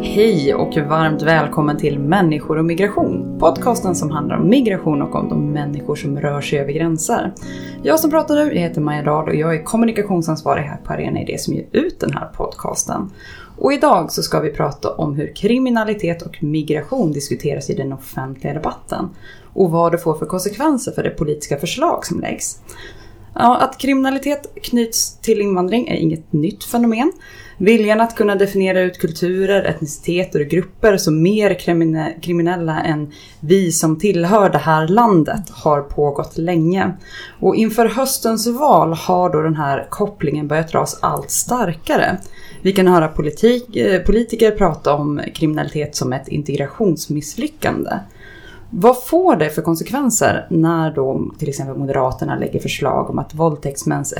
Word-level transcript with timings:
Hej 0.00 0.54
och 0.54 0.76
varmt 0.76 1.22
välkommen 1.22 1.76
till 1.76 1.98
Människor 1.98 2.58
och 2.58 2.64
migration. 2.64 3.38
Podcasten 3.38 3.94
som 3.94 4.10
handlar 4.10 4.36
om 4.36 4.48
migration 4.48 5.02
och 5.02 5.14
om 5.14 5.28
de 5.28 5.52
människor 5.52 5.96
som 5.96 6.20
rör 6.20 6.40
sig 6.40 6.58
över 6.58 6.72
gränser. 6.72 7.34
Jag 7.82 8.00
som 8.00 8.10
pratar 8.10 8.34
nu 8.34 8.54
heter 8.54 8.80
Maja 8.80 9.02
Dahl 9.02 9.28
och 9.28 9.34
jag 9.34 9.54
är 9.54 9.64
kommunikationsansvarig 9.64 10.62
här 10.62 10.76
på 10.76 10.92
Arena 10.92 11.22
Idé 11.22 11.38
som 11.38 11.54
ger 11.54 11.66
ut 11.72 12.00
den 12.00 12.12
här 12.12 12.26
podcasten. 12.26 13.10
Och 13.58 13.72
idag 13.72 14.12
så 14.12 14.22
ska 14.22 14.40
vi 14.40 14.50
prata 14.50 14.94
om 14.94 15.14
hur 15.14 15.34
kriminalitet 15.34 16.22
och 16.22 16.42
migration 16.42 17.12
diskuteras 17.12 17.70
i 17.70 17.74
den 17.74 17.92
offentliga 17.92 18.54
debatten 18.54 19.08
och 19.52 19.70
vad 19.70 19.92
det 19.92 19.98
får 19.98 20.14
för 20.14 20.26
konsekvenser 20.26 20.92
för 20.92 21.02
det 21.02 21.10
politiska 21.10 21.56
förslag 21.56 22.06
som 22.06 22.20
läggs. 22.20 22.60
Ja, 23.34 23.56
att 23.56 23.78
kriminalitet 23.78 24.54
knyts 24.62 25.18
till 25.18 25.40
invandring 25.40 25.88
är 25.88 25.94
inget 25.94 26.32
nytt 26.32 26.64
fenomen. 26.64 27.12
Viljan 27.58 28.00
att 28.00 28.16
kunna 28.16 28.34
definiera 28.34 28.80
ut 28.80 28.98
kulturer, 28.98 29.64
etniciteter 29.64 30.40
och 30.40 30.46
grupper 30.46 30.96
som 30.96 31.22
mer 31.22 31.54
kriminella 32.20 32.82
än 32.82 33.12
vi 33.40 33.72
som 33.72 33.98
tillhör 33.98 34.50
det 34.50 34.58
här 34.58 34.88
landet 34.88 35.50
har 35.50 35.80
pågått 35.80 36.38
länge. 36.38 36.92
Och 37.40 37.56
inför 37.56 37.86
höstens 37.86 38.46
val 38.46 38.92
har 38.92 39.30
då 39.30 39.42
den 39.42 39.56
här 39.56 39.86
kopplingen 39.90 40.48
börjat 40.48 40.72
dras 40.72 40.98
allt 41.02 41.30
starkare. 41.30 42.18
Vi 42.62 42.72
kan 42.72 42.86
höra 42.86 43.08
politik, 43.08 43.76
eh, 43.76 44.02
politiker 44.02 44.50
prata 44.50 44.94
om 44.94 45.20
kriminalitet 45.34 45.96
som 45.96 46.12
ett 46.12 46.28
integrationsmisslyckande. 46.28 47.90
Vad 48.70 49.04
får 49.04 49.36
det 49.36 49.50
för 49.50 49.62
konsekvenser 49.62 50.46
när 50.50 50.90
då 50.90 51.30
till 51.38 51.48
exempel 51.48 51.76
Moderaterna 51.76 52.38
lägger 52.38 52.60
förslag 52.60 53.10
om 53.10 53.18
att 53.18 53.34
våldtäktsmäns 53.34 54.14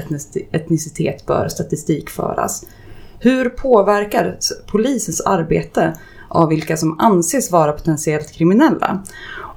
etnicitet 0.52 1.26
bör 1.26 1.48
statistikföras? 1.48 2.64
Hur 3.18 3.48
påverkar 3.48 4.38
polisens 4.66 5.20
arbete 5.20 5.96
av 6.28 6.48
vilka 6.48 6.76
som 6.76 7.00
anses 7.00 7.50
vara 7.50 7.72
potentiellt 7.72 8.32
kriminella? 8.32 9.02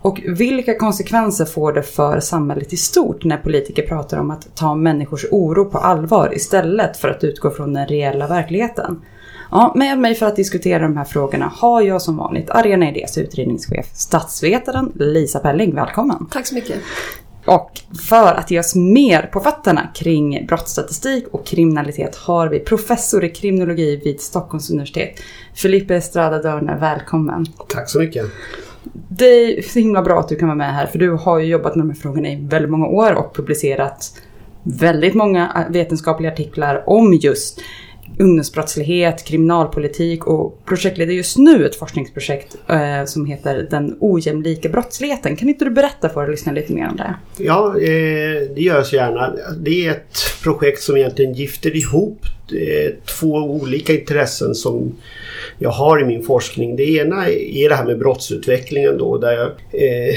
Och 0.02 0.22
vilka 0.28 0.78
konsekvenser 0.78 1.46
får 1.46 1.74
det 1.74 1.84
för 1.84 2.20
samhället 2.20 2.74
i 2.74 2.78
stort 2.78 3.24
när 3.24 3.38
politiker 3.38 3.88
pratar 3.88 4.18
om 4.18 4.32
att 4.32 4.56
ta 4.56 4.76
människors 4.76 5.26
oro 5.32 5.66
på 5.66 5.78
allvar 5.78 6.36
istället 6.36 6.98
för 6.98 7.08
att 7.08 7.24
utgå 7.24 7.50
från 7.50 7.74
den 7.74 7.88
reella 7.88 8.28
verkligheten? 8.28 9.02
Ja, 9.52 9.74
med 9.76 10.00
mig 10.00 10.16
för 10.16 10.26
att 10.26 10.36
diskutera 10.36 10.84
de 10.84 10.98
här 10.98 11.06
frågorna 11.06 11.52
har 11.56 11.82
jag 11.82 12.02
som 12.02 12.18
vanligt 12.18 12.50
Arena 12.50 12.90
Idés 12.90 13.18
utredningschef, 13.18 13.86
statsvetaren 13.94 14.92
Lisa 14.96 15.40
Pelling. 15.40 15.76
Välkommen! 15.76 16.28
Tack 16.32 16.48
så 16.48 16.56
mycket! 16.56 16.78
Och 17.46 17.82
för 18.10 18.34
att 18.34 18.52
ge 18.52 18.60
oss 18.60 18.76
mer 18.76 19.22
på 19.22 19.40
fötterna 19.40 19.88
kring 19.94 20.46
brottsstatistik 20.48 21.28
och 21.32 21.46
kriminalitet 21.46 22.16
har 22.16 22.48
vi 22.48 22.60
professor 22.60 23.24
i 23.26 23.30
kriminologi 23.30 24.02
vid 24.04 24.22
Stockholms 24.22 24.70
universitet, 24.70 25.20
Felipe 25.56 25.96
Estrada 25.96 26.42
Dörner. 26.42 26.78
Välkommen! 26.78 27.46
Tack 27.68 27.90
så 27.90 28.00
mycket! 28.00 28.26
Det 29.10 29.26
är 29.26 29.62
så 29.62 29.80
himla 29.80 30.02
bra 30.02 30.20
att 30.20 30.30
du 30.30 30.36
kan 30.36 30.48
vara 30.48 30.58
med 30.58 30.74
här, 30.74 30.86
för 30.86 31.00
du 31.00 31.12
har 31.12 31.40
ju 31.40 31.46
jobbat 31.46 31.76
med 31.76 31.86
de 31.86 31.90
här 31.90 32.00
frågorna 32.00 32.30
i 32.30 32.36
väldigt 32.36 32.72
många 32.72 32.88
år 32.88 33.14
och 33.14 33.36
publicerat 33.36 34.14
väldigt 34.64 35.14
många 35.14 35.66
vetenskapliga 35.70 36.32
artiklar 36.32 36.84
om 36.88 37.14
just 37.14 37.62
ungdomsbrottslighet, 38.18 39.26
kriminalpolitik 39.26 40.28
och 40.28 40.66
projektleder 40.66 41.14
just 41.14 41.38
nu 41.38 41.66
ett 41.66 41.76
forskningsprojekt 41.76 42.56
eh, 42.68 43.06
som 43.06 43.26
heter 43.26 43.68
Den 43.72 43.98
ojämlika 44.00 44.70
brottsligheten. 44.70 45.36
Kan 45.36 45.50
inte 45.50 45.66
du 45.66 45.72
berätta 45.72 46.10
för 46.10 46.28
lyssna 46.28 46.52
lite 46.52 46.74
mer 46.74 46.88
om 46.90 46.96
det? 46.98 47.16
Ja, 47.38 47.68
eh, 47.68 48.54
det 48.56 48.62
gör 48.62 48.76
jag 48.76 48.86
så 48.86 48.96
gärna. 48.96 49.34
Det 49.58 49.88
är 49.88 49.92
ett 49.92 50.18
projekt 50.44 50.82
som 50.82 50.98
egentligen 50.98 51.34
gifter 51.34 51.76
ihop 51.76 52.26
Eh, 52.54 52.92
två 53.20 53.34
olika 53.34 53.94
intressen 53.94 54.56
som 54.56 54.96
jag 55.58 55.70
har 55.70 56.02
i 56.02 56.06
min 56.06 56.24
forskning. 56.24 56.76
Det 56.76 56.90
ena 56.90 57.30
är 57.30 57.70
det 57.70 57.76
här 57.76 57.86
med 57.86 58.00
brottsutvecklingen 58.00 58.98
då 58.98 59.18
där 59.18 59.32
jag, 59.32 59.48
eh, 59.48 60.16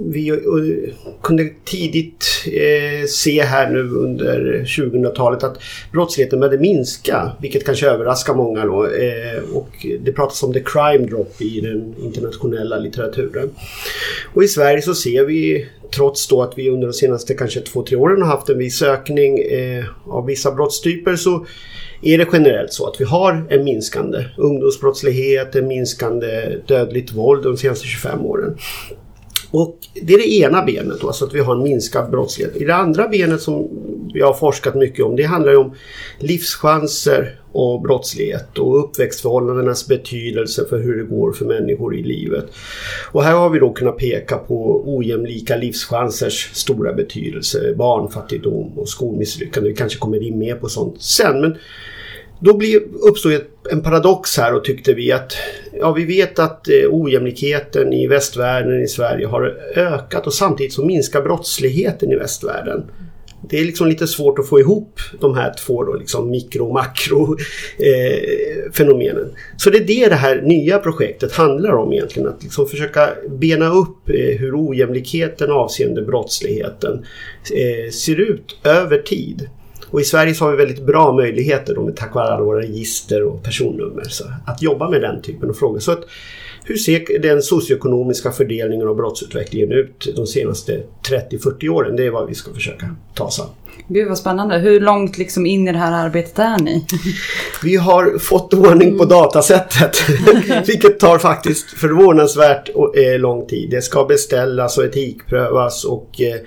vi 0.00 0.30
uh, 0.30 0.94
kunde 1.22 1.48
tidigt 1.64 2.26
eh, 2.46 3.06
se 3.06 3.42
här 3.42 3.70
nu 3.70 3.90
under 3.90 4.64
2000-talet 4.64 5.42
att 5.42 5.58
brottsligheten 5.92 6.40
började 6.40 6.58
minska 6.58 7.32
vilket 7.40 7.66
kanske 7.66 7.86
överraskar 7.90 8.34
många 8.34 8.64
då. 8.64 8.84
Eh, 8.84 9.42
och 9.52 9.86
det 10.00 10.12
pratas 10.12 10.42
om 10.42 10.52
the 10.52 10.60
crime 10.60 11.06
drop 11.06 11.42
i 11.42 11.60
den 11.60 11.94
internationella 12.02 12.78
litteraturen. 12.78 13.50
Och 14.34 14.44
i 14.44 14.48
Sverige 14.48 14.82
så 14.82 14.94
ser 14.94 15.24
vi 15.24 15.66
trots 15.90 16.28
då 16.28 16.42
att 16.42 16.58
vi 16.58 16.70
under 16.70 16.86
de 16.86 16.92
senaste 16.92 17.34
kanske 17.34 17.60
två, 17.60 17.82
tre 17.82 17.96
åren 17.96 18.22
har 18.22 18.28
haft 18.28 18.48
en 18.48 18.58
viss 18.58 18.82
ökning 18.82 19.38
eh, 19.38 19.84
av 20.06 20.26
vissa 20.26 20.52
brottstyper 20.52 21.16
så 21.16 21.46
är 22.02 22.18
det 22.18 22.26
generellt 22.32 22.72
så 22.72 22.86
att 22.86 23.00
vi 23.00 23.04
har 23.04 23.46
en 23.50 23.64
minskande 23.64 24.24
ungdomsbrottslighet, 24.36 25.54
en 25.54 25.68
minskande 25.68 26.56
dödligt 26.66 27.12
våld 27.12 27.42
de 27.42 27.56
senaste 27.56 27.86
25 27.86 28.26
åren. 28.26 28.58
Och 29.56 29.78
det 30.02 30.14
är 30.14 30.18
det 30.18 30.34
ena 30.34 30.64
benet 30.64 31.00
då, 31.00 31.12
så 31.12 31.24
att 31.24 31.34
vi 31.34 31.40
har 31.40 31.56
en 31.56 31.62
minskad 31.62 32.10
brottslighet. 32.10 32.56
I 32.56 32.64
det 32.64 32.74
andra 32.74 33.08
benet 33.08 33.42
som 33.42 33.68
jag 34.14 34.26
har 34.26 34.34
forskat 34.34 34.74
mycket 34.74 35.04
om, 35.04 35.16
det 35.16 35.22
handlar 35.22 35.56
om 35.56 35.74
livschanser 36.18 37.40
och 37.52 37.82
brottslighet 37.82 38.58
och 38.58 38.84
uppväxtförhållandenas 38.84 39.88
betydelse 39.88 40.64
för 40.68 40.78
hur 40.78 40.96
det 40.96 41.04
går 41.04 41.32
för 41.32 41.44
människor 41.44 41.96
i 41.96 42.02
livet. 42.02 42.44
Och 43.12 43.24
här 43.24 43.34
har 43.34 43.50
vi 43.50 43.58
då 43.58 43.72
kunnat 43.72 43.96
peka 43.96 44.36
på 44.36 44.82
ojämlika 44.96 45.56
livschansers 45.56 46.50
stora 46.52 46.92
betydelse, 46.92 47.74
barnfattigdom 47.76 48.78
och 48.78 48.88
skolmisslyckande. 48.88 49.68
Vi 49.68 49.76
kanske 49.76 49.98
kommer 49.98 50.22
in 50.22 50.38
mer 50.38 50.54
på 50.54 50.68
sånt 50.68 51.02
sen. 51.02 51.40
Men 51.40 51.56
då 52.44 52.56
blir, 52.56 52.80
uppstod 53.08 53.32
en 53.70 53.82
paradox 53.82 54.36
här 54.36 54.54
och 54.54 54.64
tyckte 54.64 54.94
vi 54.94 55.12
att 55.12 55.32
ja, 55.72 55.92
vi 55.92 56.04
vet 56.04 56.38
att 56.38 56.68
eh, 56.68 56.74
ojämlikheten 56.90 57.92
i 57.92 58.06
västvärlden 58.06 58.82
i 58.82 58.88
Sverige 58.88 59.26
har 59.26 59.58
ökat 59.76 60.26
och 60.26 60.34
samtidigt 60.34 60.72
så 60.72 60.84
minskar 60.84 61.22
brottsligheten 61.22 62.12
i 62.12 62.16
västvärlden. 62.16 62.84
Det 63.48 63.58
är 63.58 63.64
liksom 63.64 63.88
lite 63.88 64.06
svårt 64.06 64.38
att 64.38 64.48
få 64.48 64.60
ihop 64.60 65.00
de 65.20 65.34
här 65.34 65.54
två 65.66 65.84
då, 65.84 65.94
liksom 65.94 66.30
mikro 66.30 66.66
och 66.66 66.74
makro 66.74 67.36
eh, 67.78 68.72
fenomenen. 68.72 69.34
Så 69.56 69.70
det 69.70 69.78
är 69.78 69.86
det 69.86 70.08
det 70.08 70.14
här 70.14 70.42
nya 70.42 70.78
projektet 70.78 71.32
handlar 71.32 71.72
om 71.72 71.92
egentligen. 71.92 72.28
Att 72.28 72.42
liksom 72.42 72.66
försöka 72.66 73.10
bena 73.28 73.74
upp 73.74 74.08
eh, 74.08 74.38
hur 74.38 74.68
ojämlikheten 74.68 75.50
avseende 75.50 76.02
brottsligheten 76.02 77.04
eh, 77.52 77.90
ser 77.90 78.20
ut 78.20 78.58
över 78.64 78.98
tid. 78.98 79.48
Och 79.94 80.00
i 80.00 80.04
Sverige 80.04 80.34
så 80.34 80.44
har 80.44 80.50
vi 80.50 80.56
väldigt 80.56 80.86
bra 80.86 81.12
möjligheter 81.12 81.74
då 81.74 81.82
med 81.82 81.96
tack 81.96 82.14
vare 82.14 82.28
alla 82.28 82.44
våra 82.44 82.60
register 82.60 83.22
och 83.22 83.42
personnummer 83.42 84.02
så 84.02 84.24
att 84.46 84.62
jobba 84.62 84.90
med 84.90 85.00
den 85.00 85.22
typen 85.22 85.50
av 85.50 85.54
frågor. 85.54 85.78
Så 85.78 85.92
att, 85.92 86.04
hur 86.64 86.76
ser 86.76 87.18
den 87.18 87.42
socioekonomiska 87.42 88.32
fördelningen 88.32 88.88
av 88.88 88.96
brottsutvecklingen 88.96 89.72
ut 89.72 90.12
de 90.16 90.26
senaste 90.26 90.82
30-40 91.30 91.68
åren? 91.68 91.96
Det 91.96 92.06
är 92.06 92.10
vad 92.10 92.28
vi 92.28 92.34
ska 92.34 92.52
försöka 92.54 92.96
ta 93.14 93.24
oss 93.24 93.40
an. 93.40 93.46
Gud 93.88 94.08
vad 94.08 94.18
spännande. 94.18 94.58
Hur 94.58 94.80
långt 94.80 95.18
liksom 95.18 95.46
in 95.46 95.68
i 95.68 95.72
det 95.72 95.78
här 95.78 96.06
arbetet 96.06 96.38
är 96.38 96.58
ni? 96.58 96.86
Vi 97.62 97.76
har 97.76 98.18
fått 98.18 98.54
ordning 98.54 98.98
på 98.98 99.04
datasättet. 99.04 99.96
vilket 100.66 101.00
tar 101.00 101.18
faktiskt 101.18 101.70
förvånansvärt 101.70 102.70
lång 103.18 103.46
tid. 103.46 103.70
Det 103.70 103.82
ska 103.82 104.04
beställas 104.04 104.78
och 104.78 104.84
etikprövas 104.84 105.84
och 105.84 106.20
eh, 106.20 106.40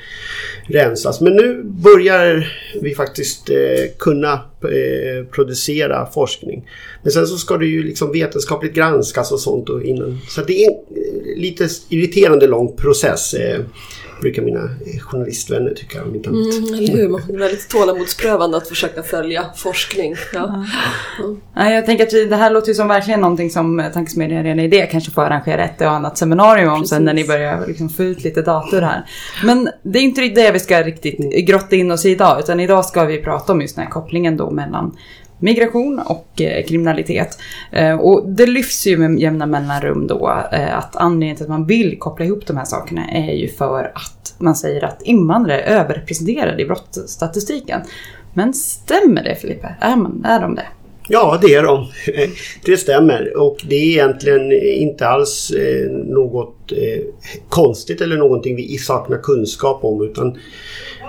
rensas. 0.68 1.22
Men 1.22 1.34
nu 1.34 1.64
börjar 1.64 2.53
vi 2.82 2.96
faktiskt 2.96 3.50
eh, 3.50 3.56
kunna 4.00 4.34
eh, 4.64 5.26
producera 5.32 6.06
forskning. 6.06 6.70
Men 7.03 7.12
sen 7.12 7.28
så 7.28 7.38
ska 7.38 7.58
det 7.58 7.66
ju 7.66 7.84
liksom 7.84 8.12
vetenskapligt 8.12 8.73
granskas 8.73 9.32
och 9.32 9.40
sånt. 9.40 9.70
Och 9.70 9.84
innan. 9.84 10.20
Så 10.30 10.41
det 10.41 10.64
är 10.64 10.70
en 10.70 11.41
lite 11.41 11.68
irriterande 11.90 12.47
lång 12.47 12.76
process. 12.76 13.35
Eh, 14.17 14.22
brukar 14.22 14.41
mina 14.41 14.69
journalistvänner 15.02 15.73
tycka. 15.73 16.03
Om 16.03 16.16
inte 16.16 16.29
annat. 16.29 16.53
Mm, 16.53 16.73
eller 16.73 16.93
hur, 16.93 17.22
det 17.28 17.34
är 17.34 17.37
väldigt 17.40 17.69
tålamodsprövande 17.69 18.58
att 18.58 18.67
försöka 18.67 19.03
följa 19.03 19.46
forskning. 19.55 20.16
Ja. 20.34 20.66
Mm. 21.19 21.41
Ja, 21.55 21.69
jag 21.69 21.85
tänker 21.85 22.03
att 22.03 22.29
det 22.29 22.35
här 22.35 22.52
låter 22.52 22.67
ju 22.67 22.75
som 22.75 22.87
verkligen 22.87 23.22
någonting 23.22 23.49
som 23.49 23.90
Tankesmedjan 23.93 24.43
redan 24.43 24.59
i 24.59 24.67
det 24.67 24.85
kanske 24.85 25.11
får 25.11 25.22
arrangera 25.22 25.64
ett 25.64 25.81
och 25.81 25.91
annat 25.91 26.17
seminarium 26.17 26.69
om 26.69 26.79
Precis. 26.79 26.90
sen 26.90 27.05
när 27.05 27.14
ni 27.14 27.28
börjar 27.28 27.67
liksom 27.67 27.90
få 27.90 28.03
ut 28.03 28.23
lite 28.23 28.41
dator 28.41 28.81
här. 28.81 29.05
Men 29.43 29.69
det 29.84 29.99
är 29.99 30.03
inte 30.03 30.22
det 30.22 30.52
vi 30.52 30.59
ska 30.59 30.84
riktigt 30.84 31.47
grotta 31.47 31.75
in 31.75 31.91
oss 31.91 32.05
i 32.05 32.09
idag 32.09 32.40
utan 32.40 32.59
idag 32.59 32.85
ska 32.85 33.05
vi 33.05 33.22
prata 33.23 33.53
om 33.53 33.61
just 33.61 33.75
den 33.75 33.84
här 33.84 33.91
kopplingen 33.91 34.37
då 34.37 34.52
mellan 34.52 34.97
migration 35.39 35.99
och 35.99 36.41
eh, 36.41 36.66
kriminalitet. 36.66 37.37
Eh, 37.72 37.95
och 37.95 38.29
det 38.29 38.45
lyfts 38.45 38.87
ju 38.87 38.97
med 38.97 39.19
jämna 39.19 39.45
mellanrum 39.45 40.07
då 40.07 40.43
eh, 40.51 40.78
att 40.78 40.95
anledningen 40.95 41.35
till 41.35 41.45
att 41.45 41.49
man 41.49 41.66
vill 41.66 41.99
koppla 41.99 42.25
ihop 42.25 42.47
de 42.47 42.57
här 42.57 42.66
sakerna 42.66 43.11
är 43.11 43.34
ju 43.34 43.47
för 43.47 43.91
att 43.95 44.35
man 44.37 44.55
säger 44.55 44.85
att 44.85 45.01
invandrare 45.01 45.61
är 45.61 45.79
överrepresenterade 45.79 46.61
i 46.61 46.66
brottsstatistiken. 46.66 47.81
Men 48.34 48.53
stämmer 48.53 49.23
det 49.23 49.35
Filippe? 49.35 49.75
Är, 49.79 49.95
man, 49.95 50.25
är 50.25 50.39
de 50.39 50.55
det? 50.55 50.66
Ja, 51.09 51.40
det 51.42 51.54
är 51.54 51.64
de. 51.64 51.86
Det 52.66 52.78
stämmer 52.78 53.38
och 53.38 53.58
det 53.70 53.76
är 53.76 53.88
egentligen 53.88 54.52
inte 54.52 55.08
alls 55.08 55.52
eh, 55.52 55.92
något 55.92 56.72
eh, 56.72 57.04
konstigt 57.50 58.02
eller 58.02 58.18
någonting 58.18 58.56
vi 58.56 58.78
saknar 58.78 59.18
kunskap 59.18 59.84
om 59.84 60.04
utan 60.04 60.28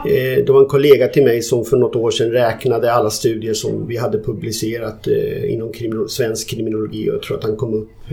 eh, 0.07 0.45
det 0.47 0.49
var 0.49 0.61
en 0.61 0.67
kollega 0.67 1.09
till 1.09 1.25
mig 1.25 1.43
som 1.43 1.65
för 1.65 1.77
något 1.77 1.97
år 1.97 2.11
sedan 2.11 2.31
räknade 2.31 2.93
alla 2.93 3.11
studier 3.11 3.55
som 3.55 3.87
vi 3.87 3.97
hade 3.97 4.19
publicerat 4.19 5.07
inom 5.49 5.73
svensk 6.09 6.51
kriminologi 6.51 7.11
och 7.11 7.15
jag 7.15 7.23
tror 7.23 7.37
att 7.37 7.45
han 7.45 7.57
kom 7.57 7.75
upp 7.75 8.13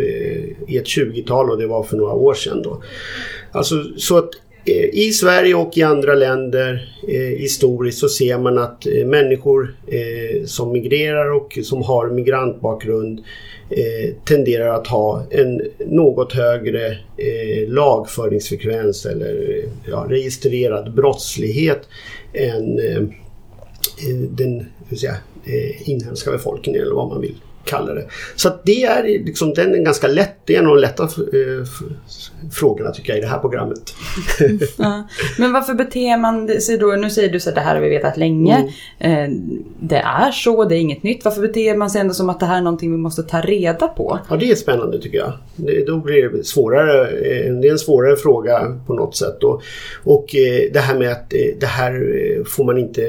i 0.68 0.78
ett 0.78 0.86
20-tal 0.86 1.50
och 1.52 1.58
det 1.58 1.68
var 1.68 1.84
för 1.84 1.98
några 1.98 2.14
år 2.14 2.34
sedan 2.34 2.62
då. 2.62 2.84
Alltså 3.52 3.76
så 3.98 4.18
att 4.18 4.30
Eh, 4.68 4.90
i 4.94 5.12
Sverige 5.14 5.56
och 5.56 5.78
i 5.78 5.84
andra 5.84 6.16
länder 6.16 6.94
eh, 7.08 7.38
historiskt 7.40 7.98
så 8.00 8.10
ser 8.10 8.38
man 8.38 8.58
att 8.58 8.88
eh, 8.88 9.06
människor 9.06 9.76
eh, 9.88 10.46
som 10.46 10.72
migrerar 10.72 11.32
och 11.32 11.58
som 11.64 11.84
har 11.84 12.10
migrantbakgrund 12.10 13.20
eh, 13.70 14.14
tenderar 14.24 14.68
att 14.68 14.88
ha 14.88 15.26
en 15.32 15.62
något 15.88 16.34
högre 16.34 16.88
eh, 17.18 17.68
lagföringsfrekvens 17.70 19.06
eller 19.06 19.58
eh, 19.58 19.70
ja, 19.90 20.06
registrerad 20.10 20.94
brottslighet 20.94 21.82
än 22.34 22.80
eh, 22.80 23.02
den 24.30 24.66
säga, 24.98 25.16
inhemska 25.86 26.32
befolkningen 26.32 26.82
eller 26.82 26.96
vad 26.96 27.08
man 27.08 27.22
vill 27.22 27.36
kalla 27.66 27.94
det. 27.94 28.06
Så 28.36 28.52
det 28.64 28.84
är 28.84 29.04
liksom, 29.04 29.54
den 29.54 29.74
är 29.74 29.78
ganska 29.78 30.08
lätt, 30.08 30.36
det 30.46 30.56
är 30.56 30.60
en 30.60 30.68
av 30.68 30.76
de 30.76 30.82
lätta 30.82 31.04
eh, 31.04 31.10
frågorna 32.52 32.92
tycker 32.92 33.10
jag 33.10 33.18
i 33.18 33.22
det 33.22 33.28
här 33.28 33.40
programmet. 33.40 33.96
ja. 34.78 35.08
Men 35.38 35.54
varför 35.54 35.74
beter 35.74 36.18
man 36.18 36.62
sig 36.62 36.78
då, 36.78 36.88
nu 36.88 37.10
säger 37.10 37.30
du 37.30 37.40
så 37.40 37.50
att 37.50 37.56
det 37.56 37.62
här 37.62 37.76
har 37.76 37.82
vi 37.82 37.90
vetat 37.90 38.18
länge. 38.18 38.72
Mm. 39.00 39.34
Eh, 39.34 39.40
det 39.80 39.96
är 39.98 40.32
så, 40.32 40.66
det 40.66 40.76
är 40.76 40.80
inget 40.80 41.04
nytt. 41.04 41.26
Varför 41.26 41.42
beter 41.42 41.78
man 41.78 41.90
sig 41.90 42.02
ändå 42.02 42.14
som 42.14 42.30
att 42.30 42.40
det 42.40 42.46
här 42.46 42.58
är 42.58 42.62
någonting 42.62 42.92
vi 42.92 42.98
måste 42.98 43.24
ta 43.24 43.42
reda 43.42 43.88
på? 43.88 44.20
Ja 44.30 44.36
det 44.36 44.52
är 44.52 44.56
spännande 44.56 45.02
tycker 45.02 45.18
jag. 45.18 45.34
Det, 45.56 45.86
då 45.86 45.98
blir 45.98 46.30
det 46.30 46.44
svårare, 46.44 47.08
eh, 47.08 47.54
det 47.54 47.68
är 47.68 47.72
en 47.72 47.80
svårare 47.80 48.16
fråga 48.16 48.80
på 48.88 48.94
något 48.94 49.16
sätt. 49.16 49.44
Och, 49.44 49.62
och 50.04 50.26
det 50.74 50.80
här 50.80 51.00
med 51.00 51.12
att 51.12 51.30
det 51.60 51.66
här 51.66 51.94
får 52.46 52.64
man 52.64 52.78
inte 52.78 53.02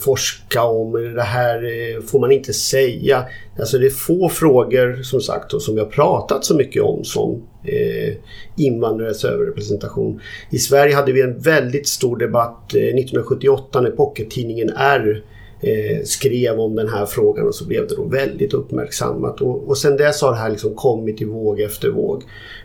forska 0.00 0.62
om, 0.62 0.92
det 1.14 1.22
här 1.22 1.60
får 2.06 2.20
man 2.20 2.32
inte 2.32 2.52
säga. 2.52 3.24
Alltså 3.58 3.78
det 3.78 3.86
är 3.86 3.90
få 3.90 4.28
frågor 4.28 5.02
som 5.02 5.20
sagt 5.20 5.54
och 5.54 5.62
som 5.62 5.74
vi 5.74 5.80
har 5.80 5.88
pratat 5.88 6.44
så 6.44 6.56
mycket 6.56 6.82
om 6.82 7.04
som 7.04 7.42
eh, 7.64 8.14
invandrares 8.56 9.24
överrepresentation. 9.24 10.20
I 10.50 10.58
Sverige 10.58 10.94
hade 10.94 11.12
vi 11.12 11.22
en 11.22 11.38
väldigt 11.38 11.88
stor 11.88 12.16
debatt 12.16 12.74
eh, 12.74 12.80
1978 12.80 13.80
när 13.80 13.90
pockettidningen 13.90 14.70
R 14.76 15.24
eh, 15.60 16.04
skrev 16.04 16.60
om 16.60 16.76
den 16.76 16.88
här 16.88 17.06
frågan 17.06 17.46
och 17.46 17.54
så 17.54 17.66
blev 17.66 17.88
det 17.88 17.96
då 17.96 18.04
väldigt 18.04 18.54
uppmärksammat. 18.54 19.40
Och, 19.40 19.68
och 19.68 19.78
sen 19.78 19.96
dess 19.96 20.22
har 20.22 20.30
det 20.30 20.38
här 20.38 20.50
liksom 20.50 20.74
kommit 20.74 21.22
i 21.22 21.24
våg 21.24 21.60
efter 21.60 21.90
våg. 21.90 22.22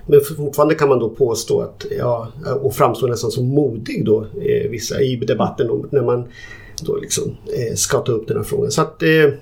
Men 0.08 0.22
fortfarande 0.22 0.76
kan 0.76 0.90
man 0.90 1.00
då 1.00 1.10
påstå 1.10 1.62
att, 1.62 1.86
ja, 1.98 2.32
och 2.62 2.76
framstå 2.76 3.08
nästan 3.08 3.32
som 3.32 3.46
modig 3.46 4.06
då, 4.06 4.22
eh, 4.22 4.70
vissa 4.70 5.02
i 5.02 5.16
debatten 5.16 5.70
om, 5.70 5.88
när 5.92 6.04
man 6.04 6.28
då 6.84 6.96
liksom 6.96 7.38
eh, 7.58 7.76
ska 7.76 8.00
ta 8.00 8.12
upp 8.12 8.28
den 8.28 8.38
här 8.38 8.44
frågan. 8.44 8.72
Så 8.72 8.82
att 8.82 9.04
Eh, 9.04 9.34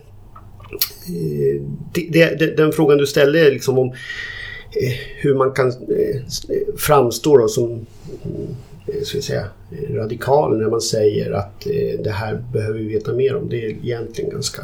Eh, 0.74 1.62
det, 1.94 2.40
det, 2.40 2.58
den 2.58 2.72
frågan 2.72 2.98
du 2.98 3.06
ställde 3.06 3.40
är 3.40 3.52
liksom 3.52 3.80
om 3.80 3.88
eh, 3.88 4.94
hur 5.16 5.36
man 5.36 5.52
kan 5.52 5.68
eh, 5.68 6.22
framstå 6.78 7.38
då 7.38 7.48
som 7.48 7.86
ska 9.04 9.18
vi 9.18 9.22
säga, 9.22 9.46
radikal 9.90 10.58
när 10.58 10.70
man 10.70 10.82
säger 10.82 11.32
att 11.32 11.68
det 12.04 12.10
här 12.10 12.44
behöver 12.54 12.80
vi 12.80 12.88
veta 12.88 13.14
mer 13.14 13.36
om. 13.36 13.50
Det 13.50 13.66
är 13.66 13.70
egentligen 13.70 14.30
ganska 14.30 14.62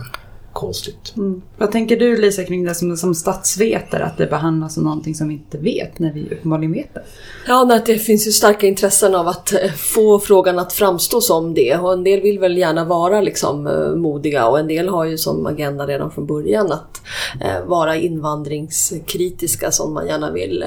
konstigt. 0.58 1.14
Mm. 1.18 1.42
Vad 1.58 1.72
tänker 1.72 1.98
du 1.98 2.18
Lisa 2.18 2.44
kring 2.44 2.64
det 2.64 2.76
som, 2.76 2.98
som 2.98 3.16
statsvetare, 3.16 4.06
att 4.06 4.18
det 4.18 4.28
behandlas 4.28 4.74
som 4.74 4.84
någonting 4.84 5.16
som 5.16 5.28
vi 5.28 5.34
inte 5.34 5.58
vet 5.58 6.00
när 6.00 6.14
vi 6.14 6.24
uppenbarligen 6.32 6.72
vet 6.72 6.94
det? 6.94 7.04
Ja, 7.48 7.82
det 7.86 8.00
finns 8.00 8.28
ju 8.28 8.32
starka 8.32 8.68
intressen 8.68 9.16
av 9.16 9.28
att 9.28 9.54
eh, 9.54 9.72
få 9.72 10.20
frågan 10.20 10.60
att 10.60 10.74
framstå 10.74 11.22
som 11.22 11.54
det 11.54 11.78
och 11.78 11.94
en 11.94 12.04
del 12.04 12.22
vill 12.22 12.40
väl 12.40 12.58
gärna 12.58 12.86
vara 12.86 13.22
liksom 13.22 13.68
eh, 13.68 13.96
modiga 13.96 14.48
och 14.48 14.60
en 14.60 14.68
del 14.68 14.90
har 14.90 15.06
ju 15.06 15.18
som 15.18 15.46
agenda 15.46 15.88
redan 15.88 16.12
från 16.12 16.26
början 16.26 16.72
att 16.72 17.02
eh, 17.42 17.66
vara 17.66 17.96
invandringskritiska 17.96 19.72
som 19.72 19.94
man 19.94 20.08
gärna 20.08 20.32
vill 20.32 20.66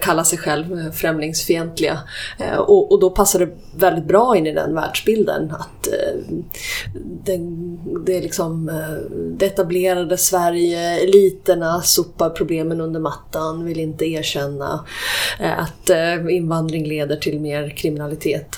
kalla 0.00 0.24
sig 0.24 0.38
själv 0.38 0.92
främlingsfientliga. 0.92 1.98
Och, 2.58 2.92
och 2.92 3.00
då 3.00 3.10
passar 3.10 3.38
det 3.38 3.48
väldigt 3.76 4.04
bra 4.04 4.36
in 4.36 4.46
i 4.46 4.52
den 4.52 4.74
världsbilden 4.74 5.50
att 5.50 5.88
det, 7.24 7.40
det 8.06 8.16
är 8.16 8.22
liksom 8.22 8.70
det 9.10 9.46
etablerade 9.46 10.16
Sverige, 10.16 11.00
eliterna 11.00 11.80
sopar 11.80 12.30
problemen 12.30 12.80
under 12.80 13.00
mattan, 13.00 13.64
vill 13.64 13.80
inte 13.80 14.06
erkänna 14.06 14.84
eh, 15.40 15.58
att 15.58 15.90
eh, 15.90 16.36
invandring 16.36 16.86
leder 16.86 17.16
till 17.16 17.40
mer 17.40 17.68
kriminalitet. 17.76 18.56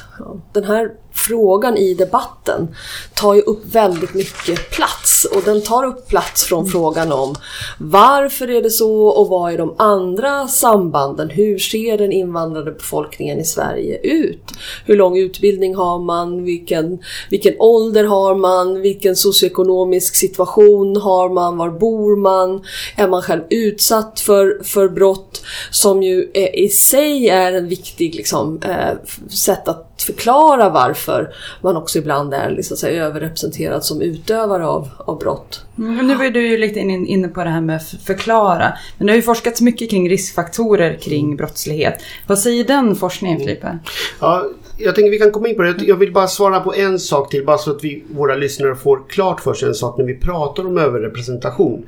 Den 0.52 0.64
här 0.64 0.90
frågan 1.28 1.76
i 1.76 1.94
debatten 1.94 2.74
tar 3.14 3.34
ju 3.34 3.40
upp 3.40 3.64
väldigt 3.64 4.14
mycket 4.14 4.70
plats 4.70 5.24
och 5.24 5.42
den 5.42 5.62
tar 5.62 5.84
upp 5.84 6.08
plats 6.08 6.44
från 6.44 6.66
frågan 6.66 7.12
om 7.12 7.34
varför 7.78 8.50
är 8.50 8.62
det 8.62 8.70
så 8.70 9.06
och 9.06 9.28
vad 9.28 9.52
är 9.52 9.58
de 9.58 9.74
andra 9.78 10.48
sambanden? 10.48 11.30
Hur 11.30 11.58
ser 11.58 11.98
den 11.98 12.12
invandrade 12.12 12.72
befolkningen 12.72 13.40
i 13.40 13.44
Sverige 13.44 13.98
ut? 14.02 14.52
Hur 14.86 14.96
lång 14.96 15.18
utbildning 15.18 15.74
har 15.74 15.98
man? 15.98 16.44
Vilken, 16.44 16.98
vilken 17.30 17.54
ålder 17.58 18.04
har 18.04 18.34
man? 18.34 18.80
Vilken 18.80 19.16
socioekonomisk 19.16 20.16
situation 20.16 20.96
har 20.96 21.28
man? 21.28 21.56
Var 21.56 21.70
bor 21.70 22.16
man? 22.16 22.64
Är 22.96 23.08
man 23.08 23.22
själv 23.22 23.42
utsatt 23.50 24.20
för, 24.20 24.60
för 24.64 24.88
brott? 24.88 25.42
Som 25.70 26.02
ju 26.02 26.30
i 26.54 26.68
sig 26.68 27.28
är 27.28 27.52
en 27.52 27.68
viktig 27.68 28.14
liksom, 28.14 28.60
eh, 28.62 29.08
sätt 29.30 29.68
att 29.68 30.02
förklara 30.06 30.68
varför 30.68 31.13
man 31.60 31.76
också 31.76 31.98
ibland 31.98 32.34
är 32.34 32.50
liksom, 32.50 32.76
så 32.76 32.86
överrepresenterad 32.86 33.84
som 33.84 34.02
utövare 34.02 34.66
av, 34.66 34.88
av 34.98 35.18
brott. 35.18 35.64
Mm, 35.78 36.06
nu 36.06 36.14
var 36.14 36.24
du 36.24 36.48
ju 36.48 36.58
lite 36.58 36.80
inne 36.80 37.28
på 37.28 37.44
det 37.44 37.50
här 37.50 37.60
med 37.60 37.76
att 37.76 37.88
förklara. 37.88 38.72
Men 38.98 39.06
det 39.06 39.12
har 39.12 39.16
ju 39.16 39.22
forskats 39.22 39.60
mycket 39.60 39.90
kring 39.90 40.10
riskfaktorer 40.10 40.98
kring 41.02 41.36
brottslighet. 41.36 41.94
Vad 42.26 42.38
säger 42.38 42.64
den 42.64 42.96
forskningen 42.96 43.38
Filippe? 43.38 43.78
Ja, 44.20 44.46
jag 44.78 44.94
tänker 44.94 45.10
vi 45.10 45.18
kan 45.18 45.32
komma 45.32 45.48
in 45.48 45.56
på 45.56 45.62
det. 45.62 45.74
Jag 45.84 45.96
vill 45.96 46.12
bara 46.12 46.26
svara 46.26 46.60
på 46.60 46.74
en 46.74 46.98
sak 46.98 47.30
till 47.30 47.44
bara 47.44 47.58
så 47.58 47.70
att 47.70 47.84
vi, 47.84 48.04
våra 48.08 48.34
lyssnare 48.34 48.76
får 48.76 49.08
klart 49.08 49.40
för 49.40 49.54
sig 49.54 49.68
en 49.68 49.74
sak 49.74 49.98
när 49.98 50.04
vi 50.04 50.14
pratar 50.14 50.66
om 50.66 50.78
överrepresentation. 50.78 51.86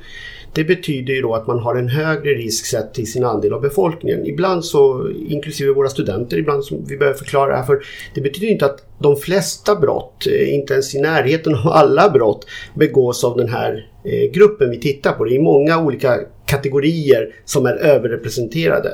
Det 0.57 0.63
betyder 0.63 1.13
ju 1.13 1.21
då 1.21 1.35
att 1.35 1.47
man 1.47 1.59
har 1.59 1.75
en 1.75 1.89
högre 1.89 2.31
risk 2.31 2.65
sett 2.65 2.93
till 2.93 3.11
sin 3.11 3.23
andel 3.23 3.53
av 3.53 3.61
befolkningen. 3.61 4.25
Ibland 4.25 4.65
så, 4.65 5.09
inklusive 5.09 5.73
våra 5.73 5.89
studenter, 5.89 6.37
ibland 6.37 6.65
som 6.65 6.85
vi 6.87 6.97
behöver 6.97 7.17
förklara 7.17 7.49
det 7.49 7.57
här 7.57 7.63
för 7.63 7.79
det 8.15 8.21
betyder 8.21 8.47
inte 8.47 8.65
att 8.65 8.85
de 8.99 9.15
flesta 9.15 9.75
brott, 9.75 10.27
eh, 10.27 10.55
inte 10.55 10.73
ens 10.73 10.95
i 10.95 11.01
närheten 11.01 11.55
av 11.55 11.67
alla 11.67 12.09
brott, 12.09 12.47
begås 12.75 13.23
av 13.23 13.37
den 13.37 13.49
här 13.49 13.89
eh, 14.03 14.31
gruppen 14.31 14.69
vi 14.69 14.79
tittar 14.79 15.11
på. 15.11 15.25
Det 15.25 15.35
är 15.35 15.41
många 15.41 15.83
olika 15.83 16.19
kategorier 16.45 17.35
som 17.45 17.65
är 17.65 17.73
överrepresenterade. 17.73 18.89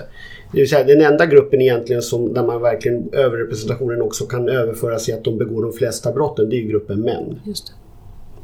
Det 0.52 0.60
vill 0.60 0.70
säga 0.70 0.84
den 0.84 1.02
enda 1.02 1.26
gruppen 1.26 1.62
egentligen 1.62 2.02
som, 2.02 2.34
där 2.34 2.44
man 2.44 2.62
verkligen 2.62 3.10
överrepresentationen 3.14 4.02
också 4.02 4.26
kan 4.26 4.50
överföras 4.50 5.10
i 5.10 5.14
att 5.14 5.24
de 5.24 5.38
begår 5.38 5.64
de 5.64 5.74
flesta 5.74 6.12
brotten, 6.12 6.50
det 6.50 6.56
är 6.56 6.62
ju 6.62 6.68
gruppen 6.68 7.02
män. 7.02 7.40
Just 7.46 7.68
det. 7.68 7.74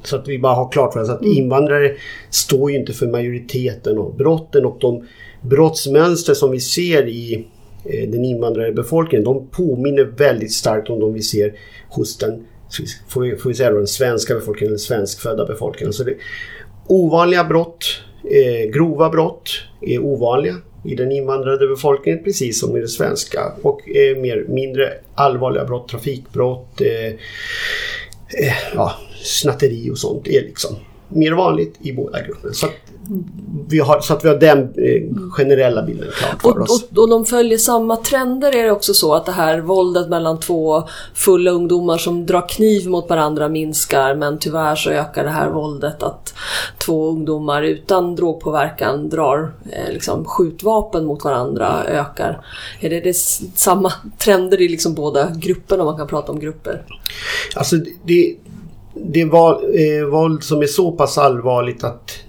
Så 0.03 0.15
att 0.15 0.27
vi 0.27 0.39
bara 0.39 0.53
har 0.53 0.71
klart 0.71 0.93
för 0.93 1.01
oss 1.01 1.09
att 1.09 1.21
mm. 1.21 1.37
invandrare 1.37 1.95
står 2.29 2.71
ju 2.71 2.77
inte 2.77 2.93
för 2.93 3.07
majoriteten 3.07 3.97
av 3.97 4.17
brotten 4.17 4.65
och 4.65 4.77
de 4.79 5.07
brottsmönster 5.41 6.33
som 6.33 6.51
vi 6.51 6.59
ser 6.59 7.07
i 7.07 7.47
eh, 7.85 8.09
den 8.09 8.25
invandrare 8.25 8.71
befolkningen 8.71 9.23
de 9.23 9.47
påminner 9.47 10.03
väldigt 10.03 10.53
starkt 10.53 10.89
om 10.89 10.99
de 10.99 11.13
vi 11.13 11.21
ser 11.21 11.53
hos 11.89 12.17
den 12.17 12.45
får 13.07 13.21
vi, 13.21 13.35
får 13.35 13.49
vi 13.49 13.55
säga 13.55 13.69
då, 13.69 13.77
den 13.77 13.87
svenska 13.87 14.33
befolkningen, 14.33 14.71
den 14.71 14.79
svenskfödda 14.79 15.45
befolkningen. 15.45 15.93
Så 15.93 16.03
det, 16.03 16.15
ovanliga 16.87 17.43
brott, 17.43 18.01
eh, 18.23 18.71
grova 18.71 19.09
brott 19.09 19.49
är 19.81 19.99
ovanliga 19.99 20.55
i 20.85 20.95
den 20.95 21.11
invandrade 21.11 21.67
befolkningen 21.67 22.23
precis 22.23 22.59
som 22.59 22.77
i 22.77 22.81
det 22.81 22.87
svenska 22.87 23.53
och 23.61 23.89
eh, 23.89 24.17
mer, 24.17 24.45
mindre 24.47 24.93
allvarliga 25.15 25.65
brott, 25.65 25.89
trafikbrott, 25.89 26.81
eh, 26.81 27.13
eh, 28.37 28.53
ja, 28.73 28.93
snatteri 29.23 29.89
och 29.91 29.97
sånt 29.97 30.27
är 30.27 30.41
liksom 30.41 30.75
mer 31.07 31.31
vanligt 31.31 31.75
i 31.81 31.93
båda 31.93 32.21
grupperna. 32.21 32.53
Så 32.53 32.65
att 32.65 32.88
vi 33.69 33.79
har, 33.79 33.99
så 33.99 34.13
att 34.13 34.25
vi 34.25 34.27
har 34.27 34.35
den 34.35 34.59
eh, 34.59 35.31
generella 35.31 35.83
bilden 35.83 36.07
klar 36.11 36.35
för 36.41 36.59
och, 36.59 36.63
oss. 36.63 36.83
Och, 36.83 36.97
och 36.97 37.09
de 37.09 37.25
följer 37.25 37.57
samma 37.57 37.95
trender 37.95 38.55
är 38.55 38.63
det 38.63 38.71
också 38.71 38.93
så 38.93 39.13
att 39.13 39.25
det 39.25 39.31
här 39.31 39.59
våldet 39.59 40.09
mellan 40.09 40.39
två 40.39 40.83
fulla 41.13 41.51
ungdomar 41.51 41.97
som 41.97 42.25
drar 42.25 42.49
kniv 42.49 42.89
mot 42.89 43.09
varandra 43.09 43.49
minskar 43.49 44.15
men 44.15 44.39
tyvärr 44.39 44.75
så 44.75 44.89
ökar 44.89 45.23
det 45.23 45.29
här 45.29 45.49
våldet 45.49 46.03
att 46.03 46.33
två 46.77 47.09
ungdomar 47.09 47.63
utan 47.63 48.15
drogpåverkan 48.15 49.09
drar 49.09 49.53
eh, 49.71 49.93
liksom, 49.93 50.25
skjutvapen 50.25 51.05
mot 51.05 51.23
varandra 51.23 51.83
ökar. 51.87 52.45
Är 52.79 52.89
det, 52.89 52.99
det 52.99 53.17
samma 53.55 53.93
trender 54.17 54.61
i 54.61 54.67
liksom 54.67 54.93
båda 54.93 55.29
grupperna 55.35 55.83
om 55.83 55.85
man 55.85 55.97
kan 55.97 56.07
prata 56.07 56.31
om 56.31 56.39
grupper? 56.39 56.81
Alltså 57.55 57.75
det, 58.03 58.35
det 59.03 59.25
var 59.25 59.53
eh, 59.53 60.05
våld 60.05 60.43
som 60.43 60.61
är 60.61 60.65
så 60.65 60.91
pass 60.91 61.17
allvarligt 61.17 61.83
att 61.83 62.19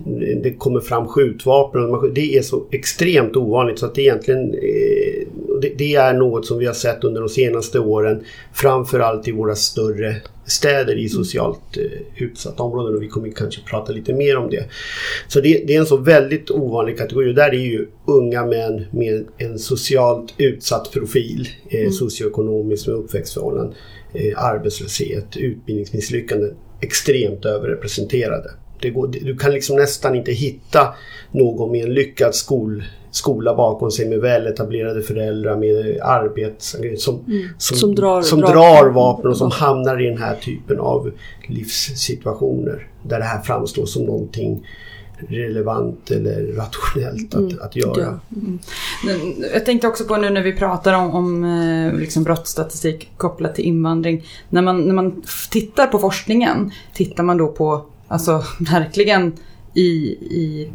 det 0.43 0.55
kommer 0.59 0.81
fram 0.81 1.07
skjutvapen. 1.07 2.15
Det 2.15 2.37
är 2.37 2.43
så 2.43 2.65
extremt 2.71 3.37
ovanligt 3.37 3.79
så 3.79 3.87
att 3.87 3.95
det 3.95 4.03
egentligen 4.03 4.55
eh, 4.55 5.27
det, 5.63 5.73
det, 5.79 5.95
är 5.95 6.15
något 6.15 6.47
som 6.47 6.59
vi 6.59 6.67
har 6.67 6.73
sett 6.73 7.05
under 7.05 7.21
de 7.21 7.29
senaste 7.29 7.79
åren. 7.79 8.25
Framförallt 8.53 9.29
i 9.29 9.33
våra 9.33 9.55
större 9.55 10.17
städer 10.47 10.99
i 10.99 11.09
socialt 11.09 11.77
eh, 11.77 12.23
utsatta 12.25 12.63
områden 12.63 12.95
och 12.95 13.03
vi 13.03 13.09
kommer 13.09 13.31
kanske 13.31 13.61
prata 13.63 13.93
lite 13.93 14.13
mer 14.13 14.37
om 14.37 14.51
det. 14.51 14.65
Så 15.29 15.41
det, 15.41 15.65
det 15.67 15.75
är 15.75 15.81
en 15.81 15.87
så 15.87 15.97
väldigt 15.97 16.51
ovanlig 16.51 16.99
kategori 16.99 17.31
och 17.31 17.35
där 17.35 17.55
är 17.55 17.65
ju 17.65 17.87
unga 18.07 18.47
män 18.47 18.85
med 18.91 19.27
en 19.39 19.59
socialt 19.59 20.35
utsatt 20.39 20.91
profil, 20.93 21.49
eh, 21.69 21.81
mm. 21.81 21.93
socioekonomiskt 21.93 22.87
med 22.87 22.97
uppväxtförhållanden 22.97 23.75
arbetslöshet, 24.37 25.37
utbildningsmisslyckanden 25.37 26.55
extremt 26.81 27.45
överrepresenterade. 27.45 28.51
Det 28.81 28.91
går, 28.91 29.07
du 29.07 29.37
kan 29.37 29.53
liksom 29.53 29.77
nästan 29.77 30.15
inte 30.15 30.33
hitta 30.33 30.95
någon 31.31 31.73
med 31.73 31.85
en 31.85 31.95
lyckad 31.95 32.35
skol, 32.35 32.85
skola 33.11 33.55
bakom 33.55 33.91
sig 33.91 34.09
med 34.09 34.21
väletablerade 34.21 35.03
föräldrar 35.03 35.57
med 35.57 36.01
arbete 36.03 36.55
som, 36.59 36.81
mm. 37.27 37.49
som, 37.59 37.77
som, 37.77 37.95
drar, 37.95 38.23
som 38.23 38.41
drar, 38.41 38.53
drar 38.53 38.91
vapen 38.91 39.31
och 39.31 39.37
som 39.37 39.51
hamnar 39.51 40.03
i 40.03 40.07
den 40.07 40.19
här 40.19 40.37
typen 40.37 40.79
av 40.79 41.11
livssituationer. 41.49 42.89
Där 43.03 43.19
det 43.19 43.25
här 43.25 43.43
framstår 43.43 43.87
som 43.87 44.05
någonting 44.05 44.67
relevant 45.29 46.11
eller 46.11 46.53
rationellt 46.53 47.35
att, 47.35 47.41
mm. 47.41 47.59
att 47.63 47.77
göra. 47.77 48.21
Mm. 48.37 48.59
Jag 49.53 49.65
tänkte 49.65 49.89
också 49.89 50.05
på 50.05 50.17
nu 50.17 50.31
när 50.31 50.43
vi 50.43 50.53
pratar 50.53 50.95
om, 50.95 51.11
om 51.11 51.45
eh, 51.45 51.95
liksom 51.95 52.25
brottsstatistik 52.25 53.11
kopplat 53.17 53.55
till 53.55 53.65
invandring. 53.65 54.25
När 54.49 54.63
man, 54.63 54.83
när 54.83 54.95
man 54.95 55.23
tittar 55.51 55.87
på 55.87 55.99
forskningen, 55.99 56.71
tittar 56.95 57.23
man 57.23 57.37
då 57.37 57.49
på, 57.49 57.85
alltså 58.09 58.43
verkligen 58.61 59.33
i, 59.75 59.89
i 60.31 60.71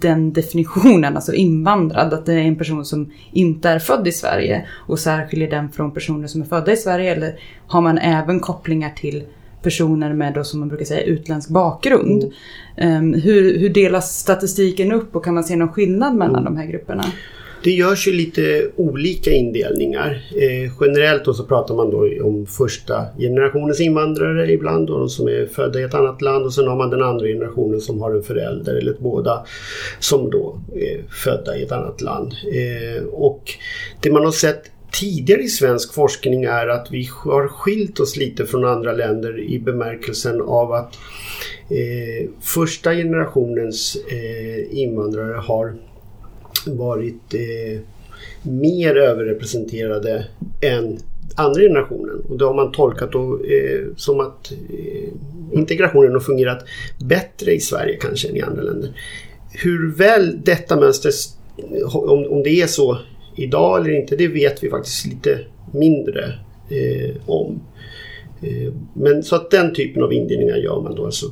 den 0.00 0.32
definitionen, 0.32 1.16
alltså 1.16 1.34
invandrad, 1.34 2.14
att 2.14 2.26
det 2.26 2.32
är 2.32 2.38
en 2.38 2.56
person 2.56 2.84
som 2.84 3.12
inte 3.32 3.68
är 3.68 3.78
född 3.78 4.08
i 4.08 4.12
Sverige 4.12 4.66
och 4.72 4.98
särskiljer 4.98 5.50
den 5.50 5.72
från 5.72 5.90
personer 5.90 6.26
som 6.26 6.42
är 6.42 6.46
födda 6.46 6.72
i 6.72 6.76
Sverige 6.76 7.14
eller 7.14 7.38
har 7.66 7.80
man 7.80 7.98
även 7.98 8.40
kopplingar 8.40 8.90
till 8.90 9.24
personer 9.62 10.12
med 10.12 10.34
då, 10.34 10.44
som 10.44 10.60
man 10.60 10.68
brukar 10.68 10.84
säga 10.84 11.02
utländsk 11.02 11.48
bakgrund. 11.48 12.32
Mm. 12.76 13.14
Um, 13.14 13.20
hur, 13.20 13.58
hur 13.58 13.68
delas 13.68 14.18
statistiken 14.18 14.92
upp 14.92 15.16
och 15.16 15.24
kan 15.24 15.34
man 15.34 15.44
se 15.44 15.56
någon 15.56 15.72
skillnad 15.72 16.14
mellan 16.14 16.40
mm. 16.40 16.44
de 16.44 16.56
här 16.56 16.66
grupperna? 16.66 17.04
Det 17.66 17.70
görs 17.70 18.08
ju 18.08 18.12
lite 18.12 18.70
olika 18.76 19.30
indelningar. 19.30 20.24
Eh, 20.32 20.72
generellt 20.80 21.24
då 21.24 21.34
så 21.34 21.44
pratar 21.44 21.74
man 21.74 21.90
då 21.90 22.10
om 22.22 22.46
första 22.46 23.04
generationens 23.18 23.80
invandrare 23.80 24.52
ibland, 24.52 24.86
då, 24.86 24.98
de 24.98 25.08
som 25.08 25.28
är 25.28 25.46
födda 25.46 25.80
i 25.80 25.82
ett 25.82 25.94
annat 25.94 26.22
land 26.22 26.44
och 26.44 26.54
sen 26.54 26.68
har 26.68 26.76
man 26.76 26.90
den 26.90 27.02
andra 27.02 27.26
generationen 27.26 27.80
som 27.80 28.00
har 28.00 28.14
en 28.14 28.22
förälder 28.22 28.74
eller 28.74 28.96
båda 28.98 29.46
som 29.98 30.30
då 30.30 30.60
är 30.74 31.02
födda 31.24 31.56
i 31.56 31.62
ett 31.62 31.72
annat 31.72 32.00
land. 32.00 32.32
Eh, 32.32 33.04
och 33.04 33.42
det 34.00 34.10
man 34.10 34.24
har 34.24 34.32
sett 34.32 34.62
tidigare 35.00 35.42
i 35.42 35.48
svensk 35.48 35.94
forskning 35.94 36.44
är 36.44 36.68
att 36.68 36.88
vi 36.90 37.08
har 37.12 37.48
skilt 37.48 38.00
oss 38.00 38.16
lite 38.16 38.46
från 38.46 38.64
andra 38.64 38.92
länder 38.92 39.40
i 39.40 39.58
bemärkelsen 39.58 40.40
av 40.40 40.72
att 40.72 40.94
eh, 41.70 42.30
första 42.40 42.94
generationens 42.94 43.96
eh, 44.08 44.78
invandrare 44.78 45.34
har 45.34 45.74
varit 46.66 47.34
eh, 47.34 47.80
mer 48.42 48.96
överrepresenterade 48.96 50.26
än 50.62 50.98
andra 51.34 51.60
generationen. 51.60 52.22
Och 52.28 52.38
det 52.38 52.44
har 52.44 52.54
man 52.54 52.72
tolkat 52.72 53.12
då, 53.12 53.40
eh, 53.44 53.86
som 53.96 54.20
att 54.20 54.52
eh, 54.52 55.08
integrationen 55.52 56.12
har 56.12 56.20
fungerat 56.20 56.64
bättre 56.98 57.52
i 57.52 57.60
Sverige 57.60 57.96
kanske 58.00 58.28
än 58.28 58.36
i 58.36 58.42
andra 58.42 58.62
länder. 58.62 58.90
Hur 59.52 59.92
väl 59.92 60.40
detta 60.44 60.76
mönster, 60.76 61.12
om, 61.84 62.26
om 62.30 62.42
det 62.42 62.62
är 62.62 62.66
så 62.66 62.98
idag 63.36 63.80
eller 63.80 64.00
inte, 64.00 64.16
det 64.16 64.28
vet 64.28 64.64
vi 64.64 64.70
faktiskt 64.70 65.06
lite 65.06 65.38
mindre 65.72 66.24
eh, 66.68 67.14
om. 67.26 67.60
Eh, 68.42 68.72
men 68.94 69.22
så 69.22 69.36
att 69.36 69.50
den 69.50 69.74
typen 69.74 70.02
av 70.02 70.12
indelningar 70.12 70.56
gör 70.56 70.80
man 70.80 70.94
då. 70.94 71.04
Alltså, 71.04 71.26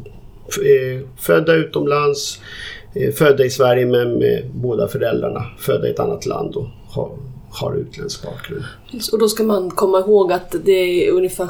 eh, 0.64 1.00
födda 1.16 1.54
utomlands, 1.54 2.40
eh, 2.94 3.12
födda 3.12 3.44
i 3.44 3.50
Sverige 3.50 3.87
men 3.87 4.18
med 4.18 4.50
båda 4.54 4.88
föräldrarna 4.88 5.44
födda 5.58 5.88
i 5.88 5.90
ett 5.90 6.00
annat 6.00 6.26
land 6.26 6.56
och 6.56 6.66
har, 6.88 7.11
har 7.50 7.76
utländsk 7.76 8.25
bakgrund. 8.25 8.64
Och 9.12 9.18
då 9.18 9.28
ska 9.28 9.42
man 9.42 9.70
komma 9.70 9.99
ihåg 9.99 10.32
att 10.32 10.54
det 10.64 11.06
är 11.06 11.11
ungefär 11.12 11.46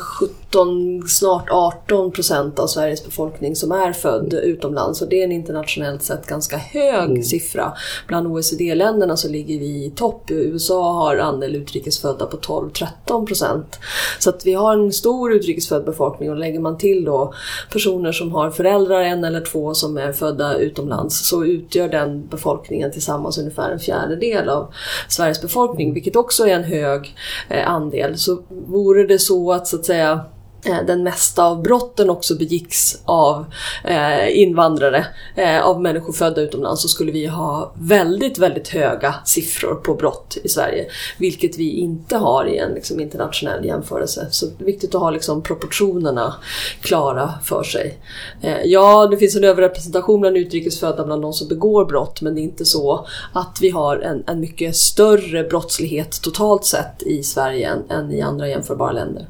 17, 0.55 1.03
snart 1.09 1.51
18 1.51 2.13
procent 2.13 2.59
av 2.59 2.67
Sveriges 2.67 3.05
befolkning 3.05 3.57
som 3.57 3.73
är 3.73 3.93
född 3.93 4.35
utomlands. 4.35 5.03
Och 5.03 5.09
det 5.09 5.21
är 5.21 5.25
en 5.25 5.33
internationellt 5.33 6.03
sett 6.03 6.27
ganska 6.27 6.57
hög 6.57 7.11
mm. 7.11 7.23
siffra. 7.23 7.73
Bland 8.09 8.27
OECD-länderna 8.27 9.17
så 9.17 9.29
ligger 9.29 9.59
vi 9.59 9.85
i 9.85 9.93
topp. 9.97 10.31
USA 10.31 10.93
har 10.93 11.17
andel 11.17 11.57
utrikesfödda 11.57 12.27
på 12.27 12.37
12-13 12.37 13.27
procent. 13.27 13.79
Så 14.19 14.31
att 14.31 14.47
vi 14.47 14.55
har 14.55 14.75
en 14.75 14.93
stor 14.93 15.33
utrikesfödd 15.33 15.85
befolkning 15.85 16.31
och 16.31 16.37
lägger 16.37 16.61
man 16.61 16.79
till 16.79 17.05
då 17.05 17.35
personer 17.73 18.13
som 18.13 18.33
har 18.33 18.51
föräldrar, 18.51 19.01
en 19.01 19.25
eller 19.25 19.41
två, 19.41 19.75
som 19.75 19.97
är 19.99 20.13
födda 20.13 20.59
utomlands 20.59 21.29
så 21.29 21.45
utgör 21.45 21.89
den 21.89 22.27
befolkningen 22.27 22.93
tillsammans 22.93 23.39
ungefär 23.39 23.71
en 23.71 23.79
fjärdedel 23.79 24.49
av 24.49 24.73
Sveriges 25.09 25.43
befolkning, 25.43 25.95
vilket 25.95 26.17
också 26.17 26.47
är 26.47 26.55
en 26.55 26.65
hög 26.65 27.17
eh, 27.49 27.71
andel. 27.71 28.19
Så 28.19 28.39
vore 28.49 29.07
det 29.07 29.19
så 29.19 29.53
att 29.53 29.67
så 29.67 29.77
att 29.77 29.85
säga 29.85 30.21
Eh, 30.65 30.87
den 30.87 31.03
mesta 31.03 31.45
av 31.45 31.63
brotten 31.63 32.11
också 32.11 32.35
begicks 32.35 32.99
av 33.05 33.45
eh, 33.85 34.41
invandrare, 34.41 35.07
eh, 35.37 35.67
av 35.67 35.83
människor 35.83 36.13
födda 36.13 36.41
utomlands, 36.41 36.83
så 36.83 36.89
skulle 36.89 37.13
vi 37.13 37.27
ha 37.27 37.75
väldigt, 37.79 38.39
väldigt 38.39 38.69
höga 38.69 39.15
siffror 39.25 39.75
på 39.75 39.95
brott 39.95 40.37
i 40.45 40.49
Sverige. 40.49 40.87
Vilket 41.19 41.59
vi 41.59 41.71
inte 41.71 42.17
har 42.17 42.47
i 42.47 42.59
en 42.59 42.75
liksom, 42.75 43.01
internationell 43.01 43.65
jämförelse. 43.65 44.27
Så 44.31 44.47
det 44.47 44.65
är 44.65 44.67
viktigt 44.67 44.95
att 44.95 45.01
ha 45.01 45.11
liksom, 45.11 45.43
proportionerna 45.43 46.35
klara 46.81 47.35
för 47.45 47.63
sig. 47.63 47.99
Eh, 48.43 48.63
ja, 48.65 49.07
det 49.07 49.17
finns 49.17 49.37
en 49.37 49.45
överrepresentation 49.45 50.21
bland 50.21 50.37
utrikesfödda 50.37 51.05
bland 51.05 51.23
de 51.23 51.33
som 51.33 51.49
begår 51.49 51.85
brott, 51.85 52.21
men 52.21 52.35
det 52.35 52.41
är 52.41 52.43
inte 52.43 52.65
så 52.65 53.07
att 53.33 53.59
vi 53.61 53.71
har 53.71 53.97
en, 53.97 54.25
en 54.27 54.41
mycket 54.41 54.77
större 54.77 55.45
brottslighet 55.45 56.23
totalt 56.23 56.65
sett 56.65 57.03
i 57.03 57.23
Sverige 57.23 57.69
än, 57.69 57.91
än 57.91 58.13
i 58.13 58.21
andra 58.21 58.49
jämförbara 58.49 58.93
länder. 58.93 59.29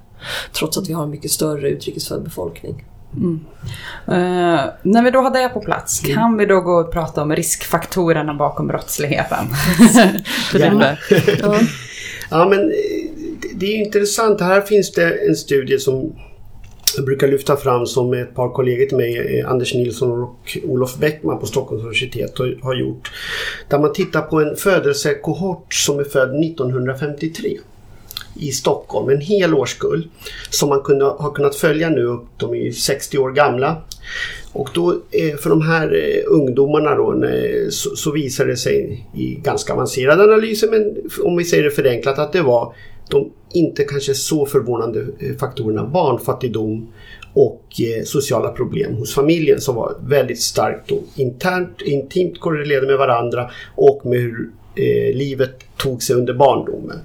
Trots 0.53 0.79
att 0.79 0.89
vi 0.89 0.93
har 0.93 1.03
en 1.03 1.11
mycket 1.11 1.31
större 1.31 1.69
utrikesfödd 1.69 2.23
befolkning. 2.23 2.85
Mm. 3.17 3.41
Uh, 4.09 4.65
när 4.83 5.03
vi 5.03 5.11
då 5.11 5.19
har 5.19 5.31
det 5.31 5.49
på 5.49 5.61
plats, 5.61 6.05
mm. 6.05 6.17
kan 6.17 6.37
vi 6.37 6.47
då 6.47 6.61
gå 6.61 6.73
och 6.73 6.93
prata 6.93 7.23
om 7.23 7.37
riskfaktorerna 7.37 8.35
bakom 8.35 8.67
brottsligheten? 8.67 9.47
ja. 10.53 10.97
ja. 11.41 11.61
ja, 12.31 12.49
men 12.49 12.61
eh, 12.61 12.75
det 13.55 13.67
är 13.67 13.85
intressant. 13.85 14.41
Här 14.41 14.61
finns 14.61 14.93
det 14.93 15.29
en 15.29 15.37
studie 15.37 15.79
som 15.79 16.15
jag 16.97 17.05
brukar 17.05 17.29
lyfta 17.29 17.57
fram 17.57 17.87
som 17.87 18.13
ett 18.13 18.35
par 18.35 18.49
kollegor 18.49 18.87
till 18.87 18.97
mig, 18.97 19.39
eh, 19.39 19.51
Anders 19.51 19.75
Nilsson 19.75 20.23
och 20.23 20.59
Olof 20.65 20.97
Bäckman 20.99 21.39
på 21.39 21.47
Stockholms 21.47 21.83
universitet 21.83 22.39
har 22.63 22.75
gjort. 22.75 23.13
Där 23.69 23.79
man 23.79 23.93
tittar 23.93 24.23
på 24.23 24.41
en 24.41 24.57
födelsekohort 24.57 25.75
som 25.75 25.99
är 25.99 26.05
född 26.05 26.45
1953 26.45 27.59
i 28.35 28.53
Stockholm, 28.53 29.09
en 29.09 29.21
hel 29.21 29.55
årskull 29.55 30.09
som 30.51 30.69
man 30.69 30.81
kunde, 30.81 31.05
har 31.05 31.31
kunnat 31.35 31.57
följa 31.57 31.91
nu 31.91 32.19
de 32.37 32.55
är 32.55 32.71
60 32.73 33.19
år 33.19 33.31
gamla. 33.31 33.77
Och 34.53 34.69
då 34.75 34.91
eh, 35.11 35.37
för 35.37 35.51
de 35.51 35.63
här 35.63 35.95
eh, 35.95 36.23
ungdomarna 36.27 36.95
då, 36.95 37.25
så, 37.71 37.97
så 37.97 38.13
visar 38.13 38.47
det 38.47 38.57
sig 38.57 39.07
i 39.15 39.35
ganska 39.35 39.73
avancerade 39.73 40.23
analyser, 40.23 40.71
men 40.71 40.97
om 41.25 41.37
vi 41.37 41.45
säger 41.45 41.65
det 41.65 41.71
förenklat, 41.71 42.19
att 42.19 42.33
det 42.33 42.43
var 42.43 42.75
de 43.11 43.31
inte 43.53 43.85
kanske 43.85 44.15
så 44.15 44.47
förvånande 44.47 45.07
eh, 45.19 45.37
faktorerna 45.37 45.85
barnfattigdom 45.85 46.89
och 47.35 47.63
sociala 48.05 48.51
problem 48.51 48.95
hos 48.95 49.15
familjen 49.15 49.61
som 49.61 49.75
var 49.75 49.97
väldigt 50.07 50.41
starkt 50.41 50.91
och 50.91 51.03
internt, 51.17 51.83
intimt 51.83 52.41
korrelerade 52.41 52.87
med 52.87 52.99
varandra 52.99 53.51
och 53.75 54.07
med 54.07 54.21
hur 54.21 54.51
eh, 54.77 55.17
livet 55.17 55.65
tog 55.77 56.03
sig 56.03 56.17
under 56.17 56.35
barndomen. 56.35 57.01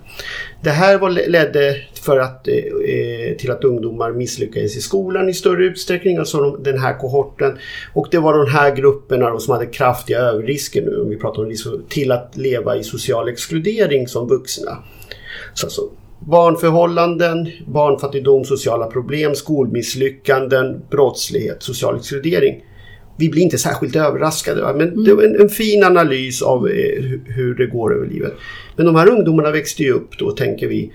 Det 0.64 0.70
här 0.70 0.98
var, 0.98 1.10
ledde 1.10 1.76
för 2.02 2.20
att, 2.20 2.48
eh, 2.48 2.56
eh, 2.56 3.38
till 3.38 3.52
att 3.52 3.64
ungdomar 3.64 4.12
misslyckades 4.12 4.78
i 4.78 4.82
skolan 4.82 5.30
i 5.30 5.34
större 5.34 5.66
utsträckning, 5.66 6.18
alltså 6.18 6.38
de, 6.38 6.64
den 6.64 6.80
här 6.80 7.00
kohorten. 7.00 7.58
Och 7.94 8.08
det 8.12 8.18
var 8.18 8.34
de 8.34 8.52
här 8.52 8.76
grupperna 8.76 9.30
då 9.30 9.40
som 9.40 9.54
hade 9.54 9.66
kraftiga 9.66 10.20
överrisker 10.20 10.82
nu, 10.82 11.02
om 11.02 11.10
vi 11.10 11.18
pratar 11.18 11.42
om 11.42 11.50
liksom 11.50 11.86
till 11.90 12.12
att 12.12 12.38
leva 12.38 12.78
i 12.78 12.84
social 12.84 13.30
exkludering 13.30 14.08
som 14.08 14.28
vuxna. 14.28 14.78
Så 15.54 15.66
alltså, 15.66 15.82
barnförhållanden, 16.20 17.50
barnfattigdom, 17.68 18.46
sociala 18.46 18.88
problem, 18.88 19.36
skolmisslyckanden, 19.36 20.82
brottslighet, 20.90 21.64
social 21.64 21.98
exkludering 21.98 22.64
vi 23.20 23.30
blir 23.30 23.42
inte 23.42 23.58
särskilt 23.58 23.96
överraskade. 23.96 24.62
Va? 24.62 24.74
Men 24.74 24.88
mm. 24.88 25.04
det 25.04 25.14
var 25.14 25.24
en, 25.24 25.42
en, 25.42 25.50
fin 25.50 25.84
analys 25.84 26.42
av 26.42 26.68
eh, 26.68 27.04
hur 27.26 27.56
det 27.56 27.66
går 27.66 27.96
över 27.96 28.08
livet. 28.08 28.34
Men 28.76 28.86
de 28.86 28.96
här 28.96 29.10
ungdomarna 29.10 29.52
växte 29.52 29.84
ju 29.84 29.92
upp 29.92 30.18
då, 30.20 30.32
tänker 30.32 30.68
vi, 30.68 30.92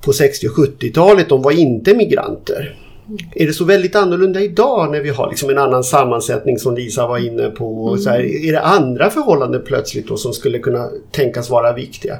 på 0.00 0.12
60 0.12 0.48
och 0.48 0.54
70-talet. 0.54 1.28
De 1.28 1.42
var 1.42 1.52
inte 1.52 1.94
migranter. 1.94 2.78
Mm. 3.06 3.18
Är 3.34 3.46
det 3.46 3.52
så 3.52 3.64
väldigt 3.64 3.96
annorlunda 3.96 4.40
idag 4.40 4.92
när 4.92 5.00
vi 5.00 5.08
har 5.08 5.28
liksom 5.28 5.50
en 5.50 5.58
annan 5.58 5.84
sammansättning 5.84 6.58
som 6.58 6.74
Lisa 6.74 7.06
var 7.06 7.18
inne 7.18 7.50
på? 7.50 7.88
Mm. 7.88 8.06
Här, 8.06 8.46
är 8.48 8.52
det 8.52 8.60
andra 8.60 9.10
förhållanden 9.10 9.62
plötsligt 9.66 10.08
då 10.08 10.16
som 10.16 10.32
skulle 10.32 10.58
kunna 10.58 10.88
tänkas 11.12 11.50
vara 11.50 11.72
viktiga? 11.72 12.16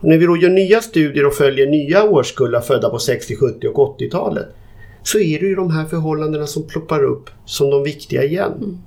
Och 0.00 0.08
när 0.08 0.18
vi 0.18 0.26
då 0.26 0.36
gör 0.36 0.50
nya 0.50 0.80
studier 0.80 1.26
och 1.26 1.34
följer 1.34 1.66
nya 1.66 2.04
årskullar 2.04 2.60
födda 2.60 2.90
på 2.90 2.98
60, 2.98 3.36
70 3.36 3.68
och 3.68 4.00
80-talet 4.00 4.46
så 5.04 5.18
är 5.18 5.40
det 5.40 5.46
ju 5.46 5.54
de 5.54 5.70
här 5.70 5.84
förhållandena 5.84 6.46
som 6.46 6.66
ploppar 6.66 7.04
upp 7.04 7.30
som 7.44 7.70
de 7.70 7.82
viktiga 7.82 8.24
igen. 8.24 8.52
Mm. 8.56 8.78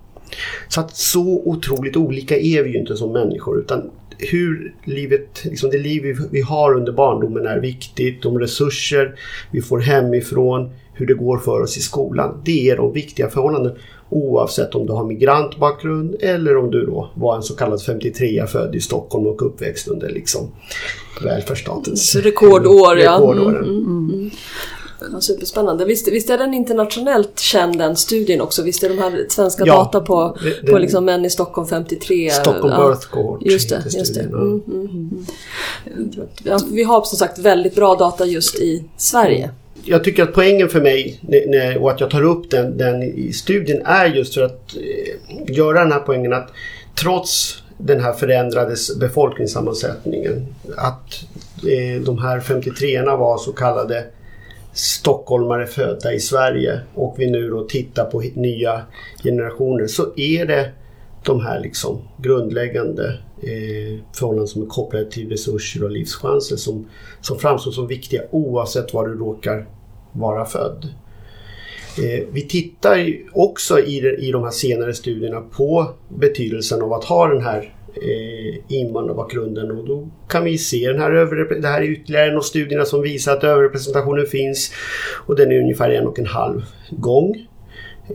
Så 0.68 0.82
att 0.82 0.98
så 0.98 1.42
otroligt 1.46 1.98
olika 1.98 2.38
är 2.38 2.64
vi 2.64 2.70
ju 2.70 2.78
inte 2.78 2.98
som 2.98 3.12
människor 3.12 3.60
utan 3.60 3.90
hur 4.18 4.76
livet, 4.84 5.46
liksom 5.46 5.70
det 5.70 5.78
liv 5.78 6.18
vi, 6.32 6.42
har 6.42 6.74
under 6.74 6.92
barndomen 6.92 7.46
är 7.46 7.60
viktigt, 7.60 8.22
de 8.22 8.40
resurser 8.40 9.20
vi 9.52 9.62
får 9.62 9.80
hemifrån, 9.80 10.70
hur 10.94 11.08
det 11.08 11.14
går 11.14 11.38
för 11.38 11.62
oss 11.62 11.78
i 11.78 11.82
skolan. 11.82 12.42
Det 12.46 12.70
är 12.70 12.78
de 12.78 12.94
viktiga 12.94 13.30
förhållandena 13.30 13.76
oavsett 14.10 14.76
om 14.76 14.86
du 14.86 14.94
har 14.94 15.06
migrantbakgrund 15.06 16.16
eller 16.20 16.58
om 16.58 16.72
du 16.72 16.86
då 16.86 17.10
var 17.16 17.36
en 17.36 17.44
så 17.44 17.56
kallad 17.56 17.82
53 17.82 18.48
född 18.48 18.76
i 18.76 18.82
Stockholm 18.82 19.28
och 19.28 19.46
uppväxt 19.46 19.88
under 19.88 20.10
liksom 20.10 20.52
välfärdsstatens 21.24 22.16
rekordår. 22.16 22.98
Ja. 22.98 23.34
Mm, 23.34 23.48
mm, 23.48 24.12
mm. 24.14 24.30
Ja, 25.14 25.22
superspännande. 25.22 25.86
Visst, 25.86 26.08
visst 26.08 26.30
är 26.30 26.38
den 26.38 26.54
internationellt 26.54 27.40
känd 27.40 27.78
den 27.78 27.96
studien 27.96 28.42
också? 28.42 28.64
Visst 28.64 28.84
är 28.84 28.90
de 28.90 28.98
här 28.98 29.26
svenska 29.30 29.64
ja, 29.66 29.76
data 29.76 30.02
på, 30.02 30.38
det, 30.62 30.72
på 30.72 30.78
liksom 30.78 31.06
män 31.06 31.26
i 31.26 31.30
Stockholm 31.30 31.68
53? 31.68 32.30
Stockholm 32.30 32.74
ja. 32.74 32.88
Birth 32.88 33.08
Cohort. 33.08 33.42
Just 33.46 33.70
det. 33.70 33.84
Just 33.86 34.16
det. 34.16 34.22
Mm, 34.22 34.64
mm, 34.68 35.26
mm. 36.46 36.60
Vi 36.72 36.84
har 36.84 37.02
som 37.02 37.18
sagt 37.18 37.40
väldigt 37.40 37.76
bra 37.76 37.96
data 37.96 38.26
just 38.26 38.60
i 38.60 38.84
Sverige. 38.98 39.50
Jag 39.84 40.04
tycker 40.04 40.24
att 40.24 40.34
poängen 40.34 40.70
för 40.70 40.82
mig 40.82 41.22
och 41.80 41.92
att 41.92 42.00
jag 42.00 42.10
tar 42.10 42.24
upp 42.24 42.52
den, 42.52 42.78
den 42.78 43.04
i 43.04 43.34
studien 43.34 43.82
är 43.86 44.06
just 44.06 44.34
för 44.34 44.42
att 44.42 44.76
eh, 44.76 45.56
göra 45.56 45.80
den 45.80 45.92
här 45.92 46.00
poängen 46.00 46.34
att 46.34 46.52
trots 47.02 47.64
den 47.78 48.02
här 48.02 48.14
förändrade 48.14 48.76
befolkningssammansättningen 49.00 50.48
att 50.78 51.24
eh, 51.64 52.02
de 52.02 52.18
här 52.18 52.40
53orna 52.40 53.18
var 53.18 53.38
så 53.38 53.52
kallade 53.52 54.06
stockholmare 54.78 55.68
födda 55.68 56.14
i 56.14 56.20
Sverige 56.20 56.80
och 56.96 57.16
vi 57.18 57.32
nu 57.32 57.50
då 57.50 57.64
tittar 57.64 58.06
på 58.06 58.24
nya 58.34 58.82
generationer 59.24 59.88
så 59.88 60.14
är 60.16 60.46
det 60.46 60.72
de 61.24 61.40
här 61.42 61.60
liksom 61.60 62.02
grundläggande 62.18 63.20
eh, 63.42 64.00
förhållanden 64.14 64.48
som 64.48 64.62
är 64.62 64.66
kopplade 64.66 65.12
till 65.12 65.30
resurser 65.30 65.84
och 65.84 65.92
livschanser 65.92 66.56
som, 66.56 66.88
som 67.22 67.40
framstår 67.40 67.72
som 67.72 67.88
viktiga 67.88 68.22
oavsett 68.32 68.94
var 68.94 69.08
du 69.08 69.18
råkar 69.18 69.68
vara 70.12 70.46
född. 70.46 70.88
Eh, 71.98 72.26
vi 72.32 72.42
tittar 72.42 72.98
också 73.34 73.80
i, 73.80 74.16
i 74.28 74.32
de 74.32 74.44
här 74.44 74.52
senare 74.52 74.94
studierna 74.94 75.42
på 75.42 75.92
betydelsen 76.10 76.82
av 76.82 76.94
att 76.94 77.04
ha 77.04 77.28
den 77.28 77.42
här 77.42 77.77
Eh, 78.02 78.60
invandrarbakgrunden 78.68 79.72
och 79.72 79.88
då 79.88 80.08
kan 80.30 80.44
vi 80.44 80.58
se 80.58 80.88
den 80.88 81.00
här 81.02 81.12
det 81.62 81.68
här 81.68 81.82
är 81.82 81.92
ytterligare 81.92 82.32
en 82.32 82.38
av 82.38 82.42
studierna 82.42 82.86
som 82.86 83.02
visar 83.02 83.34
att 83.34 83.44
överrepresentationen 83.44 84.26
finns 84.26 84.72
och 85.28 85.36
den 85.36 85.52
är 85.52 85.60
ungefär 85.60 85.90
en 85.90 86.08
och 86.08 86.20
en 86.20 86.26
halv 86.26 86.62
gång. 86.90 87.48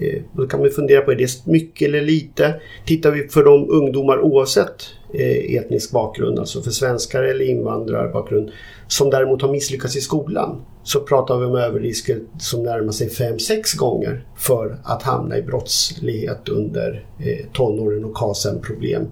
Eh, 0.00 0.22
då 0.32 0.46
kan 0.46 0.62
vi 0.62 0.70
fundera 0.70 1.00
på, 1.00 1.12
är 1.12 1.16
det 1.16 1.46
mycket 1.46 1.88
eller 1.88 2.00
lite? 2.00 2.54
Tittar 2.86 3.10
vi 3.10 3.28
för 3.28 3.44
de 3.44 3.70
ungdomar 3.70 4.20
oavsett 4.20 4.84
eh, 5.14 5.54
etnisk 5.54 5.92
bakgrund, 5.92 6.38
alltså 6.38 6.62
för 6.62 6.70
svenskar 6.70 7.22
eller 7.22 7.44
invandrarbakgrund, 7.44 8.50
som 8.86 9.10
däremot 9.10 9.42
har 9.42 9.52
misslyckats 9.52 9.96
i 9.96 10.00
skolan, 10.00 10.64
så 10.82 11.00
pratar 11.00 11.38
vi 11.38 11.46
om 11.46 11.54
överrisker 11.54 12.20
som 12.38 12.62
närmar 12.62 12.92
sig 12.92 13.08
5-6 13.08 13.76
gånger 13.76 14.26
för 14.36 14.78
att 14.84 15.02
hamna 15.02 15.38
i 15.38 15.42
brottslighet 15.42 16.48
under 16.48 17.06
eh, 17.18 17.46
tonåren 17.52 18.04
och 18.04 18.16
KASEM-problem 18.16 19.08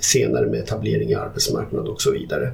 senare 0.00 0.46
med 0.46 0.60
etablering 0.60 1.10
i 1.10 1.14
arbetsmarknaden 1.14 1.92
och 1.92 2.02
så 2.02 2.10
vidare. 2.10 2.52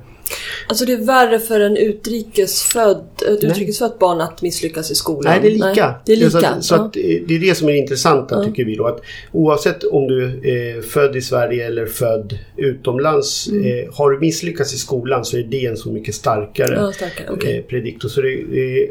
Alltså 0.68 0.84
det 0.84 0.92
är 0.92 1.04
värre 1.04 1.38
för 1.38 1.60
en 1.60 1.76
utrikesfödd, 1.76 3.06
ett 3.28 3.44
utrikesfött 3.44 3.98
barn 3.98 4.20
att 4.20 4.42
misslyckas 4.42 4.90
i 4.90 4.94
skolan? 4.94 5.32
Nej, 5.32 5.40
det 5.42 5.48
är 5.48 5.70
lika. 5.70 5.86
Nej, 5.86 5.94
det, 6.06 6.12
är 6.12 6.16
lika. 6.16 6.30
Så, 6.30 6.46
att, 6.46 6.64
så 6.64 6.74
att, 6.74 6.92
det 6.92 7.34
är 7.34 7.40
det 7.40 7.54
som 7.54 7.68
är 7.68 7.72
intressant 7.72 8.28
ja. 8.30 8.44
tycker 8.44 8.64
vi 8.64 8.76
då. 8.76 8.86
Att 8.86 9.00
oavsett 9.32 9.84
om 9.84 10.08
du 10.08 10.24
är 10.24 10.82
född 10.82 11.16
i 11.16 11.22
Sverige 11.22 11.66
eller 11.66 11.86
född 11.86 12.38
utomlands. 12.56 13.48
Mm. 13.48 13.64
Eh, 13.64 13.94
har 13.94 14.10
du 14.10 14.18
misslyckats 14.18 14.74
i 14.74 14.78
skolan 14.78 15.24
så 15.24 15.36
är 15.36 15.42
det 15.42 15.66
en 15.66 15.76
så 15.76 15.92
mycket 15.92 16.14
starkare, 16.14 16.74
ja, 16.74 16.92
starkare. 16.92 17.30
Okay. 17.30 17.56
Eh, 17.56 17.62
prediktor. 17.62 18.08
Så 18.08 18.20
det, 18.20 18.32
eh, 18.32 18.88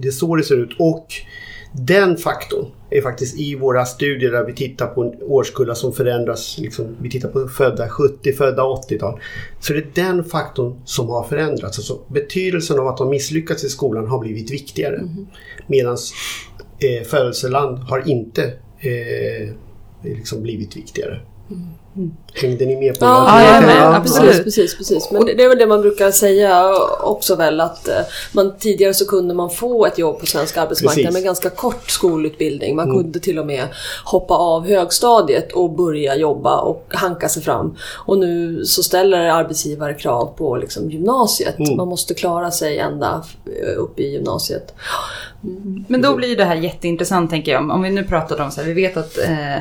det 0.00 0.08
är 0.08 0.12
så 0.12 0.36
det 0.36 0.42
ser 0.42 0.56
ut. 0.56 0.70
Och 0.78 1.06
den 1.72 2.16
faktorn 2.16 2.66
är 2.90 3.02
faktiskt 3.02 3.38
i 3.38 3.54
våra 3.54 3.84
studier 3.84 4.30
där 4.30 4.44
vi 4.44 4.54
tittar 4.54 4.86
på 4.86 5.14
årskullar 5.20 5.74
som 5.74 5.92
förändras. 5.92 6.58
Liksom, 6.58 6.96
vi 7.00 7.10
tittar 7.10 7.28
på 7.28 7.48
födda 7.48 7.88
70, 7.88 8.32
födda 8.32 8.62
80-tal. 8.62 9.20
Så 9.60 9.72
det 9.72 9.78
är 9.78 9.90
den 9.94 10.24
faktorn 10.24 10.80
som 10.84 11.08
har 11.08 11.24
förändrats. 11.24 11.78
Alltså 11.78 12.00
betydelsen 12.08 12.78
av 12.78 12.88
att 12.88 12.98
ha 12.98 13.10
misslyckats 13.10 13.64
i 13.64 13.68
skolan 13.68 14.06
har 14.06 14.18
blivit 14.18 14.50
viktigare. 14.50 14.96
Mm. 14.96 15.26
Medan 15.66 15.96
eh, 16.78 17.06
födelseland 17.06 17.78
har 17.78 18.08
inte 18.08 18.44
eh, 18.78 19.48
liksom 20.02 20.42
blivit 20.42 20.76
viktigare. 20.76 21.20
Mm. 21.50 21.68
Hängde 22.34 22.66
ni 22.66 22.76
med 22.76 22.98
på 22.98 23.04
ja, 23.04 23.10
det? 23.10 23.66
Ja, 23.66 23.74
ja, 23.74 23.92
ja, 23.94 24.00
precis, 24.02 24.44
precis, 24.44 24.76
precis. 24.76 25.10
Men 25.10 25.26
det 25.26 25.44
är 25.44 25.48
väl 25.48 25.58
det 25.58 25.66
man 25.66 25.80
brukar 25.80 26.10
säga 26.10 26.74
också 27.02 27.36
väl 27.36 27.60
att 27.60 27.88
eh, 27.88 27.94
man, 28.32 28.54
tidigare 28.58 28.94
så 28.94 29.06
kunde 29.06 29.34
man 29.34 29.50
få 29.50 29.86
ett 29.86 29.98
jobb 29.98 30.20
på 30.20 30.26
svensk 30.26 30.56
arbetsmarknad 30.56 31.04
precis. 31.04 31.14
med 31.14 31.24
ganska 31.24 31.50
kort 31.50 31.90
skolutbildning. 31.90 32.76
Man 32.76 32.90
mm. 32.90 33.02
kunde 33.02 33.20
till 33.20 33.38
och 33.38 33.46
med 33.46 33.68
hoppa 34.04 34.34
av 34.34 34.66
högstadiet 34.66 35.52
och 35.52 35.70
börja 35.70 36.16
jobba 36.16 36.60
och 36.60 36.86
hanka 36.88 37.28
sig 37.28 37.42
fram. 37.42 37.76
Och 38.06 38.18
nu 38.18 38.64
så 38.64 38.82
ställer 38.82 39.18
arbetsgivare 39.18 39.94
krav 39.94 40.34
på 40.36 40.56
liksom 40.56 40.90
gymnasiet. 40.90 41.58
Mm. 41.58 41.76
Man 41.76 41.88
måste 41.88 42.14
klara 42.14 42.50
sig 42.50 42.78
ända 42.78 43.24
eh, 43.46 43.78
upp 43.82 44.00
i 44.00 44.06
gymnasiet. 44.06 44.74
Mm. 45.44 45.84
Men 45.88 46.02
då 46.02 46.16
blir 46.16 46.36
det 46.36 46.44
här 46.44 46.56
jätteintressant 46.56 47.30
tänker 47.30 47.52
jag. 47.52 47.70
Om 47.70 47.82
vi 47.82 47.90
nu 47.90 48.04
pratar 48.04 48.40
om 48.40 48.50
så 48.50 48.60
här, 48.60 48.68
vi 48.68 48.74
vet 48.74 48.96
att 48.96 49.18
eh, 49.18 49.56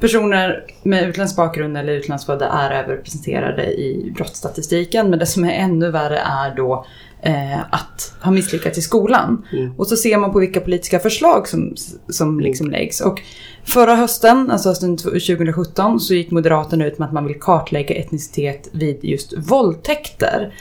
personer 0.00 0.64
med 0.82 1.08
utländsk 1.08 1.36
bakgrund 1.36 1.76
eller 1.76 1.92
utlandsfödda 1.92 2.48
är 2.48 2.70
överrepresenterade 2.70 3.64
i 3.64 4.12
brottsstatistiken. 4.16 5.10
Men 5.10 5.18
det 5.18 5.26
som 5.26 5.44
är 5.44 5.52
ännu 5.52 5.90
värre 5.90 6.18
är 6.18 6.56
då 6.56 6.86
eh, 7.22 7.60
att 7.60 8.14
ha 8.22 8.30
misslyckats 8.30 8.78
i 8.78 8.82
skolan. 8.82 9.46
Mm. 9.52 9.74
Och 9.76 9.86
så 9.86 9.96
ser 9.96 10.18
man 10.18 10.32
på 10.32 10.38
vilka 10.38 10.60
politiska 10.60 10.98
förslag 10.98 11.48
som, 11.48 11.74
som 12.08 12.40
liksom 12.40 12.70
läggs. 12.70 13.00
Och 13.00 13.22
förra 13.64 13.94
hösten, 13.94 14.50
alltså 14.50 14.68
hösten 14.68 14.96
2017, 14.96 16.00
så 16.00 16.14
gick 16.14 16.30
Moderaterna 16.30 16.86
ut 16.86 16.98
med 16.98 17.06
att 17.06 17.12
man 17.12 17.26
vill 17.26 17.40
kartlägga 17.40 17.94
etnicitet 17.94 18.68
vid 18.72 19.04
just 19.04 19.34
våldtäkter. 19.36 20.54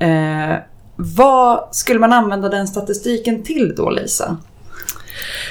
Eh, 0.00 0.56
vad 1.00 1.68
skulle 1.72 2.00
man 2.00 2.12
använda 2.12 2.48
den 2.48 2.68
statistiken 2.68 3.42
till 3.42 3.74
då, 3.76 3.90
Lisa? 3.90 4.36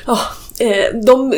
Oh, 0.07 0.21
Eh, 0.59 0.99
de 1.05 1.33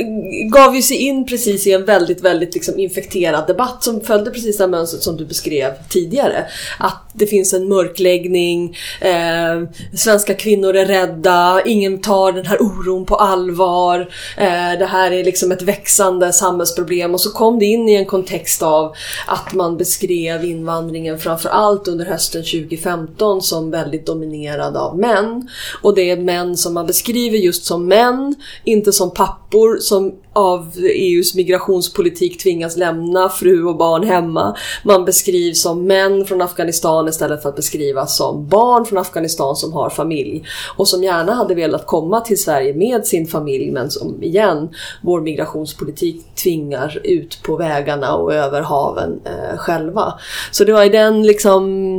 gav 0.51 0.75
ju 0.75 0.81
sig 0.81 0.97
in 0.97 1.25
precis 1.25 1.67
i 1.67 1.73
en 1.73 1.85
väldigt, 1.85 2.21
väldigt 2.21 2.53
liksom 2.53 2.79
infekterad 2.79 3.47
debatt 3.47 3.83
som 3.83 4.01
följde 4.01 4.31
precis 4.31 4.57
det 4.57 4.67
mönstret 4.67 5.03
som 5.03 5.17
du 5.17 5.25
beskrev 5.25 5.73
tidigare. 5.89 6.45
Att 6.79 7.08
det 7.13 7.27
finns 7.27 7.53
en 7.53 7.67
mörkläggning, 7.67 8.77
eh, 9.01 9.69
svenska 9.93 10.33
kvinnor 10.33 10.75
är 10.75 10.85
rädda, 10.85 11.61
ingen 11.65 12.01
tar 12.01 12.31
den 12.31 12.45
här 12.45 12.61
oron 12.61 13.05
på 13.05 13.15
allvar, 13.15 13.99
eh, 14.37 14.79
det 14.79 14.85
här 14.85 15.11
är 15.11 15.23
liksom 15.23 15.51
ett 15.51 15.61
växande 15.61 16.33
samhällsproblem 16.33 17.13
och 17.13 17.21
så 17.21 17.31
kom 17.31 17.59
det 17.59 17.65
in 17.65 17.89
i 17.89 17.95
en 17.95 18.05
kontext 18.05 18.63
av 18.63 18.93
att 19.27 19.53
man 19.53 19.77
beskrev 19.77 20.45
invandringen 20.45 21.19
framförallt 21.19 21.87
under 21.87 22.05
hösten 22.05 22.43
2015 22.43 23.41
som 23.41 23.71
väldigt 23.71 24.05
dominerad 24.05 24.77
av 24.77 24.99
män. 24.99 25.49
Och 25.81 25.95
det 25.95 26.09
är 26.09 26.17
män 26.17 26.57
som 26.57 26.73
man 26.73 26.87
beskriver 26.87 27.37
just 27.37 27.65
som 27.65 27.87
män, 27.87 28.35
inte 28.63 28.91
som 28.91 29.11
pappor 29.13 29.77
som 29.79 30.13
av 30.33 30.71
EUs 30.77 31.35
migrationspolitik 31.35 32.43
tvingas 32.43 32.77
lämna 32.77 33.29
fru 33.29 33.63
och 33.63 33.77
barn 33.77 34.03
hemma. 34.03 34.55
Man 34.83 35.05
beskrivs 35.05 35.61
som 35.61 35.87
män 35.87 36.25
från 36.25 36.41
Afghanistan 36.41 37.07
istället 37.07 37.41
för 37.41 37.49
att 37.49 37.55
beskrivas 37.55 38.17
som 38.17 38.47
barn 38.47 38.85
från 38.85 38.99
Afghanistan 38.99 39.55
som 39.55 39.73
har 39.73 39.89
familj 39.89 40.43
och 40.77 40.87
som 40.87 41.03
gärna 41.03 41.33
hade 41.33 41.55
velat 41.55 41.85
komma 41.85 42.21
till 42.21 42.43
Sverige 42.43 42.73
med 42.73 43.05
sin 43.05 43.27
familj 43.27 43.71
men 43.71 43.91
som 43.91 44.23
igen, 44.23 44.69
vår 45.01 45.21
migrationspolitik 45.21 46.35
tvingar 46.35 47.01
ut 47.03 47.43
på 47.43 47.55
vägarna 47.55 48.15
och 48.15 48.33
över 48.33 48.61
haven 48.61 49.19
eh, 49.25 49.57
själva. 49.57 50.13
Så 50.51 50.63
det 50.63 50.73
var 50.73 50.83
i 50.83 50.89
den 50.89 51.23
liksom 51.23 51.95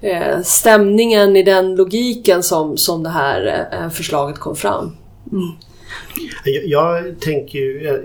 eh, 0.00 0.40
stämningen, 0.42 1.36
i 1.36 1.42
den 1.42 1.74
logiken 1.74 2.42
som, 2.42 2.76
som 2.76 3.02
det 3.02 3.10
här 3.10 3.68
eh, 3.72 3.90
förslaget 3.90 4.38
kom 4.38 4.56
fram. 4.56 4.96
Mm. 5.32 5.48
Jag, 6.44 6.66
jag 6.66 7.20
tänker 7.20 7.58
ju, 7.58 8.00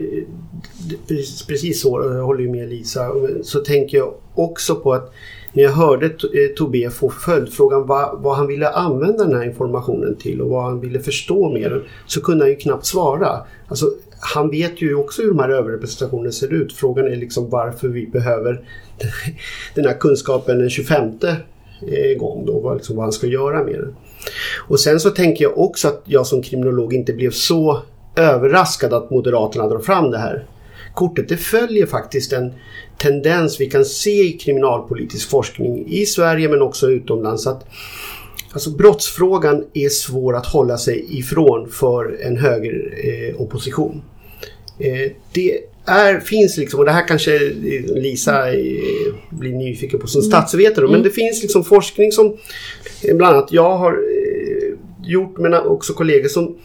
precis 1.48 1.82
så, 1.82 2.04
jag 2.04 2.24
håller 2.24 2.42
ju 2.42 2.50
med 2.50 2.70
Lisa, 2.70 3.12
så 3.44 3.60
tänker 3.60 3.98
jag 3.98 4.14
också 4.36 4.76
på 4.76 4.94
att 4.94 5.14
när 5.54 5.64
jag 5.64 5.72
hörde 5.72 6.06
eh, 6.06 6.56
Tobé 6.56 6.90
få 6.90 7.10
följdfrågan 7.10 7.88
vad, 7.88 8.22
vad, 8.22 8.38
han 8.38 8.48
ville 8.48 8.70
använda 8.70 9.24
den 9.24 9.36
här 9.36 9.46
informationen 9.46 10.16
till 10.16 10.42
och 10.42 10.50
vad 10.50 10.64
han 10.64 10.80
ville 10.80 11.00
förstå 11.00 11.50
med 11.50 11.72
den 11.72 11.84
så 12.06 12.22
kunde 12.22 12.44
han 12.44 12.50
ju 12.50 12.56
knappt 12.56 12.86
svara. 12.86 13.46
Alltså, 13.68 13.92
han 14.20 14.50
vet 14.50 14.82
ju 14.82 14.96
också 14.96 15.22
hur 15.22 15.30
de 15.30 15.40
här 15.40 15.50
överrepresentationerna 15.50 16.32
ser 16.32 16.54
ut. 16.54 16.74
Frågan 16.74 17.06
är 17.06 17.16
liksom 17.16 17.50
varför 17.50 17.88
vi 17.88 18.08
behöver 18.08 18.62
den 19.76 19.86
här 19.86 19.94
kunskapen 20.00 20.60
den 20.60 20.70
25 20.70 21.04
eh, 21.22 22.18
gång 22.20 22.46
då, 22.46 22.60
vad, 22.60 22.78
liksom, 22.78 22.96
vad 22.96 23.06
han 23.06 23.14
ska 23.14 23.28
göra 23.28 23.64
med 23.64 23.74
den. 23.74 23.96
Och 24.68 24.80
sen 24.80 25.00
så 25.00 25.10
tänker 25.10 25.44
jag 25.44 25.58
också 25.58 25.88
att 25.88 26.04
jag 26.06 26.28
som 26.28 26.42
kriminolog 26.42 26.94
inte 26.94 27.14
blev 27.14 27.32
så 27.32 27.82
överraskad 28.16 28.94
att 28.94 29.12
Moderaterna 29.12 29.68
drar 29.68 29.80
fram 29.80 30.12
det 30.12 30.18
här 30.18 30.46
kortet. 30.94 31.30
Det 31.30 31.38
följer 31.38 31.86
faktiskt 31.86 32.34
en 32.34 32.54
tendens 32.98 33.60
vi 33.60 33.70
kan 33.70 33.86
se 33.86 34.22
i 34.22 34.32
kriminalpolitisk 34.32 35.30
forskning 35.30 35.88
i 35.88 36.06
Sverige 36.06 36.50
men 36.50 36.62
också 36.62 36.90
utomlands. 36.90 37.48
att 37.48 37.66
Alltså 38.54 38.70
brottsfrågan 38.70 39.66
är 39.74 39.90
svår 39.90 40.36
att 40.36 40.46
hålla 40.46 40.78
sig 40.78 41.20
ifrån 41.20 41.70
för 41.70 42.18
en 42.22 42.38
högeropposition. 42.38 44.02
Eh, 44.80 45.02
eh, 45.02 45.12
det 45.34 45.60
är, 45.86 46.20
finns 46.20 46.58
liksom, 46.58 46.80
och 46.80 46.86
det 46.86 46.92
här 46.92 47.08
kanske 47.08 47.40
Lisa 47.96 48.54
eh, 48.54 49.14
blir 49.30 49.52
nyfiken 49.52 50.00
på 50.00 50.08
som 50.08 50.22
mm. 50.22 50.32
statsvetare, 50.32 50.86
mm. 50.86 50.92
men 50.92 51.04
det 51.04 51.10
finns 51.10 51.42
liksom 51.42 51.64
forskning 51.64 52.12
som 52.12 52.28
eh, 52.28 52.34
bland 53.04 53.36
annat 53.36 53.52
jag 53.52 53.78
har 53.78 53.92
eh, 53.92 54.78
gjort 55.04 55.38
men 55.38 55.54
också 55.54 55.94
kollegor 55.94 56.28
som 56.28 56.58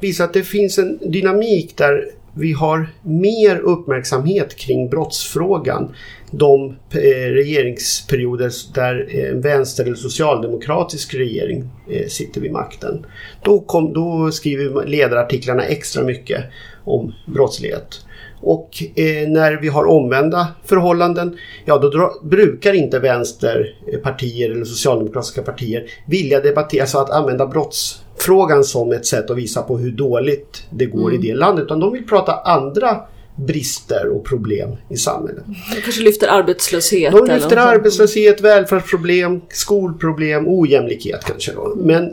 visar 0.00 0.24
att 0.24 0.32
det 0.32 0.42
finns 0.42 0.78
en 0.78 0.98
dynamik 0.98 1.76
där 1.76 2.04
vi 2.34 2.52
har 2.52 2.86
mer 3.02 3.58
uppmärksamhet 3.58 4.56
kring 4.56 4.88
brottsfrågan 4.88 5.94
de 6.30 6.76
eh, 6.90 7.32
regeringsperioder 7.32 8.52
där 8.74 9.08
eh, 9.10 9.30
en 9.30 9.40
vänster 9.40 9.84
eller 9.84 9.94
socialdemokratisk 9.94 11.14
regering 11.14 11.64
sitter 12.08 12.40
vid 12.40 12.52
makten. 12.52 13.06
Då, 13.42 13.60
kom, 13.60 13.92
då 13.92 14.30
skriver 14.30 14.86
ledarartiklarna 14.86 15.64
extra 15.64 16.04
mycket 16.04 16.44
om 16.84 17.14
brottslighet. 17.26 18.00
Och 18.42 18.82
eh, 18.94 19.28
när 19.28 19.60
vi 19.60 19.68
har 19.68 19.84
omvända 19.84 20.48
förhållanden, 20.64 21.36
ja 21.64 21.78
då 21.78 21.90
dra, 21.90 22.12
brukar 22.22 22.72
inte 22.72 22.98
vänsterpartier 22.98 24.50
eller 24.50 24.64
socialdemokratiska 24.64 25.42
partier 25.42 25.84
vilja 26.06 26.40
debattera, 26.40 26.82
alltså 26.82 26.98
att 26.98 27.10
använda 27.10 27.46
brottsfrågan 27.46 28.64
som 28.64 28.92
ett 28.92 29.06
sätt 29.06 29.30
att 29.30 29.36
visa 29.36 29.62
på 29.62 29.78
hur 29.78 29.92
dåligt 29.92 30.62
det 30.70 30.86
går 30.86 31.10
mm. 31.10 31.22
i 31.22 31.28
det 31.28 31.34
landet. 31.34 31.64
Utan 31.64 31.80
de 31.80 31.92
vill 31.92 32.06
prata 32.06 32.32
andra 32.32 33.00
brister 33.36 34.08
och 34.08 34.24
problem 34.24 34.76
i 34.88 34.96
samhället. 34.96 35.44
De 35.74 35.80
kanske 35.80 36.02
lyfter 36.02 36.28
arbetslöshet? 36.28 37.12
De 37.12 37.26
lyfter 37.26 37.56
arbetslöshet, 37.56 38.40
välfärdsproblem, 38.40 39.40
skolproblem, 39.48 40.44
ojämlikhet 40.48 41.24
kanske. 41.24 41.52
Då. 41.52 41.74
Men 41.76 42.12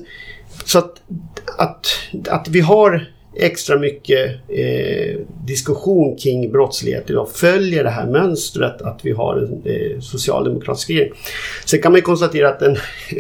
så 0.66 0.80
att, 0.80 1.02
att, 1.58 1.88
att 2.28 2.48
vi 2.48 2.60
har 2.60 3.08
extra 3.36 3.80
mycket 3.80 4.32
eh, 4.48 5.20
diskussion 5.46 6.18
kring 6.18 6.52
brottslighet 6.52 7.10
idag 7.10 7.30
följer 7.34 7.84
det 7.84 7.90
här 7.90 8.06
mönstret 8.06 8.82
att 8.82 9.00
vi 9.04 9.12
har 9.12 9.38
en 9.38 9.62
eh, 9.66 10.00
socialdemokratisk 10.00 10.90
regering. 10.90 11.12
Sen 11.66 11.82
kan 11.82 11.92
man 11.92 11.98
ju 11.98 12.02
konstatera 12.02 12.50
att 12.50 12.60
den, 12.60 12.78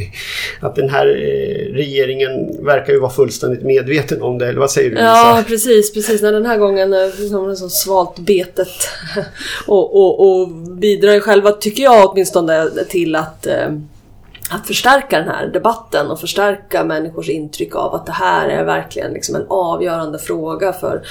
att 0.59 0.75
den 0.75 0.89
här 0.89 1.07
eh, 1.07 1.73
regeringen 1.73 2.65
verkar 2.65 2.93
ju 2.93 2.99
vara 2.99 3.11
fullständigt 3.11 3.63
medveten 3.63 4.21
om 4.21 4.37
det, 4.37 4.47
eller 4.47 4.59
vad 4.59 4.71
säger 4.71 4.89
du 4.89 4.95
Lisa? 4.95 5.05
Ja 5.05 5.43
precis, 5.47 5.93
precis. 5.93 6.21
När 6.21 6.31
den 6.31 6.45
här 6.45 6.57
gången 6.57 6.93
har 6.93 7.47
den 7.47 7.57
så 7.57 7.69
svalt 7.69 8.19
betet 8.19 8.67
och, 9.67 9.95
och, 9.95 10.41
och 10.41 10.49
bidrar 10.77 11.19
själva, 11.19 11.51
tycker 11.51 11.83
jag 11.83 12.09
åtminstone, 12.09 12.69
till 12.89 13.15
att 13.15 13.47
eh, 13.47 13.69
att 14.49 14.67
förstärka 14.67 15.19
den 15.19 15.27
här 15.27 15.47
debatten 15.47 16.11
och 16.11 16.19
förstärka 16.19 16.83
människors 16.83 17.29
intryck 17.29 17.75
av 17.75 17.95
att 17.95 18.05
det 18.05 18.11
här 18.11 18.49
är 18.49 18.63
verkligen 18.63 19.13
liksom 19.13 19.35
en 19.35 19.45
avgörande 19.49 20.19
fråga 20.19 20.73
för 20.73 21.01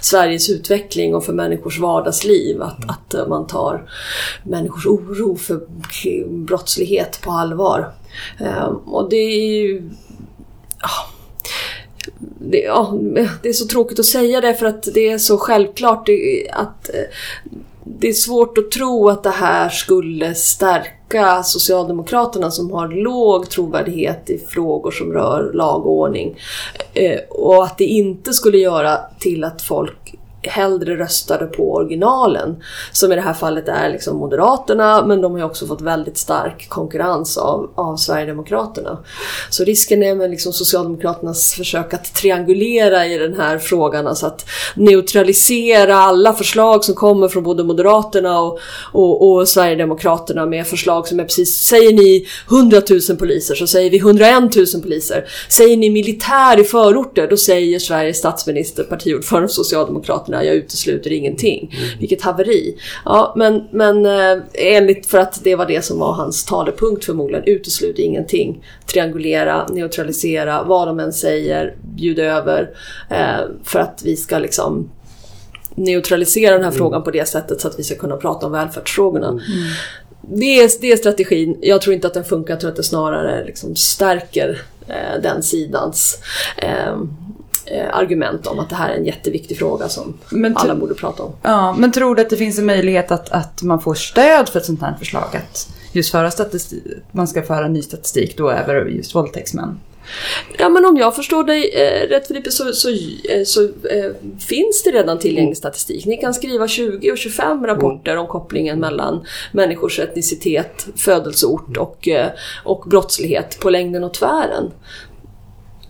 Sveriges 0.00 0.50
utveckling 0.50 1.14
och 1.14 1.24
för 1.24 1.32
människors 1.32 1.78
vardagsliv. 1.78 2.62
Att, 2.62 2.84
mm. 2.84 2.90
att 2.90 3.28
man 3.28 3.46
tar 3.46 3.90
människors 4.42 4.86
oro 4.86 5.36
för 5.36 5.60
brottslighet 6.28 7.20
på 7.22 7.30
allvar. 7.30 7.94
Um, 8.40 8.76
och 8.76 9.10
det 9.10 9.16
är 9.16 9.46
ju... 9.46 9.90
Det, 12.38 12.58
ja, 12.58 12.94
det 13.42 13.48
är 13.48 13.52
så 13.52 13.66
tråkigt 13.66 13.98
att 13.98 14.06
säga 14.06 14.40
det 14.40 14.54
för 14.54 14.66
att 14.66 14.88
det 14.94 15.08
är 15.08 15.18
så 15.18 15.38
självklart 15.38 16.08
att 16.52 16.90
det 17.84 18.08
är 18.08 18.12
svårt 18.12 18.58
att 18.58 18.70
tro 18.70 19.08
att 19.08 19.22
det 19.22 19.30
här 19.30 19.68
skulle 19.68 20.34
stärka 20.34 20.95
Socialdemokraterna 21.44 22.50
som 22.50 22.70
har 22.70 22.88
låg 22.88 23.50
trovärdighet 23.50 24.30
i 24.30 24.38
frågor 24.48 24.90
som 24.90 25.12
rör 25.12 25.52
lag 25.54 25.86
och 25.86 25.92
ordning. 25.92 26.38
Eh, 26.94 27.20
och 27.30 27.64
att 27.64 27.78
det 27.78 27.84
inte 27.84 28.32
skulle 28.32 28.58
göra 28.58 28.98
till 29.18 29.44
att 29.44 29.62
folk 29.62 30.05
hellre 30.48 30.96
röstade 30.96 31.46
på 31.46 31.74
originalen. 31.74 32.56
Som 32.92 33.12
i 33.12 33.14
det 33.14 33.20
här 33.20 33.34
fallet 33.34 33.68
är 33.68 33.90
liksom 33.90 34.16
Moderaterna 34.16 35.06
men 35.06 35.20
de 35.20 35.32
har 35.32 35.38
ju 35.38 35.44
också 35.44 35.66
fått 35.66 35.80
väldigt 35.80 36.18
stark 36.18 36.68
konkurrens 36.68 37.36
av, 37.36 37.70
av 37.74 37.96
Sverigedemokraterna. 37.96 38.98
Så 39.50 39.64
risken 39.64 40.02
är 40.02 40.14
med 40.14 40.30
liksom 40.30 40.52
Socialdemokraternas 40.52 41.54
försök 41.54 41.94
att 41.94 42.14
triangulera 42.14 43.06
i 43.06 43.18
den 43.18 43.34
här 43.34 43.58
frågan, 43.58 44.06
alltså 44.06 44.26
att 44.26 44.46
neutralisera 44.74 45.96
alla 45.96 46.32
förslag 46.32 46.84
som 46.84 46.94
kommer 46.94 47.28
från 47.28 47.42
både 47.42 47.64
Moderaterna 47.64 48.40
och, 48.40 48.58
och, 48.92 49.30
och 49.30 49.48
Sverigedemokraterna 49.48 50.46
med 50.46 50.66
förslag 50.66 51.08
som 51.08 51.20
är 51.20 51.24
precis, 51.24 51.54
säger 51.54 51.92
ni 51.92 52.26
100 52.50 52.82
000 53.08 53.18
poliser 53.18 53.54
så 53.54 53.66
säger 53.66 53.90
vi 53.90 53.98
101 53.98 54.56
000 54.56 54.66
poliser. 54.82 55.24
Säger 55.48 55.76
ni 55.76 55.90
militär 55.90 56.60
i 56.60 56.64
förorter 56.64 57.28
då 57.30 57.36
säger 57.36 57.78
Sveriges 57.78 58.18
statsminister, 58.18 58.84
partiordförande 58.84 59.48
Socialdemokraterna 59.48 60.35
Kina, 60.36 60.44
jag 60.44 60.56
utesluter 60.56 61.12
ingenting. 61.12 61.74
Mm. 61.76 61.98
Vilket 61.98 62.22
haveri. 62.22 62.76
Ja, 63.04 63.34
men, 63.36 63.64
men 63.70 64.06
eh, 64.06 64.42
enligt 64.54 65.06
för 65.06 65.18
att 65.18 65.44
det 65.44 65.54
var 65.54 65.66
det 65.66 65.84
som 65.84 65.98
var 65.98 66.12
hans 66.12 66.44
talepunkt 66.44 67.04
förmodligen, 67.04 67.44
utesluter 67.46 68.02
ingenting. 68.02 68.64
Triangulera, 68.86 69.66
neutralisera, 69.66 70.62
vad 70.62 70.88
de 70.88 71.00
än 71.00 71.12
säger, 71.12 71.76
bjuda 71.82 72.24
över. 72.24 72.70
Eh, 73.10 73.46
för 73.64 73.78
att 73.78 74.02
vi 74.04 74.16
ska 74.16 74.38
liksom 74.38 74.90
neutralisera 75.74 76.52
den 76.52 76.62
här 76.62 76.70
mm. 76.70 76.78
frågan 76.78 77.02
på 77.02 77.10
det 77.10 77.28
sättet 77.28 77.60
så 77.60 77.68
att 77.68 77.78
vi 77.78 77.82
ska 77.82 77.94
kunna 77.94 78.16
prata 78.16 78.46
om 78.46 78.52
välfärdsfrågorna. 78.52 79.28
Mm. 79.28 79.42
Det, 80.20 80.60
är, 80.60 80.80
det 80.80 80.92
är 80.92 80.96
strategin. 80.96 81.58
Jag 81.62 81.82
tror 81.82 81.94
inte 81.94 82.06
att 82.06 82.14
den 82.14 82.24
funkar, 82.24 82.52
jag 82.54 82.60
tror 82.60 82.70
att 82.70 82.76
det 82.76 82.82
snarare 82.82 83.44
liksom 83.44 83.76
stärker 83.76 84.62
eh, 84.88 85.22
den 85.22 85.42
sidans 85.42 86.18
eh, 86.56 86.96
argument 87.92 88.46
om 88.46 88.58
att 88.58 88.68
det 88.68 88.76
här 88.76 88.90
är 88.90 88.96
en 88.96 89.04
jätteviktig 89.04 89.58
fråga 89.58 89.88
som 89.88 90.18
alla 90.54 90.74
borde 90.74 90.94
prata 90.94 91.22
om. 91.22 91.32
Ja, 91.42 91.72
men 91.78 91.92
tror 91.92 92.14
du 92.14 92.22
att 92.22 92.30
det 92.30 92.36
finns 92.36 92.58
en 92.58 92.66
möjlighet 92.66 93.10
att, 93.10 93.28
att 93.28 93.62
man 93.62 93.80
får 93.80 93.94
stöd 93.94 94.48
för 94.48 94.58
ett 94.58 94.66
sånt 94.66 94.80
här 94.80 94.94
förslag? 94.98 95.36
Att 95.36 95.68
just 95.92 96.10
föra 96.10 96.30
statistik, 96.30 96.82
man 97.12 97.28
ska 97.28 97.42
föra 97.42 97.68
ny 97.68 97.82
statistik 97.82 98.36
då 98.36 98.50
över 98.50 98.86
just 98.86 99.14
våldtäktsmän? 99.14 99.78
Ja 100.58 100.68
men 100.68 100.84
om 100.84 100.96
jag 100.96 101.16
förstår 101.16 101.44
dig 101.44 101.70
eh, 101.74 102.08
rätt 102.08 102.26
Filippe 102.26 102.50
så, 102.50 102.72
så, 102.72 102.88
eh, 102.88 103.44
så 103.44 103.62
eh, 103.64 104.12
finns 104.48 104.82
det 104.82 104.90
redan 104.90 105.18
tillgänglig 105.18 105.56
statistik. 105.56 106.06
Ni 106.06 106.16
kan 106.16 106.34
skriva 106.34 106.68
20 106.68 107.10
och 107.10 107.18
25 107.18 107.66
rapporter 107.66 108.16
om 108.16 108.26
kopplingen 108.26 108.80
mellan 108.80 109.26
människors 109.52 109.98
etnicitet, 109.98 110.86
födelseort 110.96 111.76
och, 111.76 112.08
eh, 112.08 112.30
och 112.64 112.84
brottslighet 112.86 113.60
på 113.60 113.70
längden 113.70 114.04
och 114.04 114.14
tvären. 114.14 114.70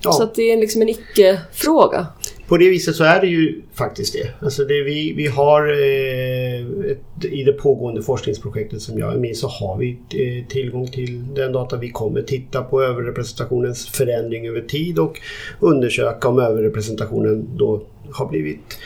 Ja. 0.01 0.13
Så 0.13 0.31
det 0.35 0.53
är 0.53 0.57
liksom 0.57 0.83
en 0.83 0.89
icke-fråga. 0.89 2.07
på 2.49 2.57
det 2.57 2.69
viset 2.71 2.97
så 2.97 3.05
är 3.05 3.21
det 3.21 3.27
ju 3.27 3.63
faktiskt 3.75 4.13
det. 4.13 4.45
Alltså 4.45 4.65
det 4.65 4.83
vi, 4.83 5.13
vi 5.17 5.27
har 5.27 5.69
eh, 5.69 6.91
ett, 6.91 7.25
i 7.25 7.45
det 7.45 7.53
pågående 7.53 8.03
forskningsprojektet 8.03 8.83
som 8.83 8.99
jag 8.99 9.15
är 9.15 9.19
med 9.19 9.37
så 9.37 9.49
har 9.49 9.79
vi 9.79 9.91
eh, 9.91 10.49
tillgång 10.49 10.87
till 10.87 11.35
den 11.35 11.53
data. 11.53 11.77
Vi 11.77 11.91
kommer 11.91 12.23
titta 12.23 12.63
på 12.63 12.83
överrepresentationens 12.83 13.87
förändring 13.87 14.49
över 14.49 14.61
tid 14.61 14.99
och 14.99 15.21
undersöka 15.61 16.29
om 16.29 16.39
överrepresentationen 16.39 17.49
då 17.57 17.83
har 18.13 18.29
blivit 18.29 18.79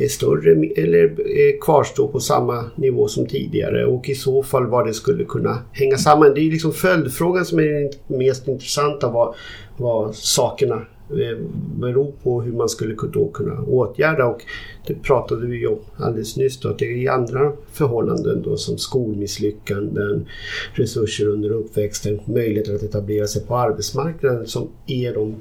eh, 0.00 0.08
större 0.08 0.50
eller 0.76 1.04
eh, 1.04 1.60
kvarstår 1.60 2.08
på 2.08 2.20
samma 2.20 2.64
nivå 2.76 3.08
som 3.08 3.26
tidigare 3.26 3.86
och 3.86 4.08
i 4.08 4.14
så 4.14 4.42
fall 4.42 4.66
vad 4.66 4.86
det 4.86 4.94
skulle 4.94 5.24
kunna 5.24 5.58
hänga 5.72 5.98
samman. 5.98 6.34
Det 6.34 6.40
är 6.40 6.50
liksom 6.50 6.72
följdfrågan 6.72 7.44
som 7.44 7.58
är 7.58 7.64
den 7.64 8.18
mest 8.18 8.48
intressanta 8.48 9.08
vad, 9.08 9.34
vad 9.78 10.14
sakerna 10.14 10.74
eh, 11.10 11.38
beror 11.78 12.12
på 12.22 12.42
hur 12.42 12.52
man 12.52 12.68
skulle 12.68 12.94
då 13.12 13.28
kunna 13.28 13.60
åtgärda 13.60 14.26
och 14.26 14.44
det 14.86 14.94
pratade 14.94 15.46
vi 15.46 15.66
om 15.66 15.78
alldeles 15.96 16.36
nyss 16.36 16.60
då, 16.60 16.68
att 16.68 16.78
det 16.78 17.06
är 17.06 17.10
andra 17.10 17.52
förhållanden 17.72 18.42
då 18.42 18.56
som 18.56 18.78
skolmisslyckanden, 18.78 20.26
resurser 20.72 21.28
under 21.28 21.50
uppväxten, 21.50 22.20
möjligheter 22.24 22.74
att 22.74 22.82
etablera 22.82 23.26
sig 23.26 23.42
på 23.42 23.56
arbetsmarknaden 23.56 24.46
som 24.46 24.68
är 24.86 25.14
de, 25.14 25.34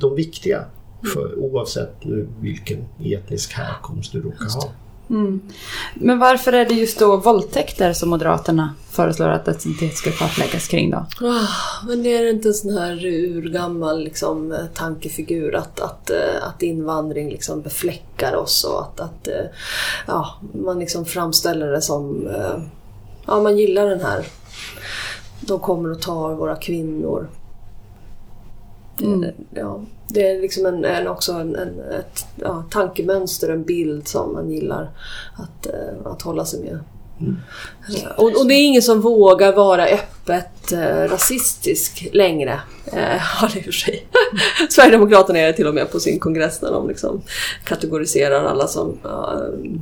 de 0.00 0.14
viktiga 0.14 0.64
för, 1.14 1.38
oavsett 1.38 2.04
nu 2.04 2.28
vilken 2.40 2.84
etnisk 3.04 3.52
härkomst 3.52 4.12
du 4.12 4.20
råkar 4.20 4.54
ha. 4.54 4.72
Mm. 5.12 5.40
Men 5.94 6.18
varför 6.18 6.52
är 6.52 6.66
det 6.66 6.74
just 6.74 6.98
då 6.98 7.16
våldtäkter 7.16 7.92
som 7.92 8.08
Moderaterna 8.08 8.74
föreslår 8.90 9.28
att 9.28 9.48
etnicitet 9.48 9.96
ska 9.96 10.10
kartläggas 10.10 10.68
kring 10.68 10.90
då? 10.90 11.06
Ah, 11.20 11.86
men 11.86 12.02
det 12.02 12.16
är 12.16 12.30
inte 12.30 12.48
en 12.48 12.54
sån 12.54 12.78
här 12.78 13.04
urgammal 13.06 14.04
liksom, 14.04 14.52
eh, 14.52 14.58
tankefigur 14.74 15.54
att, 15.54 15.80
att, 15.80 16.10
eh, 16.10 16.46
att 16.48 16.62
invandring 16.62 17.30
liksom 17.30 17.62
befläckar 17.62 18.36
oss 18.36 18.64
och 18.64 18.80
att, 18.80 19.00
att 19.00 19.28
eh, 19.28 19.44
ja, 20.06 20.34
man 20.64 20.78
liksom 20.78 21.04
framställer 21.04 21.66
det 21.66 21.82
som... 21.82 22.28
Ja, 23.26 23.42
man 23.42 23.58
gillar 23.58 23.86
den 23.86 24.00
här... 24.00 24.26
De 25.40 25.58
kommer 25.58 25.90
och 25.90 26.00
tar 26.00 26.34
våra 26.34 26.56
kvinnor. 26.56 27.28
Mm. 29.00 29.30
Ja, 29.54 29.80
det 30.08 30.30
är 30.30 30.40
liksom 30.40 30.66
en, 30.66 30.84
en 30.84 31.08
också 31.08 31.32
en, 31.32 31.56
en, 31.56 31.80
ett 31.80 32.26
ja, 32.36 32.64
tankemönster, 32.70 33.48
en 33.48 33.62
bild 33.62 34.08
som 34.08 34.32
man 34.32 34.50
gillar 34.50 34.90
att, 35.34 35.66
uh, 35.66 36.06
att 36.12 36.22
hålla 36.22 36.44
sig 36.44 36.60
med. 36.60 36.78
Mm. 37.20 37.36
Och, 38.16 38.40
och, 38.40 38.48
det 38.48 38.54
är 38.54 38.66
ingen 38.66 38.82
som 38.82 39.00
vågar 39.00 39.52
vara 39.52 39.86
öppet 39.86 40.72
uh, 40.72 41.08
rasistisk 41.08 42.08
längre. 42.12 42.60
Har 43.20 43.54
det 43.54 43.62
för 43.62 43.72
sig. 43.72 44.06
Sverigedemokraterna 44.70 45.38
är 45.38 45.46
det 45.46 45.52
till 45.52 45.66
och 45.66 45.74
med 45.74 45.90
på 45.90 46.00
sin 46.00 46.18
kongress 46.18 46.62
när 46.62 46.70
de 46.70 46.88
liksom 46.88 47.22
kategoriserar 47.64 48.44
alla 48.44 48.66
som 48.66 48.98
uh, 49.04 49.80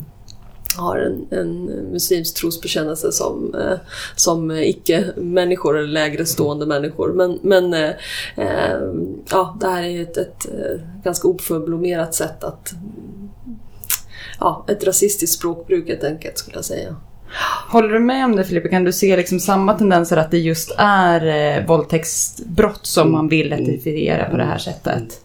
har 0.77 0.99
en, 0.99 1.39
en 1.39 1.65
muslimsk 1.93 2.37
trosbekännelse 2.37 3.13
som, 3.13 3.55
eh, 3.55 3.79
som 4.17 4.51
icke-människor 4.51 5.79
eller 5.79 5.89
lägre 5.89 6.27
stående 6.27 6.67
människor. 6.67 7.13
Men, 7.13 7.39
men 7.43 7.75
eh, 7.75 7.91
eh 8.37 8.81
ja, 9.31 9.57
det 9.61 9.67
här 9.67 9.83
är 9.83 10.03
ett, 10.03 10.17
ett, 10.17 10.47
eh, 10.47 10.81
ganska 11.05 11.29
oförblommerat 11.29 12.15
sätt 12.15 12.45
att... 12.45 12.73
Ja, 14.41 14.65
ett 14.69 14.85
rasistiskt 14.85 15.39
språkbruk 15.39 15.89
helt 15.89 16.05
enkelt 16.05 16.39
skulle 16.39 16.57
jag 16.57 16.65
säga. 16.65 16.97
Håller 17.69 17.89
du 17.89 17.99
med 17.99 18.25
om 18.25 18.37
det 18.37 18.45
Filippa? 18.45 18.69
Kan 18.69 18.85
du 18.85 18.93
se 18.93 19.17
liksom 19.17 19.41
samma 19.41 19.75
tendenser 19.75 20.17
att 20.17 20.31
det 20.31 20.39
just 20.39 20.75
är 20.79 21.27
eh, 21.27 21.67
våldtäktsbrott 21.67 22.87
som 22.87 23.13
man 23.13 23.29
vill 23.29 23.47
identifiera 23.47 24.31
på 24.31 24.37
det 24.37 24.45
här 24.45 24.59
sättet? 24.59 25.21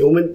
Jo 0.00 0.12
men 0.12 0.34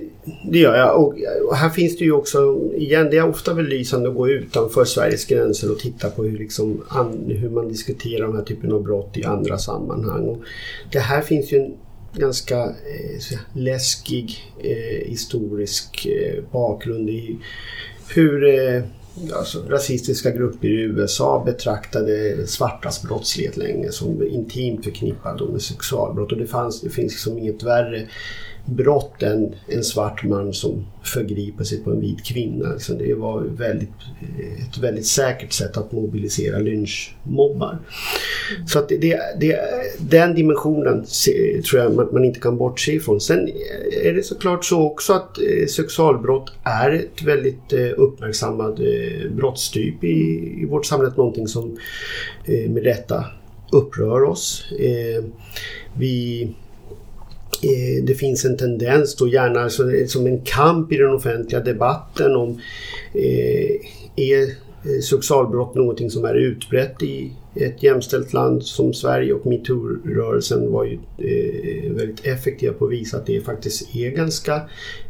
det 0.52 0.60
gör 0.60 0.76
jag. 0.76 1.04
Och, 1.04 1.16
här 1.56 1.70
finns 1.70 1.98
det 1.98 2.04
ju 2.04 2.12
också, 2.12 2.62
igen 2.76 3.10
det 3.12 3.18
är 3.18 3.30
ofta 3.30 3.54
belysande 3.54 4.10
att 4.10 4.16
gå 4.16 4.30
utanför 4.30 4.86
Sveriges 4.86 5.26
gränser 5.26 5.72
och 5.72 5.80
titta 5.80 6.10
på 6.10 6.24
hur, 6.24 6.38
liksom, 6.38 6.84
an, 6.88 7.24
hur 7.28 7.50
man 7.50 7.68
diskuterar 7.68 8.28
den 8.28 8.36
här 8.36 8.44
typen 8.44 8.72
av 8.72 8.84
brott 8.84 9.18
i 9.18 9.24
andra 9.24 9.58
sammanhang. 9.58 10.28
Och 10.28 10.42
det 10.92 11.00
här 11.00 11.22
finns 11.22 11.54
ju 11.54 11.58
en 11.58 11.74
ganska 12.14 12.64
eh, 12.64 13.40
läskig 13.54 14.54
eh, 14.64 15.10
historisk 15.10 16.06
eh, 16.06 16.44
bakgrund 16.52 17.10
i 17.10 17.38
hur 18.16 18.44
eh, 18.44 18.84
alltså, 19.34 19.64
rasistiska 19.70 20.32
grupper 20.32 20.68
i 20.68 20.82
USA 20.82 21.44
betraktade 21.46 22.48
svartas 22.48 23.04
brottslighet 23.04 23.58
länge 23.58 23.92
som 23.92 24.28
intimt 24.28 24.84
förknippad 24.84 25.50
med 25.52 25.62
sexualbrott. 25.62 26.32
Och 26.32 26.38
det, 26.38 26.48
fanns, 26.48 26.82
det 26.82 26.90
finns 26.90 27.14
liksom 27.14 27.38
inget 27.38 27.64
värre 27.64 28.08
brott 28.66 29.24
än 29.24 29.56
en 29.68 29.84
svart 29.84 30.24
man 30.24 30.54
som 30.54 30.86
förgriper 31.04 31.64
sig 31.64 31.84
på 31.84 31.92
en 31.92 32.02
vit 32.02 32.24
kvinna. 32.24 32.70
Alltså 32.70 32.94
det 32.94 33.14
var 33.14 33.42
väldigt, 33.42 33.90
ett 34.70 34.78
väldigt 34.78 35.08
säkert 35.08 35.54
sätt 35.54 35.78
att 35.78 35.92
mobilisera 35.92 36.60
lynchmobbar. 36.60 37.80
Så 38.68 38.80
att 38.80 38.90
det, 38.90 39.20
det, 39.40 39.60
den 40.00 40.36
dimensionen 40.36 41.06
tror 41.70 41.82
jag 41.82 41.96
man, 41.96 42.10
man 42.12 42.26
inte 42.26 42.40
kan 42.40 42.58
bortse 42.58 42.92
ifrån. 42.92 43.22
Sen 43.22 43.50
är 44.04 44.14
det 44.14 44.24
såklart 44.24 44.66
så 44.66 44.82
också 44.82 45.14
att 45.14 45.38
eh, 45.38 45.68
sexualbrott 45.68 46.52
är 46.64 46.92
ett 46.92 47.24
väldigt 47.24 47.74
eh, 47.74 47.92
uppmärksammad 47.98 48.80
eh, 48.80 49.32
brottstyp 49.32 50.04
i, 50.04 50.54
i 50.62 50.66
vårt 50.66 50.86
samhälle. 50.86 51.14
Någonting 51.18 51.48
som 51.48 51.78
med 52.46 52.84
rätta 52.84 53.26
upprör 53.72 54.24
oss. 54.24 54.66
Vi 55.98 56.50
Eh, 57.64 58.04
det 58.04 58.16
finns 58.16 58.46
en 58.46 58.58
tendens 58.58 59.16
då 59.16 59.28
gärna 59.28 59.70
som 60.08 60.28
en 60.28 60.42
kamp 60.42 60.92
i 60.92 60.98
den 60.98 61.14
offentliga 61.14 61.62
debatten 61.62 62.36
om 62.36 62.62
eh, 63.14 63.76
är 64.16 64.65
Eh, 64.86 65.02
sexualbrott 65.02 65.76
någonting 65.76 66.10
som 66.10 66.26
är 66.26 66.34
utbrett 66.34 67.04
i 67.04 67.32
ett 67.56 67.84
jämställt 67.84 68.34
land 68.34 68.64
som 68.64 68.94
Sverige 68.94 69.34
och 69.34 69.46
metoo-rörelsen 69.46 70.72
var 70.72 70.84
ju 70.84 70.94
eh, 71.18 71.92
väldigt 71.92 72.26
effektiva 72.26 72.74
på 72.74 72.86
att 72.86 72.92
visa 72.92 73.18
att 73.18 73.26
det 73.26 73.42
faktiskt 73.42 73.96
är 73.96 74.10
ganska 74.10 74.56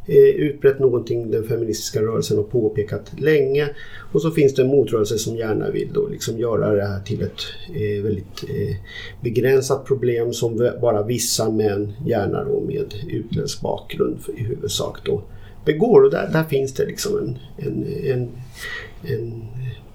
eh, 0.07 0.17
utbrett, 0.17 0.79
någonting 0.79 1.31
den 1.31 1.43
feministiska 1.43 2.01
rörelsen 2.01 2.37
har 2.37 2.43
påpekat 2.43 3.19
länge. 3.19 3.69
Och 4.11 4.21
så 4.21 4.31
finns 4.31 4.53
det 4.53 4.61
en 4.61 4.67
motrörelse 4.67 5.17
som 5.17 5.35
gärna 5.35 5.69
vill 5.69 5.89
då 5.93 6.07
liksom 6.07 6.39
göra 6.39 6.75
det 6.75 6.85
här 6.85 6.99
till 6.99 7.21
ett 7.21 7.41
eh, 7.75 8.03
väldigt 8.03 8.43
eh, 8.43 8.75
begränsat 9.21 9.85
problem 9.85 10.33
som 10.33 10.69
bara 10.81 11.03
vissa 11.03 11.51
män, 11.51 11.93
gärna 12.05 12.43
då 12.43 12.61
med 12.61 12.93
utländsk 13.09 13.61
bakgrund 13.61 14.17
i 14.37 14.43
huvudsak 14.43 14.97
då 15.05 15.21
begår. 15.65 16.03
Och 16.03 16.11
där, 16.11 16.29
där 16.33 16.43
finns 16.43 16.73
det 16.73 16.85
liksom 16.85 17.17
en, 17.17 17.37
en, 17.57 17.85
en, 18.03 18.31
en 19.03 19.43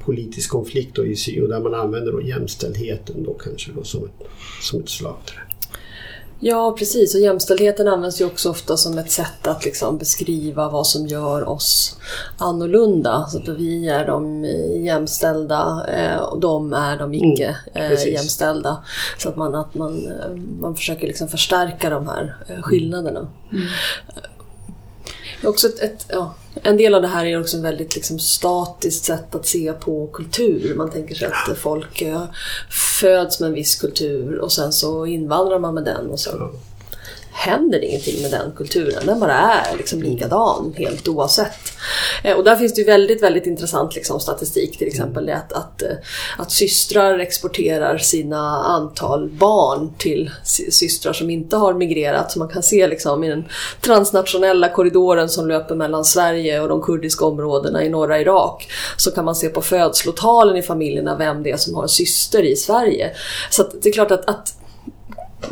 politisk 0.04 0.50
konflikt 0.50 0.96
då 0.96 1.06
i 1.06 1.40
och 1.42 1.48
där 1.48 1.60
man 1.60 1.74
använder 1.74 2.12
då 2.12 2.22
jämställdheten 2.22 3.22
då 3.22 3.34
kanske 3.34 3.72
då 3.72 3.84
som, 3.84 4.04
ett, 4.04 4.26
som 4.62 4.80
ett 4.80 4.88
slagträ. 4.88 5.40
Ja 6.42 6.74
precis 6.78 7.14
och 7.14 7.20
jämställdheten 7.20 7.88
används 7.88 8.20
ju 8.20 8.24
också 8.24 8.50
ofta 8.50 8.76
som 8.76 8.98
ett 8.98 9.10
sätt 9.10 9.46
att 9.46 9.64
liksom 9.64 9.98
beskriva 9.98 10.68
vad 10.68 10.86
som 10.86 11.06
gör 11.06 11.48
oss 11.48 11.96
annorlunda. 12.38 13.26
Så 13.28 13.38
att 13.38 13.48
vi 13.48 13.88
är 13.88 14.06
de 14.06 14.44
jämställda 14.84 15.86
eh, 15.88 16.20
och 16.20 16.40
de 16.40 16.72
är 16.72 16.98
de 16.98 17.12
mm, 17.14 17.32
icke 17.32 17.56
mm, 17.74 18.12
jämställda. 18.12 18.84
Så 19.18 19.28
att 19.28 19.36
man, 19.36 19.54
att 19.54 19.74
man, 19.74 20.06
eh, 20.06 20.36
man 20.60 20.76
försöker 20.76 21.06
liksom 21.06 21.28
förstärka 21.28 21.90
de 21.90 22.08
här 22.08 22.36
skillnaderna. 22.62 23.28
Mm. 23.52 23.66
Också 25.44 25.68
ett, 25.68 25.78
ett, 25.78 26.06
ja, 26.08 26.34
en 26.62 26.76
del 26.76 26.94
av 26.94 27.02
det 27.02 27.08
här 27.08 27.26
är 27.26 27.40
också 27.40 27.56
ett 27.56 27.62
väldigt 27.62 27.94
liksom, 27.94 28.18
statiskt 28.18 29.04
sätt 29.04 29.34
att 29.34 29.46
se 29.46 29.72
på 29.72 30.06
kultur. 30.06 30.74
Man 30.74 30.90
tänker 30.90 31.14
sig 31.14 31.28
att 31.28 31.58
folk 31.58 32.02
eh, 32.02 32.24
föds 33.00 33.40
med 33.40 33.48
en 33.48 33.54
viss 33.54 33.80
kultur 33.80 34.38
och 34.38 34.52
sen 34.52 34.72
så 34.72 35.06
invandrar 35.06 35.58
man 35.58 35.74
med 35.74 35.84
den 35.84 36.10
och 36.10 36.20
så 36.20 36.50
händer 37.40 37.84
ingenting 37.84 38.22
med 38.22 38.30
den 38.30 38.52
kulturen. 38.56 39.06
Den 39.06 39.20
bara 39.20 39.32
är 39.32 39.76
liksom 39.76 40.02
likadan 40.02 40.74
helt 40.76 41.08
oavsett. 41.08 41.72
Eh, 42.24 42.36
och 42.36 42.44
där 42.44 42.56
finns 42.56 42.74
det 42.74 42.80
ju 42.80 42.86
väldigt, 42.86 43.22
väldigt 43.22 43.46
intressant 43.46 43.94
liksom, 43.94 44.20
statistik 44.20 44.78
till 44.78 44.86
exempel. 44.86 45.26
Det 45.26 45.36
att, 45.36 45.52
att, 45.52 45.82
eh, 45.82 45.88
att 46.38 46.50
systrar 46.50 47.18
exporterar 47.18 47.98
sina 47.98 48.64
antal 48.64 49.28
barn 49.28 49.94
till 49.98 50.30
systrar 50.70 51.12
som 51.12 51.30
inte 51.30 51.56
har 51.56 51.74
migrerat. 51.74 52.32
Så 52.32 52.38
man 52.38 52.48
kan 52.48 52.62
se 52.62 52.86
liksom, 52.86 53.24
i 53.24 53.28
den 53.28 53.44
transnationella 53.80 54.68
korridoren 54.68 55.28
som 55.28 55.48
löper 55.48 55.74
mellan 55.74 56.04
Sverige 56.04 56.60
och 56.60 56.68
de 56.68 56.82
kurdiska 56.82 57.24
områdena 57.24 57.84
i 57.84 57.88
norra 57.88 58.20
Irak. 58.20 58.68
Så 58.96 59.10
kan 59.10 59.24
man 59.24 59.34
se 59.34 59.48
på 59.48 59.62
födslotalen 59.62 60.56
i 60.56 60.62
familjerna 60.62 61.16
vem 61.16 61.42
det 61.42 61.50
är 61.50 61.56
som 61.56 61.74
har 61.74 61.82
en 61.82 61.88
syster 61.88 62.42
i 62.42 62.56
Sverige. 62.56 63.10
Så 63.50 63.64
det 63.82 63.88
är 63.88 63.92
klart 63.92 64.10
att, 64.10 64.28
att 64.28 64.54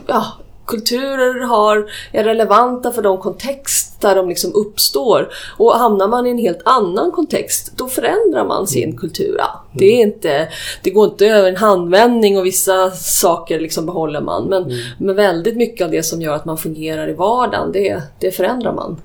ja, 0.07 0.33
kulturer 0.69 1.47
har, 1.47 1.91
är 2.13 2.25
relevanta 2.25 2.93
för 2.93 3.03
de 3.03 3.19
kontext 3.19 4.01
där 4.01 4.15
de 4.15 4.29
liksom 4.29 4.55
uppstår. 4.55 5.29
Och 5.57 5.73
hamnar 5.73 6.09
man 6.09 6.27
i 6.27 6.31
en 6.31 6.39
helt 6.39 6.63
annan 6.65 7.11
kontext, 7.11 7.73
då 7.77 7.89
förändrar 7.89 8.45
man 8.45 8.67
sin 8.67 8.85
mm. 8.85 8.97
kultur. 8.97 9.37
Ja, 9.39 9.65
det, 9.73 9.85
är 9.85 10.03
inte, 10.03 10.49
det 10.83 10.91
går 10.91 11.09
inte 11.09 11.27
över 11.27 11.49
en 11.49 11.57
handvändning 11.57 12.39
och 12.39 12.47
vissa 12.47 12.91
saker 12.91 13.61
liksom 13.61 13.87
behåller 13.87 14.21
man. 14.21 14.45
Men, 14.45 14.63
mm. 14.63 14.77
men 14.99 15.17
väldigt 15.17 15.57
mycket 15.57 15.85
av 15.85 15.91
det 15.91 16.03
som 16.03 16.23
gör 16.23 16.35
att 16.35 16.45
man 16.45 16.59
fungerar 16.59 17.09
i 17.09 17.15
vardagen, 17.15 17.73
det, 17.73 18.03
det 18.21 18.31
förändrar 18.31 18.73
man. 18.73 19.01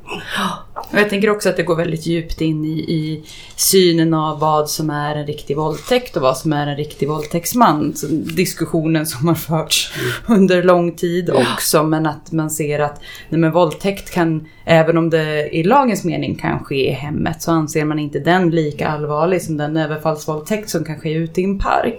Och 0.93 0.99
jag 0.99 1.09
tänker 1.09 1.29
också 1.29 1.49
att 1.49 1.57
det 1.57 1.63
går 1.63 1.75
väldigt 1.75 2.05
djupt 2.05 2.41
in 2.41 2.65
i, 2.65 2.79
i 2.79 3.23
synen 3.55 4.13
av 4.13 4.39
vad 4.39 4.69
som 4.69 4.89
är 4.89 5.15
en 5.15 5.27
riktig 5.27 5.57
våldtäkt 5.57 6.15
och 6.15 6.21
vad 6.21 6.37
som 6.37 6.53
är 6.53 6.67
en 6.67 6.77
riktig 6.77 7.07
våldtäktsman. 7.07 7.95
Så 7.95 8.07
diskussionen 8.35 9.05
som 9.05 9.27
har 9.27 9.35
förts 9.35 9.93
under 10.27 10.63
lång 10.63 10.95
tid 10.95 11.29
också. 11.29 11.83
Men 11.83 12.05
att 12.05 12.31
man 12.31 12.49
ser 12.49 12.79
att 12.79 13.01
nej 13.29 13.39
men 13.39 13.51
våldtäkt 13.51 14.11
kan, 14.11 14.47
även 14.65 14.97
om 14.97 15.09
det 15.09 15.49
i 15.55 15.63
lagens 15.63 16.03
mening 16.03 16.35
kan 16.35 16.63
ske 16.63 16.89
i 16.89 16.93
hemmet, 16.93 17.41
så 17.41 17.51
anser 17.51 17.85
man 17.85 17.99
inte 17.99 18.19
den 18.19 18.49
lika 18.49 18.87
allvarlig 18.87 19.41
som 19.41 19.57
den 19.57 19.77
överfallsvåldtäkt 19.77 20.69
som 20.69 20.85
kan 20.85 20.99
ske 20.99 21.13
ute 21.13 21.41
i 21.41 21.43
en 21.43 21.59
park. 21.59 21.97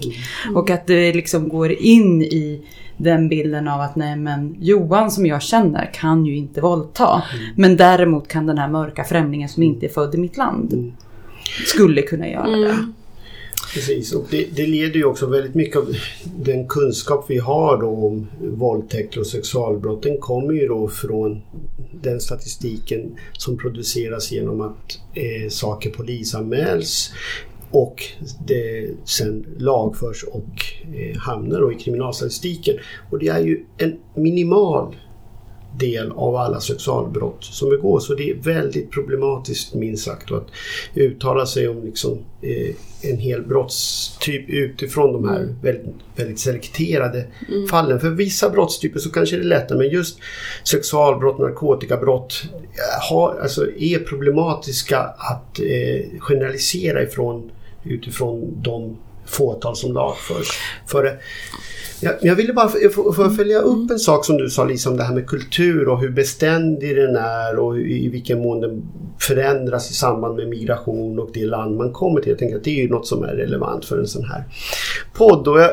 Och 0.54 0.70
att 0.70 0.86
det 0.86 1.12
liksom 1.12 1.48
går 1.48 1.72
in 1.72 2.22
i 2.22 2.62
den 2.96 3.28
bilden 3.28 3.68
av 3.68 3.80
att 3.80 3.96
nej 3.96 4.16
men 4.16 4.56
Johan 4.60 5.10
som 5.10 5.26
jag 5.26 5.42
känner 5.42 5.90
kan 5.94 6.26
ju 6.26 6.36
inte 6.36 6.60
våldta. 6.60 7.22
Men 7.56 7.76
däremot 7.76 8.28
kan 8.28 8.46
den 8.46 8.58
här 8.58 8.68
mörka 8.68 9.04
främlingen 9.04 9.48
som 9.48 9.62
inte 9.62 9.86
är 9.86 9.90
född 9.90 10.14
i 10.14 10.18
mitt 10.18 10.36
land 10.36 10.92
skulle 11.66 12.02
kunna 12.02 12.28
göra 12.28 12.56
det. 12.56 12.76
Precis, 13.74 14.12
och 14.12 14.26
det, 14.30 14.48
det 14.56 14.66
leder 14.66 14.96
ju 14.96 15.04
också 15.04 15.26
väldigt 15.26 15.54
mycket 15.54 15.76
av 15.76 15.96
den 16.36 16.68
kunskap 16.68 17.24
vi 17.28 17.38
har 17.38 17.80
då 17.80 17.88
om 17.88 18.26
våldtäkt 18.40 19.16
och 19.16 19.26
sexualbrott. 19.26 20.02
Den 20.02 20.18
kommer 20.18 20.52
ju 20.52 20.68
då 20.68 20.88
från 20.88 21.42
den 22.02 22.20
statistiken 22.20 23.16
som 23.32 23.58
produceras 23.58 24.32
genom 24.32 24.60
att 24.60 24.98
eh, 25.14 25.48
saker 25.50 25.90
polisanmäls 25.90 27.12
och 27.70 28.02
det 28.46 28.90
sen 29.04 29.46
lagförs 29.58 30.24
och 30.24 30.64
eh, 30.94 31.18
hamnar 31.18 31.60
då 31.60 31.72
i 31.72 31.74
kriminalstatistiken. 31.74 32.76
Och 33.10 33.18
det 33.18 33.28
är 33.28 33.40
ju 33.40 33.64
en 33.78 33.96
minimal 34.14 34.96
del 35.78 36.12
av 36.12 36.36
alla 36.36 36.60
sexualbrott 36.60 37.44
som 37.44 37.68
begås. 37.68 38.06
Så 38.06 38.14
det 38.14 38.30
är 38.30 38.34
väldigt 38.34 38.90
problematiskt 38.90 39.74
minst 39.74 40.04
sagt 40.04 40.32
att 40.32 40.46
uttala 40.94 41.46
sig 41.46 41.68
om 41.68 41.84
liksom, 41.84 42.18
eh, 42.42 42.74
en 43.04 43.18
hel 43.18 43.42
brottstyp 43.42 44.48
utifrån 44.48 45.12
de 45.12 45.28
här 45.28 45.54
väldigt, 45.62 45.94
väldigt 46.16 46.38
selekterade 46.38 47.26
fallen. 47.70 48.00
För 48.00 48.10
vissa 48.10 48.50
brottstyper 48.50 48.98
så 48.98 49.10
kanske 49.10 49.36
det 49.36 49.42
är 49.42 49.44
lättare 49.44 49.78
men 49.78 49.88
just 49.88 50.18
sexualbrott, 50.64 51.38
narkotikabrott 51.38 52.42
har, 53.10 53.38
alltså, 53.42 53.66
är 53.78 53.98
problematiska 53.98 54.98
att 55.00 55.60
eh, 55.60 56.20
generalisera 56.20 57.02
ifrån 57.02 57.50
utifrån 57.84 58.62
de 58.62 58.96
fåtal 59.26 59.76
som 59.76 59.92
lagförs. 59.92 60.48
För, 60.86 61.18
jag, 62.00 62.14
jag 62.20 62.34
ville 62.34 62.52
bara 62.52 62.68
få- 62.68 63.12
få 63.12 63.30
följa 63.30 63.58
upp 63.58 63.90
en 63.90 63.98
sak 63.98 64.24
som 64.24 64.36
du 64.36 64.50
sa 64.50 64.64
Lisa 64.64 64.90
om 64.90 64.96
det 64.96 65.02
här 65.02 65.14
med 65.14 65.26
kultur 65.26 65.88
och 65.88 66.00
hur 66.00 66.10
beständig 66.10 66.96
den 66.96 67.16
är 67.16 67.58
och 67.58 67.78
i 67.78 68.08
vilken 68.08 68.42
mån 68.42 68.60
den 68.60 68.82
förändras 69.20 69.90
i 69.90 69.94
samband 69.94 70.36
med 70.36 70.48
migration 70.48 71.18
och 71.18 71.30
det 71.32 71.46
land 71.46 71.76
man 71.76 71.92
kommer 71.92 72.20
till. 72.20 72.30
Jag 72.30 72.38
tänker 72.38 72.56
att 72.56 72.64
det 72.64 72.70
är 72.70 72.82
ju 72.82 72.88
något 72.88 73.06
som 73.06 73.24
är 73.24 73.32
relevant 73.34 73.84
för 73.84 73.98
en 73.98 74.06
sån 74.06 74.24
här 74.24 74.44
podd. 75.14 75.48
Och 75.48 75.60
jag, 75.60 75.70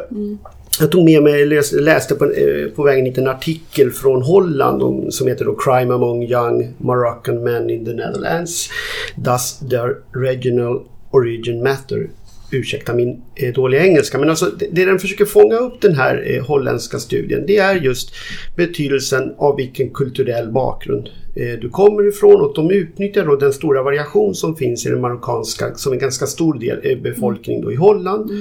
jag 0.80 0.92
tog 0.92 1.04
med 1.06 1.24
mig, 1.24 1.46
läs, 1.46 1.72
läste 1.74 2.16
på, 2.16 2.26
eh, 2.26 2.68
på 2.76 2.84
vägen 2.84 3.06
hit 3.06 3.18
en 3.18 3.28
artikel 3.28 3.92
från 3.92 4.22
Holland 4.22 4.84
om, 4.84 5.12
som 5.12 5.28
heter 5.28 5.46
då 5.46 5.56
Crime 5.56 5.94
among 5.94 6.24
young 6.24 6.74
Moroccan 6.78 7.44
men 7.44 7.70
in 7.70 7.86
the 7.86 7.94
Netherlands. 7.94 8.70
Does 9.16 9.60
their 9.70 9.96
regional 10.14 10.82
origin 11.12 11.64
matter? 11.64 12.10
Ursäkta 12.52 12.94
min 12.94 13.22
eh, 13.36 13.54
dåliga 13.54 13.86
engelska 13.86 14.18
men 14.18 14.30
alltså 14.30 14.46
det, 14.72 14.86
den 14.86 15.00
försöker 15.00 15.26
fånga 15.26 15.56
upp 15.56 15.82
den 15.82 15.96
här 15.96 16.24
eh, 16.28 16.46
holländska 16.46 17.00
studien 17.00 17.46
det 17.48 17.58
är 17.58 17.76
just 17.76 18.14
betydelsen 18.56 19.34
av 19.38 19.56
vilken 19.56 19.90
kulturell 19.90 20.52
bakgrund 20.52 21.10
eh, 21.36 21.60
du 21.62 21.70
kommer 21.70 22.08
ifrån 22.08 22.42
och 22.42 22.56
de 22.56 22.72
utnyttjar 22.72 23.26
då 23.26 23.36
den 23.36 23.54
stora 23.54 23.84
variation 23.84 24.36
som 24.36 24.56
finns 24.56 24.86
i 24.86 24.90
den 24.90 25.02
marockanska 25.02 25.76
som 25.76 25.94
en 25.94 26.00
ganska 26.00 26.26
stor 26.26 26.60
del 26.60 26.80
eh, 26.84 26.98
befolkning 26.98 27.62
då 27.62 27.72
i 27.72 27.76
Holland 27.76 28.32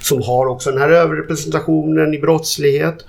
som 0.00 0.22
har 0.22 0.46
också 0.46 0.70
den 0.70 0.80
här 0.80 0.90
överrepresentationen 0.90 2.14
i 2.14 2.18
brottslighet. 2.18 3.04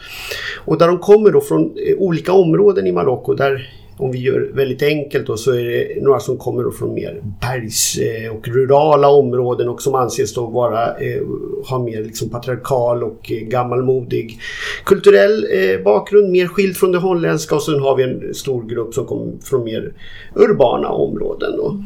Och 0.65 0.77
där 0.77 0.87
de 0.87 0.99
kommer 0.99 1.31
då 1.31 1.41
från 1.41 1.61
eh, 1.61 1.97
olika 1.97 2.33
områden 2.33 2.87
i 2.87 2.91
Marocko 2.91 3.33
där 3.33 3.78
om 3.99 4.11
vi 4.11 4.19
gör 4.19 4.51
väldigt 4.53 4.83
enkelt 4.83 5.27
då 5.27 5.37
så 5.37 5.51
är 5.51 5.63
det 5.63 6.01
några 6.01 6.19
som 6.19 6.37
kommer 6.37 6.71
från 6.71 6.93
mer 6.93 7.21
bergs 7.41 7.97
eh, 7.97 8.35
och 8.35 8.47
rurala 8.47 9.07
områden 9.07 9.69
och 9.69 9.81
som 9.81 9.95
anses 9.95 10.33
då 10.33 10.45
vara, 10.45 10.97
eh, 10.97 11.21
ha 11.69 11.79
mer 11.79 12.03
liksom 12.03 12.29
patriarkal 12.29 13.03
och 13.03 13.31
eh, 13.31 13.37
gammalmodig 13.37 14.39
kulturell 14.85 15.45
bakgrund, 15.83 16.31
mer 16.31 16.47
skild 16.47 16.77
från 16.77 16.91
det 16.91 16.97
holländska 16.97 17.55
och 17.55 17.63
sen 17.63 17.79
har 17.79 17.95
vi 17.95 18.03
en 18.03 18.33
stor 18.33 18.63
grupp 18.63 18.93
som 18.93 19.05
kommer 19.05 19.33
från 19.43 19.63
mer 19.63 19.93
urbana 20.35 20.89
områden. 20.89 21.57
Då. 21.57 21.83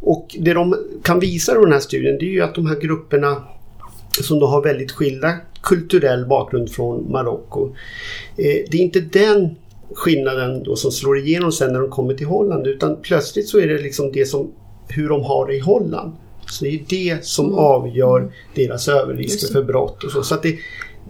Och 0.00 0.36
det 0.38 0.54
de 0.54 0.76
kan 1.02 1.20
visa 1.20 1.52
i 1.52 1.60
den 1.60 1.72
här 1.72 1.80
studien 1.80 2.18
det 2.18 2.24
är 2.24 2.30
ju 2.30 2.42
att 2.42 2.54
de 2.54 2.66
här 2.66 2.80
grupperna 2.80 3.36
som 4.22 4.38
då 4.38 4.46
har 4.46 4.62
väldigt 4.62 4.92
skilda 4.92 5.32
kulturell 5.62 6.26
bakgrund 6.26 6.70
från 6.70 7.12
Marocko. 7.12 7.74
Det 8.36 8.74
är 8.74 8.80
inte 8.80 9.00
den 9.00 9.56
skillnaden 9.94 10.62
då 10.62 10.76
som 10.76 10.90
slår 10.90 11.18
igenom 11.18 11.52
sen 11.52 11.72
när 11.72 11.80
de 11.80 11.90
kommer 11.90 12.14
till 12.14 12.26
Holland 12.26 12.66
utan 12.66 12.96
plötsligt 13.02 13.48
så 13.48 13.58
är 13.58 13.66
det 13.66 13.78
liksom 13.78 14.12
det 14.12 14.26
som 14.26 14.52
hur 14.88 15.08
de 15.08 15.22
har 15.22 15.46
det 15.46 15.54
i 15.54 15.60
Holland. 15.60 16.12
Så 16.50 16.64
det 16.64 16.70
är 16.70 16.80
det 16.88 17.24
som 17.24 17.54
avgör 17.54 18.32
deras 18.54 18.88
överrisker 18.88 19.52
för 19.52 19.62
brott 19.62 20.04
och 20.04 20.10
så. 20.10 20.22
så 20.22 20.34
att 20.34 20.42
det, 20.42 20.58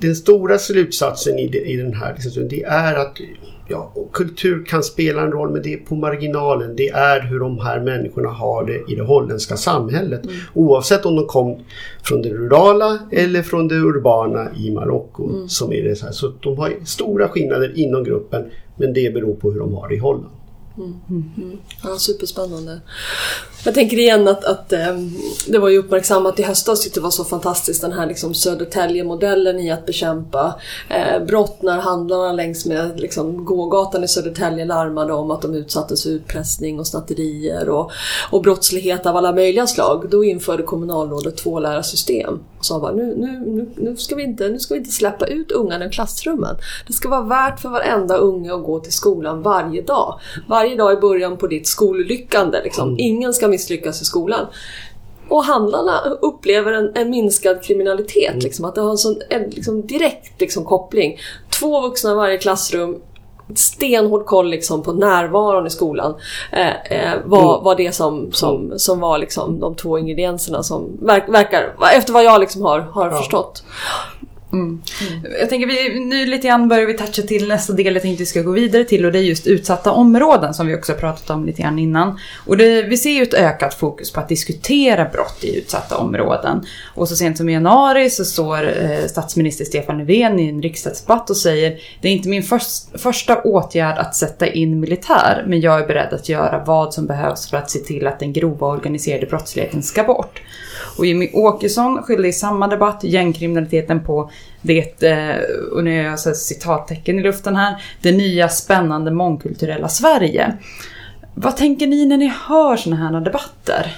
den 0.01 0.17
stora 0.17 0.59
slutsatsen 0.59 1.39
i, 1.39 1.63
i 1.65 1.77
den 1.77 1.95
här 1.95 2.15
liksom, 2.25 2.49
det 2.49 2.63
är 2.63 2.95
att 2.95 3.19
ja, 3.69 3.93
kultur 4.13 4.65
kan 4.65 4.83
spela 4.83 5.23
en 5.23 5.33
roll 5.33 5.51
men 5.51 5.63
det 5.63 5.73
är 5.73 5.79
på 5.79 5.95
marginalen. 5.95 6.77
Det 6.77 6.89
är 6.89 7.21
hur 7.21 7.39
de 7.39 7.59
här 7.59 7.81
människorna 7.81 8.29
har 8.29 8.65
det 8.65 8.93
i 8.93 8.95
det 8.95 9.03
holländska 9.03 9.57
samhället. 9.57 10.23
Oavsett 10.55 11.07
om 11.07 11.17
de 11.17 11.27
kom 11.27 11.59
från 12.03 12.23
det 12.23 12.29
rurala 12.29 12.99
eller 13.13 13.43
från 13.43 13.69
det 13.69 13.75
urbana 13.75 14.49
i 14.57 14.71
Marocko. 14.71 15.49
Som 15.49 15.73
är 15.73 15.83
det 15.83 15.97
så, 15.97 16.05
här. 16.05 16.13
så 16.13 16.33
de 16.41 16.59
har 16.59 16.73
stora 16.85 17.29
skillnader 17.29 17.73
inom 17.79 18.05
gruppen 18.05 18.45
men 18.77 18.93
det 18.93 19.15
beror 19.15 19.35
på 19.35 19.53
hur 19.53 19.61
de 19.61 19.75
har 19.75 19.89
det 19.89 19.95
i 19.95 19.99
Holland. 19.99 20.31
Mm. 20.79 21.59
Ja, 21.85 21.99
superspännande. 21.99 22.81
Jag 23.65 23.75
tänker 23.75 23.99
igen 23.99 24.29
att, 24.29 24.45
att 24.45 24.73
ehm, 24.73 25.11
det 25.47 25.59
var 25.59 25.69
ju 25.69 25.79
uppmärksammat 25.79 26.41
i 26.41 26.43
höstas, 26.43 26.81
tyckte 26.81 27.01
det 27.01 27.05
var 27.05 27.11
så 27.11 27.25
fantastiskt, 27.25 27.81
den 27.81 27.93
här 27.93 28.07
liksom 28.07 28.35
Södertälje-modellen 28.35 29.59
i 29.59 29.71
att 29.71 29.87
bekämpa 29.87 30.55
eh, 30.89 31.25
brott 31.25 31.63
när 31.63 31.79
handlarna 31.79 32.33
längs 32.33 32.67
med 32.67 33.01
liksom, 33.01 33.45
gågatan 33.45 34.05
i 34.05 34.09
Södertälje 34.09 34.65
larmade 34.65 35.13
om 35.13 35.31
att 35.31 35.43
de 35.43 35.55
utsattes 35.55 36.03
för 36.03 36.11
utpressning 36.11 36.81
och 36.81 36.87
snatterier 36.87 37.69
och, 37.69 37.91
och 38.31 38.43
brottslighet 38.43 39.07
av 39.07 39.17
alla 39.17 39.33
möjliga 39.33 39.67
slag. 39.67 40.07
Då 40.11 40.25
införde 40.25 40.63
kommunalrådet 40.63 41.37
tvålärarsystem 41.37 42.17
lärarsystem 42.25 42.56
sa 42.67 42.81
bara 42.81 42.93
nu, 42.93 43.15
nu, 43.17 43.67
nu, 43.77 43.97
ska 43.97 44.15
vi 44.15 44.23
inte, 44.23 44.49
nu 44.49 44.59
ska 44.59 44.75
vi 44.75 44.79
inte 44.79 44.93
släppa 44.93 45.27
ut 45.27 45.53
ungarna 45.53 45.87
i 45.87 45.91
klassrummen. 45.91 46.57
Det 46.87 46.93
ska 46.93 47.09
vara 47.09 47.23
värt 47.23 47.61
för 47.61 47.69
varenda 47.69 48.17
unge 48.17 48.55
att 48.55 48.65
gå 48.65 48.81
till 48.81 48.93
skolan 48.93 49.43
varje 49.43 49.83
dag. 49.83 50.21
Varje 50.49 50.77
dag 50.77 50.93
i 50.93 50.97
början 50.97 51.37
på 51.37 51.47
ditt 51.47 51.67
skollyckande. 51.67 52.63
Liksom. 52.63 52.95
Ingen 52.99 53.35
ska 53.35 53.49
misslyckas 53.49 54.03
i 54.03 54.05
skolan. 54.05 54.47
Och 55.29 55.45
handlarna 55.45 56.01
upplever 56.23 56.73
en, 56.73 56.93
en 56.95 57.11
minskad 57.11 57.63
kriminalitet. 57.63 58.43
Liksom, 58.43 58.65
att 58.65 58.75
det 58.75 58.81
har 58.81 58.91
en 58.91 58.99
sån 58.99 59.17
en, 59.31 59.51
liksom, 59.51 59.87
direkt 59.87 60.41
liksom, 60.41 60.65
koppling. 60.65 61.19
Två 61.61 61.81
vuxna 61.81 62.11
i 62.11 62.15
varje 62.15 62.39
klassrum, 62.39 63.01
stenhård 63.55 64.27
koll 64.27 64.49
liksom, 64.49 64.83
på 64.83 64.93
närvaron 64.93 65.67
i 65.67 65.71
skolan. 65.71 66.15
Eh, 66.53 66.83
eh, 66.93 67.19
var, 67.25 67.63
var 67.63 67.75
det 67.75 67.93
som, 67.95 68.33
som, 68.33 68.73
som 68.77 69.01
var 69.01 69.19
liksom, 69.19 69.61
de 69.61 69.75
två 69.75 69.99
ingredienserna 69.99 70.63
som 70.63 70.99
verk, 71.01 71.29
verkar, 71.29 71.75
efter 71.97 72.13
vad 72.13 72.25
jag 72.25 72.41
liksom 72.41 72.63
har, 72.63 72.81
har 72.81 73.11
förstått. 73.11 73.65
Mm. 74.57 74.83
Mm. 75.23 75.33
Jag 75.41 75.49
tänker 75.49 75.67
vi, 75.67 76.01
nu 76.05 76.27
lite 76.27 76.49
grann 76.49 76.69
börjar 76.69 76.87
vi 76.87 76.95
toucha 76.95 77.23
till 77.23 77.49
nästa 77.49 77.73
del 77.73 77.95
jag 77.95 78.03
tänkte 78.03 78.23
vi 78.23 78.27
ska 78.27 78.43
gå 78.43 78.51
vidare 78.51 78.85
till 78.85 79.05
och 79.05 79.13
det 79.13 79.19
är 79.19 79.23
just 79.23 79.47
utsatta 79.47 79.91
områden 79.93 80.55
som 80.55 80.67
vi 80.67 80.75
också 80.75 80.95
pratat 80.95 81.31
om 81.31 81.47
lite 81.47 81.63
grann 81.63 81.79
innan. 81.79 82.19
Och 82.47 82.57
det, 82.57 82.83
vi 82.83 82.97
ser 82.97 83.11
ju 83.11 83.23
ett 83.23 83.35
ökat 83.35 83.75
fokus 83.75 84.13
på 84.13 84.21
att 84.21 84.29
diskutera 84.29 85.05
brott 85.05 85.39
i 85.41 85.59
utsatta 85.59 85.97
områden. 85.97 86.67
Och 86.95 87.09
så 87.09 87.17
sent 87.17 87.37
som 87.37 87.49
i 87.49 87.53
januari 87.53 88.11
så 88.11 88.25
står 88.25 88.69
eh, 88.83 89.07
statsminister 89.07 89.65
Stefan 89.65 89.99
Löfven 89.99 90.41
i 90.41 90.49
en 90.49 90.63
riksdagsdebatt 90.63 91.31
och 91.31 91.37
säger 91.37 91.79
det 92.01 92.09
är 92.09 92.13
inte 92.13 92.29
min 92.29 92.43
först, 92.43 93.01
första 93.01 93.43
åtgärd 93.43 93.99
att 93.99 94.15
sätta 94.15 94.47
in 94.47 94.81
militär 94.81 95.45
men 95.47 95.61
jag 95.61 95.81
är 95.81 95.87
beredd 95.87 96.13
att 96.13 96.29
göra 96.29 96.65
vad 96.67 96.95
som 96.95 97.07
behövs 97.07 97.51
för 97.51 97.57
att 97.57 97.71
se 97.71 97.79
till 97.79 98.07
att 98.07 98.21
den 98.21 98.33
grova 98.33 98.67
organiserade 98.67 99.27
brottsligheten 99.27 99.83
ska 99.83 100.05
bort. 100.05 100.43
Och 100.99 101.07
Jimmy 101.07 101.31
Åkesson 101.33 102.03
skyllde 102.03 102.29
i 102.29 102.33
samma 102.33 102.69
debatt 102.69 103.05
gängkriminaliteten 103.05 104.05
på 104.05 104.31
det, 104.63 105.03
eh, 105.03 105.37
och 105.73 105.85
nu 105.85 105.95
gör 105.95 106.05
jag 106.05 106.21
så 106.21 106.35
citattecken 106.35 107.19
i 107.19 107.23
luften 107.23 107.57
här, 107.57 107.83
det 108.03 108.13
nya 108.13 108.49
spännande 108.49 109.11
mångkulturella 109.11 109.89
Sverige. 109.89 110.57
Vad 111.35 111.57
tänker 111.57 111.87
ni 111.87 112.07
när 112.07 112.17
ni 112.17 112.33
hör 112.49 112.77
såna 112.77 112.97
här 112.97 113.21
debatter? 113.21 113.97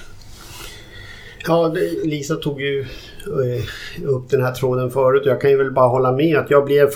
Ja, 1.46 1.74
Lisa 2.04 2.34
tog 2.34 2.60
ju 2.60 2.86
Eh, 3.26 4.04
upp 4.04 4.30
den 4.30 4.42
här 4.42 4.52
tråden 4.52 4.90
förut 4.90 5.22
jag 5.26 5.40
kan 5.40 5.50
ju 5.50 5.56
väl 5.56 5.72
bara 5.72 5.88
hålla 5.88 6.12
med 6.12 6.38
att 6.38 6.50
jag 6.50 6.64
blev 6.64 6.90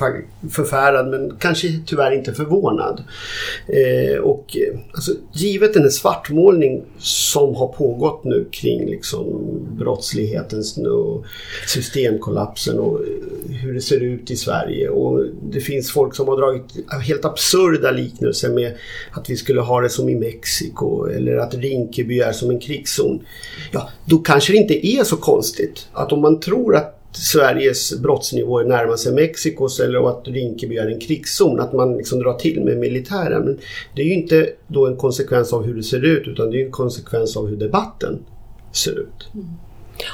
förfärad 0.51 1.09
men 1.09 1.37
kanske 1.39 1.69
tyvärr 1.87 2.13
inte 2.13 2.33
förvånad. 2.33 3.03
Eh, 3.67 4.19
och 4.19 4.57
eh, 4.57 4.79
alltså, 4.93 5.13
givet 5.33 5.75
den 5.75 5.83
här 5.83 5.91
svartmålning 5.91 6.83
som 6.99 7.55
har 7.55 7.69
pågått 7.69 8.25
nu 8.25 8.47
kring 8.51 8.91
liksom 8.91 9.27
brottsligheten 9.79 10.63
och 10.87 11.25
systemkollapsen 11.67 12.79
och 12.79 13.01
eh, 13.01 13.55
hur 13.55 13.75
det 13.75 13.81
ser 13.81 14.01
ut 14.01 14.31
i 14.31 14.37
Sverige 14.37 14.89
och 14.89 15.25
det 15.43 15.61
finns 15.61 15.91
folk 15.91 16.15
som 16.15 16.29
har 16.29 16.37
dragit 16.37 16.65
helt 17.07 17.25
absurda 17.25 17.91
liknelser 17.91 18.51
med 18.51 18.73
att 19.11 19.31
vi 19.31 19.37
skulle 19.37 19.61
ha 19.61 19.81
det 19.81 19.89
som 19.89 20.09
i 20.09 20.15
Mexiko 20.15 21.07
eller 21.07 21.37
att 21.37 21.55
Rinkeby 21.55 22.21
är 22.21 22.33
som 22.33 22.51
en 22.51 22.61
krigszon. 22.61 23.23
Ja, 23.73 23.91
då 24.05 24.19
kanske 24.19 24.53
det 24.53 24.57
inte 24.57 24.87
är 24.87 25.05
så 25.05 25.17
konstigt 25.17 25.89
att 25.93 26.12
om 26.13 26.21
man 26.21 26.41
tror 26.41 26.77
att 26.77 26.99
Sveriges 27.13 27.99
brottsnivåer 27.99 28.65
närmar 28.65 28.97
sig 28.97 29.13
Mexikos 29.13 29.81
eller 29.81 30.09
att 30.09 30.29
Rinkeby 30.29 30.77
är 30.77 30.87
en 30.87 31.01
krigszon, 31.01 31.61
att 31.61 31.73
man 31.73 31.97
liksom 31.97 32.19
drar 32.19 32.35
till 32.35 32.61
med 32.65 32.79
militären. 32.79 33.45
Men 33.45 33.59
det 33.97 34.03
är 34.03 34.07
ju 34.07 34.15
inte 34.15 34.49
då 34.67 34.87
en 34.87 34.97
konsekvens 34.97 35.53
av 35.53 35.65
hur 35.65 35.75
det 35.75 35.83
ser 35.83 36.05
ut 36.05 36.29
utan 36.29 36.51
det 36.51 36.61
är 36.61 36.65
en 36.65 36.73
konsekvens 36.73 37.37
av 37.37 37.49
hur 37.49 37.57
debatten 37.57 38.19
ser 38.73 38.99
ut. 38.99 39.29
Mm. 39.35 39.47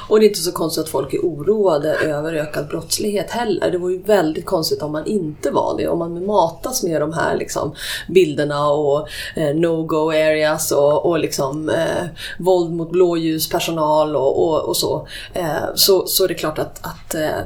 Och 0.09 0.19
det 0.19 0.25
är 0.25 0.27
inte 0.27 0.39
så 0.39 0.51
konstigt 0.51 0.83
att 0.83 0.89
folk 0.89 1.13
är 1.13 1.19
oroade 1.19 1.93
över 1.95 2.33
ökad 2.33 2.67
brottslighet 2.67 3.31
heller. 3.31 3.71
Det 3.71 3.77
vore 3.77 3.93
ju 3.93 4.01
väldigt 4.01 4.45
konstigt 4.45 4.81
om 4.81 4.91
man 4.91 5.05
inte 5.05 5.51
var 5.51 5.77
det. 5.77 5.87
Om 5.87 5.99
man 5.99 6.25
matas 6.25 6.83
med 6.83 7.01
de 7.01 7.13
här 7.13 7.37
liksom, 7.37 7.75
bilderna 8.09 8.69
och 8.71 9.07
eh, 9.35 9.55
no-go 9.55 10.09
areas 10.09 10.71
och, 10.71 11.05
och 11.05 11.19
liksom, 11.19 11.69
eh, 11.69 12.05
våld 12.39 12.71
mot 12.71 12.91
blåljuspersonal 12.91 14.15
och, 14.15 14.47
och, 14.47 14.69
och 14.69 14.77
så, 14.77 15.07
eh, 15.33 15.45
så. 15.75 16.07
Så 16.07 16.23
är 16.23 16.27
det 16.27 16.33
klart 16.33 16.59
att, 16.59 16.79
att 16.85 17.15
eh, 17.15 17.39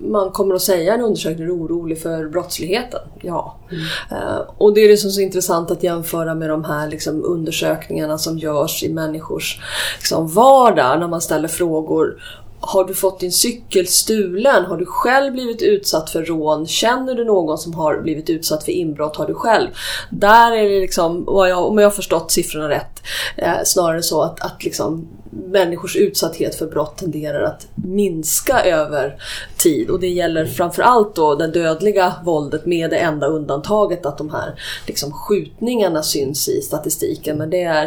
man 0.00 0.30
kommer 0.30 0.54
att 0.54 0.62
säga 0.62 0.94
en 0.94 1.00
undersökning 1.00 1.46
är 1.46 1.56
orolig 1.56 2.02
för 2.02 2.28
brottsligheten. 2.28 3.00
Ja. 3.22 3.58
Mm. 3.70 4.42
och 4.58 4.74
det 4.74 4.80
är 4.80 4.88
det 4.88 4.96
som 4.96 5.08
är 5.08 5.12
så 5.12 5.20
intressant 5.20 5.70
att 5.70 5.82
jämföra 5.82 6.34
med 6.34 6.50
de 6.50 6.64
här 6.64 6.88
liksom, 6.88 7.24
undersökningarna 7.24 8.18
som 8.18 8.38
görs 8.38 8.82
i 8.82 8.92
människors 8.92 9.60
liksom, 9.96 10.28
vardag 10.28 11.00
när 11.00 11.08
man 11.08 11.20
ställer 11.20 11.48
frågor. 11.48 12.22
Har 12.66 12.84
du 12.84 12.94
fått 12.94 13.20
din 13.20 13.32
cykel 13.32 13.86
stulen? 13.86 14.64
Har 14.64 14.76
du 14.76 14.86
själv 14.86 15.32
blivit 15.32 15.62
utsatt 15.62 16.10
för 16.10 16.24
rån? 16.24 16.66
Känner 16.66 17.14
du 17.14 17.24
någon 17.24 17.58
som 17.58 17.74
har 17.74 18.00
blivit 18.00 18.30
utsatt 18.30 18.64
för 18.64 18.72
inbrott? 18.72 19.16
Har 19.16 19.26
du 19.26 19.34
själv? 19.34 19.68
Där 20.10 20.52
är 20.52 20.68
det 20.68 20.80
liksom, 20.80 21.24
jag, 21.26 21.66
om 21.66 21.78
jag 21.78 21.86
har 21.86 21.90
förstått 21.90 22.30
siffrorna 22.30 22.68
rätt, 22.68 23.02
eh, 23.36 23.54
snarare 23.64 24.02
så 24.02 24.22
att, 24.22 24.40
att 24.40 24.64
liksom 24.64 25.08
människors 25.46 25.96
utsatthet 25.96 26.54
för 26.54 26.66
brott 26.66 26.96
tenderar 26.96 27.42
att 27.42 27.66
minska 27.74 28.64
över 28.64 29.16
tid. 29.56 29.90
Och 29.90 30.00
det 30.00 30.08
gäller 30.08 30.46
framförallt 30.46 31.16
då 31.16 31.34
det 31.34 31.46
dödliga 31.46 32.14
våldet 32.24 32.66
med 32.66 32.90
det 32.90 32.96
enda 32.96 33.26
undantaget 33.26 34.06
att 34.06 34.18
de 34.18 34.30
här 34.30 34.60
liksom, 34.86 35.12
skjutningarna 35.12 36.02
syns 36.02 36.48
i 36.48 36.60
statistiken. 36.60 37.38
Men 37.38 37.50
det 37.50 37.62
är 37.62 37.84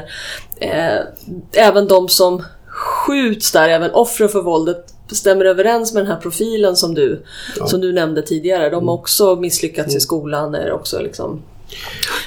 eh, 0.58 1.02
även 1.52 1.88
de 1.88 2.10
som 2.10 2.44
skjuts 2.68 3.52
där, 3.52 3.70
även 3.70 3.92
offren 3.92 4.30
för 4.30 4.42
våldet 4.42 4.94
stämmer 5.12 5.46
överens 5.46 5.94
med 5.94 6.04
den 6.04 6.12
här 6.12 6.20
profilen 6.20 6.76
som 6.76 6.94
du, 6.94 7.24
som 7.66 7.82
du 7.82 7.94
nämnde 7.94 8.22
tidigare. 8.22 8.70
De 8.70 8.88
har 8.88 8.96
också 8.96 9.36
misslyckats 9.36 9.96
i 9.96 10.00
skolan. 10.00 10.56
Är 10.56 10.72
också 10.72 11.00
liksom 11.00 11.42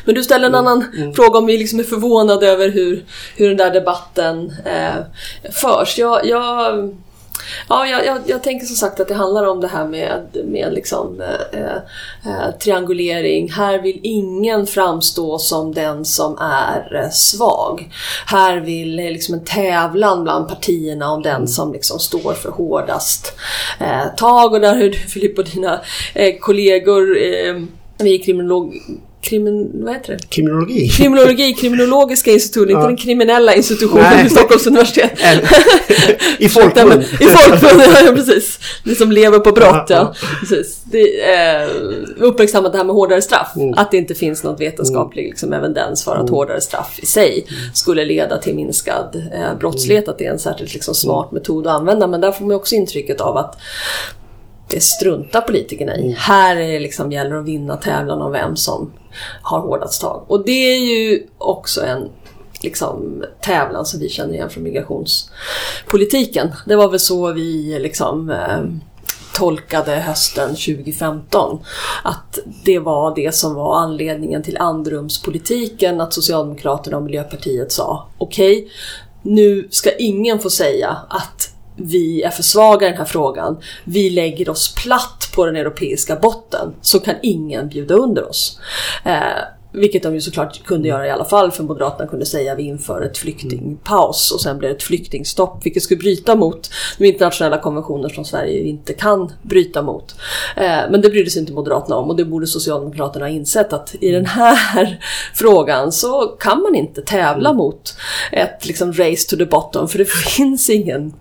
men 0.04 0.14
du 0.14 0.22
ställer 0.22 0.46
en 0.46 0.54
annan 0.54 1.12
fråga 1.16 1.38
om 1.38 1.46
vi 1.46 1.58
liksom 1.58 1.78
är 1.78 1.84
förvånade 1.84 2.48
över 2.48 2.68
hur, 2.68 3.04
hur 3.36 3.48
den 3.48 3.56
där 3.56 3.70
debatten 3.70 4.52
eh, 4.64 5.04
förs. 5.52 5.98
Jag, 5.98 6.26
jag, 6.26 6.90
ja, 7.68 7.86
jag, 7.86 8.06
jag, 8.06 8.18
jag 8.26 8.42
tänker 8.42 8.66
som 8.66 8.76
sagt 8.76 9.00
att 9.00 9.08
det 9.08 9.14
handlar 9.14 9.46
om 9.46 9.60
det 9.60 9.68
här 9.68 9.86
med, 9.86 10.36
med 10.44 10.72
liksom, 10.72 11.20
eh, 11.52 11.76
eh, 12.32 12.50
triangulering. 12.58 13.50
Här 13.52 13.78
vill 13.78 14.00
ingen 14.02 14.66
framstå 14.66 15.38
som 15.38 15.74
den 15.74 16.04
som 16.04 16.38
är 16.38 16.94
eh, 16.94 17.10
svag. 17.10 17.90
Här 18.26 18.60
vill 18.60 18.98
eh, 18.98 19.04
liksom 19.04 19.34
en 19.34 19.44
tävlan 19.44 20.24
bland 20.24 20.48
partierna 20.48 21.10
om 21.10 21.22
den 21.22 21.48
som 21.48 21.72
liksom 21.72 21.98
står 21.98 22.32
för 22.32 22.50
hårdast 22.50 23.32
eh, 23.80 24.14
tag. 24.16 24.52
Och 24.52 24.60
där 24.60 24.74
har 24.74 24.82
du 24.82 24.92
Filip 24.92 25.38
och 25.38 25.44
dina 25.44 25.80
eh, 26.14 26.38
kollegor 26.40 27.18
vi 27.98 28.18
kriminolog 28.18 28.74
krimin, 29.22 29.70
vad 29.74 29.94
heter 29.94 30.12
det? 30.16 30.26
Kriminologi? 30.28 30.88
Kriminologi, 30.88 31.52
kriminologiska 31.52 32.30
institutionen, 32.30 32.70
inte 32.70 32.80
Ja. 32.80 32.86
den 32.86 32.96
kriminella 32.96 33.54
institutionen 33.54 34.04
Nej. 34.10 34.22
vid 34.22 34.32
Stockholms 34.32 34.66
universitet. 34.66 35.12
I 36.38 36.48
folkmun. 36.48 37.02
I 37.02 37.24
folkmun, 37.24 37.80
ja 38.06 38.12
precis. 38.14 38.58
Ni 38.84 38.94
som 38.94 39.12
lever 39.12 39.38
på 39.38 39.52
brott, 39.52 39.86
Ja. 39.88 40.14
Precis. 40.40 40.80
Det 40.84 41.32
eh, 41.32 41.68
uppmärksammat 42.18 42.72
det 42.72 42.78
här 42.78 42.84
med 42.84 42.94
hårdare 42.94 43.22
straff. 43.22 43.52
Mm. 43.56 43.74
Att 43.76 43.90
det 43.90 43.96
inte 43.96 44.14
finns 44.14 44.44
något 44.44 44.60
vetenskaplig 44.60 45.24
liksom, 45.24 45.52
evidens 45.52 46.04
för 46.04 46.16
att 46.16 46.30
hårdare 46.30 46.60
straff 46.60 46.98
i 47.02 47.06
sig 47.06 47.46
skulle 47.74 48.04
leda 48.04 48.38
till 48.38 48.54
minskad 48.54 49.22
eh, 49.34 49.58
brottslighet. 49.58 50.08
Att 50.08 50.18
det 50.18 50.26
är 50.26 50.30
en 50.30 50.38
särskilt 50.38 50.74
liksom, 50.74 50.94
smart 50.94 51.32
metod 51.32 51.66
att 51.66 51.80
använda. 51.80 52.06
Men 52.06 52.20
där 52.20 52.32
får 52.32 52.44
man 52.44 52.56
också 52.56 52.74
intrycket 52.74 53.20
av 53.20 53.36
att 53.36 53.56
det 54.70 54.82
struntar 54.82 55.40
politikerna 55.40 55.96
i. 55.96 56.14
Här 56.18 56.56
är 56.56 56.72
det 56.72 56.78
liksom, 56.78 57.12
gäller 57.12 57.36
att 57.36 57.44
vinna 57.44 57.76
tävlan 57.76 58.22
om 58.22 58.32
vem 58.32 58.56
som 58.56 58.92
har 59.42 59.60
hårdast 59.60 60.00
tag. 60.00 60.24
Och 60.28 60.44
det 60.44 60.74
är 60.74 60.78
ju 60.78 61.26
också 61.38 61.84
en 61.84 62.08
liksom, 62.62 63.24
tävlan 63.40 63.86
som 63.86 64.00
vi 64.00 64.08
känner 64.08 64.34
igen 64.34 64.50
från 64.50 64.62
migrationspolitiken. 64.62 66.48
Det 66.66 66.76
var 66.76 66.88
väl 66.88 67.00
så 67.00 67.32
vi 67.32 67.78
liksom 67.78 68.30
eh, 68.30 68.60
tolkade 69.34 69.92
hösten 69.92 70.48
2015. 70.48 71.58
Att 72.04 72.38
det 72.64 72.78
var 72.78 73.14
det 73.14 73.34
som 73.34 73.54
var 73.54 73.78
anledningen 73.78 74.42
till 74.42 74.58
andrumspolitiken. 74.58 76.00
Att 76.00 76.14
Socialdemokraterna 76.14 76.96
och 76.96 77.02
Miljöpartiet 77.02 77.72
sa 77.72 78.08
okej, 78.18 78.68
nu 79.22 79.68
ska 79.70 79.96
ingen 79.96 80.38
få 80.38 80.50
säga 80.50 80.96
att 81.08 81.54
vi 81.82 82.22
är 82.22 82.30
för 82.30 82.42
svaga 82.42 82.86
i 82.86 82.90
den 82.90 82.98
här 82.98 83.04
frågan. 83.04 83.60
Vi 83.84 84.10
lägger 84.10 84.50
oss 84.50 84.74
platt 84.74 85.32
på 85.34 85.46
den 85.46 85.56
europeiska 85.56 86.16
botten 86.16 86.74
så 86.80 87.00
kan 87.00 87.14
ingen 87.22 87.68
bjuda 87.68 87.94
under 87.94 88.28
oss. 88.28 88.60
Eh, 89.04 89.44
vilket 89.72 90.02
de 90.02 90.14
ju 90.14 90.20
såklart 90.20 90.64
kunde 90.64 90.88
göra 90.88 91.06
i 91.06 91.10
alla 91.10 91.24
fall 91.24 91.50
för 91.50 91.62
Moderaterna 91.64 92.10
kunde 92.10 92.26
säga 92.26 92.52
att 92.52 92.58
vi 92.58 92.62
inför 92.62 93.02
ett 93.02 93.18
flyktingpaus 93.18 94.32
och 94.32 94.40
sen 94.40 94.58
blir 94.58 94.68
det 94.68 94.74
ett 94.74 94.82
flyktingstopp 94.82 95.66
vilket 95.66 95.82
skulle 95.82 95.98
bryta 95.98 96.36
mot 96.36 96.70
de 96.98 97.06
internationella 97.06 97.58
konventioner 97.58 98.08
som 98.08 98.24
Sverige 98.24 98.62
inte 98.62 98.92
kan 98.92 99.32
bryta 99.42 99.82
mot. 99.82 100.14
Eh, 100.56 100.80
men 100.90 101.00
det 101.00 101.10
brydde 101.10 101.30
sig 101.30 101.40
inte 101.40 101.52
Moderaterna 101.52 101.96
om 101.96 102.10
och 102.10 102.16
det 102.16 102.24
borde 102.24 102.46
Socialdemokraterna 102.46 103.24
ha 103.24 103.30
insett 103.30 103.72
att 103.72 103.94
i 104.00 104.10
den 104.10 104.26
här 104.26 105.04
frågan 105.34 105.92
så 105.92 106.26
kan 106.26 106.62
man 106.62 106.74
inte 106.74 107.02
tävla 107.02 107.52
mot 107.52 107.96
ett 108.32 108.66
liksom 108.66 108.92
race 108.92 109.28
to 109.30 109.36
the 109.36 109.46
bottom 109.46 109.88
för 109.88 109.98
det 109.98 110.08
finns 110.36 110.70
ingen 110.70 111.12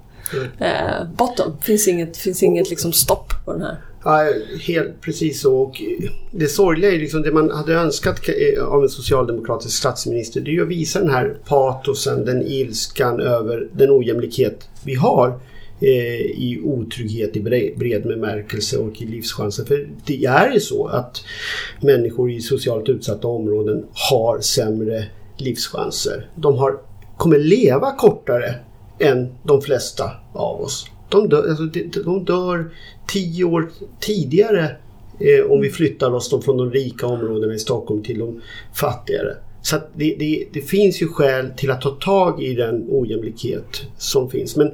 eh, 0.60 1.08
bottom. 1.18 1.52
Det 1.60 1.66
finns 1.66 1.88
inget, 1.88 2.18
finns 2.18 2.44
inget 2.44 2.70
liksom 2.70 2.94
stopp 2.94 3.34
på 3.46 3.54
den 3.54 3.62
här. 3.62 3.78
Ja, 4.04 4.28
helt 4.62 5.02
precis 5.02 5.42
så. 5.42 5.58
Och 5.58 5.82
det 6.32 6.48
sorgliga 6.48 6.92
är 6.92 7.00
liksom 7.00 7.22
det 7.22 7.32
man 7.32 7.52
hade 7.52 7.74
önskat 7.74 8.20
eh, 8.30 8.64
av 8.64 8.84
en 8.84 8.90
socialdemokratisk 8.90 9.78
statsminister. 9.78 10.42
Det 10.42 10.56
är 10.56 10.62
att 10.62 10.68
visa 10.68 11.00
den 11.00 11.10
här 11.10 11.38
patosen, 11.46 12.26
den 12.26 12.42
ilskan 12.42 13.20
över 13.20 13.68
den 13.72 13.92
ojämlikhet 13.92 14.70
vi 14.84 14.96
har 14.96 15.40
eh, 15.82 16.22
i 16.22 16.62
otrygghet 16.64 17.36
i 17.36 17.42
bred 17.78 18.04
bemärkelse 18.04 18.78
och 18.78 19.02
i 19.02 19.06
livschanser. 19.06 19.66
För 19.66 19.88
det 20.06 20.26
är 20.26 20.52
ju 20.52 20.60
så 20.60 20.88
att 20.88 21.22
människor 21.82 22.32
i 22.32 22.42
socialt 22.42 22.90
utsatta 22.90 23.28
områden 23.28 23.86
har 24.12 24.40
sämre 24.40 25.06
livschanser. 25.38 26.30
De 26.36 26.58
har, 26.58 26.80
kommer 27.18 27.40
leva 27.40 27.92
kortare 27.92 28.56
än 29.00 29.30
de 29.44 29.62
flesta 29.62 30.12
av 30.34 30.62
oss. 30.62 30.86
De 31.10 31.30
dör, 31.30 31.50
alltså, 31.50 31.64
de, 31.64 31.84
de 32.06 32.26
dör 32.26 32.72
tio 33.08 33.44
år 33.44 33.70
tidigare 34.00 34.76
eh, 35.20 35.52
om 35.52 35.62
vi 35.62 35.70
flyttar 35.70 36.12
oss 36.12 36.44
från 36.46 36.58
de 36.58 36.72
rika 36.72 37.08
områdena 37.08 37.54
i 37.54 37.60
Stockholm 37.60 38.04
till 38.04 38.20
de 38.20 38.42
fattigare. 38.74 39.36
Så 39.62 39.76
att 39.76 39.90
det, 39.96 40.16
det, 40.20 40.46
det 40.54 40.62
finns 40.62 41.02
ju 41.02 41.08
skäl 41.08 41.52
till 41.58 41.72
att 41.72 41.82
ta 41.82 41.90
tag 41.90 42.44
i 42.44 42.54
den 42.54 42.86
ojämlikhet 42.90 43.82
som 43.98 44.30
finns. 44.30 44.56
Men 44.56 44.68
eh, 44.68 44.74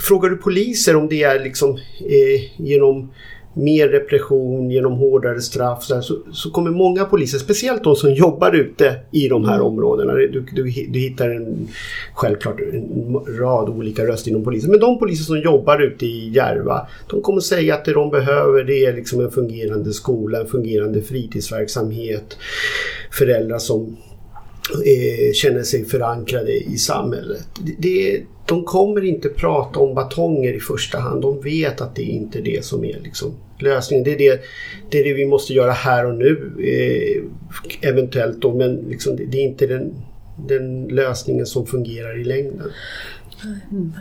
frågar 0.00 0.30
du 0.30 0.36
poliser 0.36 0.96
om 0.96 1.08
det 1.08 1.22
är 1.22 1.44
liksom 1.44 1.70
eh, 2.00 2.60
genom 2.66 3.10
mer 3.56 3.88
repression, 3.88 4.70
genom 4.70 4.92
hårdare 4.92 5.40
straff 5.40 5.84
så, 5.84 5.94
här, 5.94 6.02
så, 6.02 6.18
så 6.32 6.50
kommer 6.50 6.70
många 6.70 7.04
poliser, 7.04 7.38
speciellt 7.38 7.84
de 7.84 7.96
som 7.96 8.14
jobbar 8.14 8.52
ute 8.54 8.96
i 9.10 9.28
de 9.28 9.44
här 9.44 9.60
områdena. 9.60 10.14
Du, 10.14 10.46
du, 10.52 10.62
du 10.88 10.98
hittar 10.98 11.30
en, 11.30 11.68
självklart 12.14 12.60
en 12.60 13.14
rad 13.38 13.68
olika 13.68 14.06
röster 14.06 14.30
inom 14.30 14.44
polisen. 14.44 14.70
Men 14.70 14.80
de 14.80 14.98
poliser 14.98 15.24
som 15.24 15.40
jobbar 15.40 15.82
ute 15.82 16.06
i 16.06 16.28
Järva, 16.28 16.86
de 17.10 17.22
kommer 17.22 17.40
säga 17.40 17.74
att 17.74 17.84
det 17.84 17.92
de 17.92 18.10
behöver 18.10 18.64
det 18.64 18.84
är 18.84 18.92
liksom 18.92 19.20
en 19.20 19.30
fungerande 19.30 19.92
skola, 19.92 20.40
en 20.40 20.46
fungerande 20.46 21.02
fritidsverksamhet, 21.02 22.36
föräldrar 23.10 23.58
som 23.58 23.96
eh, 24.74 25.32
känner 25.32 25.62
sig 25.62 25.84
förankrade 25.84 26.52
i 26.52 26.76
samhället. 26.78 27.46
Det, 27.78 28.22
de 28.46 28.64
kommer 28.64 29.04
inte 29.04 29.28
prata 29.28 29.80
om 29.80 29.94
batonger 29.94 30.52
i 30.52 30.60
första 30.60 30.98
hand. 30.98 31.22
De 31.22 31.40
vet 31.40 31.80
att 31.80 31.94
det 31.94 32.02
är 32.02 32.12
inte 32.12 32.40
det 32.40 32.64
som 32.64 32.84
är 32.84 33.00
liksom 33.04 33.34
lösningen. 33.58 34.04
Det 34.04 34.12
är 34.12 34.18
det, 34.18 34.40
det 34.90 34.98
är 34.98 35.04
det 35.04 35.14
vi 35.14 35.26
måste 35.26 35.52
göra 35.52 35.72
här 35.72 36.06
och 36.06 36.14
nu 36.14 36.52
eh, 36.60 37.88
eventuellt 37.88 38.40
då 38.40 38.54
men 38.54 38.74
liksom, 38.74 39.16
det 39.16 39.38
är 39.38 39.42
inte 39.42 39.66
den, 39.66 39.94
den 40.48 40.84
lösningen 40.84 41.46
som 41.46 41.66
fungerar 41.66 42.20
i 42.20 42.24
längden. 42.24 42.72
Mm. 43.44 43.92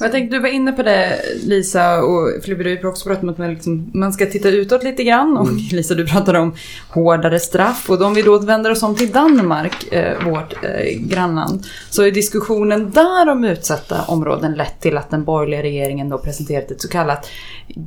Jag 0.00 0.12
tänkte, 0.12 0.36
du 0.36 0.42
var 0.42 0.48
inne 0.48 0.72
på 0.72 0.82
det 0.82 1.20
Lisa 1.42 2.02
och 2.02 2.42
Filippa 2.44 2.62
du 2.62 2.88
också 2.88 3.08
pratat 3.08 3.22
om 3.22 3.28
att 3.28 3.38
man, 3.38 3.50
liksom, 3.54 3.90
man 3.94 4.12
ska 4.12 4.26
titta 4.26 4.48
utåt 4.48 4.84
lite 4.84 5.04
grann 5.04 5.36
och 5.36 5.48
mm. 5.48 5.56
Lisa 5.72 5.94
du 5.94 6.06
pratade 6.06 6.38
om 6.38 6.54
hårdare 6.88 7.40
straff 7.40 7.90
och 7.90 8.02
om 8.02 8.14
vi 8.14 8.22
då 8.22 8.38
vänder 8.38 8.70
oss 8.70 8.82
om 8.82 8.94
till 8.94 9.12
Danmark, 9.12 9.92
eh, 9.92 10.24
vårt 10.24 10.64
eh, 10.64 10.98
grannland, 10.98 11.66
så 11.90 12.02
är 12.02 12.10
diskussionen 12.10 12.90
där 12.90 13.28
om 13.28 13.44
utsatta 13.44 14.02
områden 14.02 14.52
lett 14.52 14.80
till 14.80 14.96
att 14.96 15.10
den 15.10 15.24
borgerliga 15.24 15.62
regeringen 15.62 16.08
då 16.08 16.18
presenterat 16.18 16.70
ett 16.70 16.80
så 16.80 16.88
kallat 16.88 17.30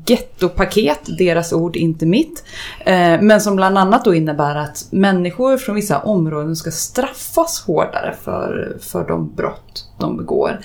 gettopaket, 0.06 1.00
deras 1.18 1.54
ord 1.54 1.76
inte 1.76 2.06
mitt, 2.06 2.44
eh, 2.80 3.22
men 3.22 3.42
som 3.42 3.56
bland 3.56 3.78
annat 3.78 4.06
då 4.06 4.16
innebär 4.16 4.56
att 4.56 4.88
människor 4.92 5.58
från 5.58 5.76
vissa 5.76 6.00
områden 6.00 6.56
ska 6.56 6.72
straffas 6.72 7.64
hårdare 7.68 8.16
för, 8.24 8.78
för 8.82 9.08
de 9.08 9.36
brott 9.36 9.86
de 9.98 10.18
begår. 10.18 10.60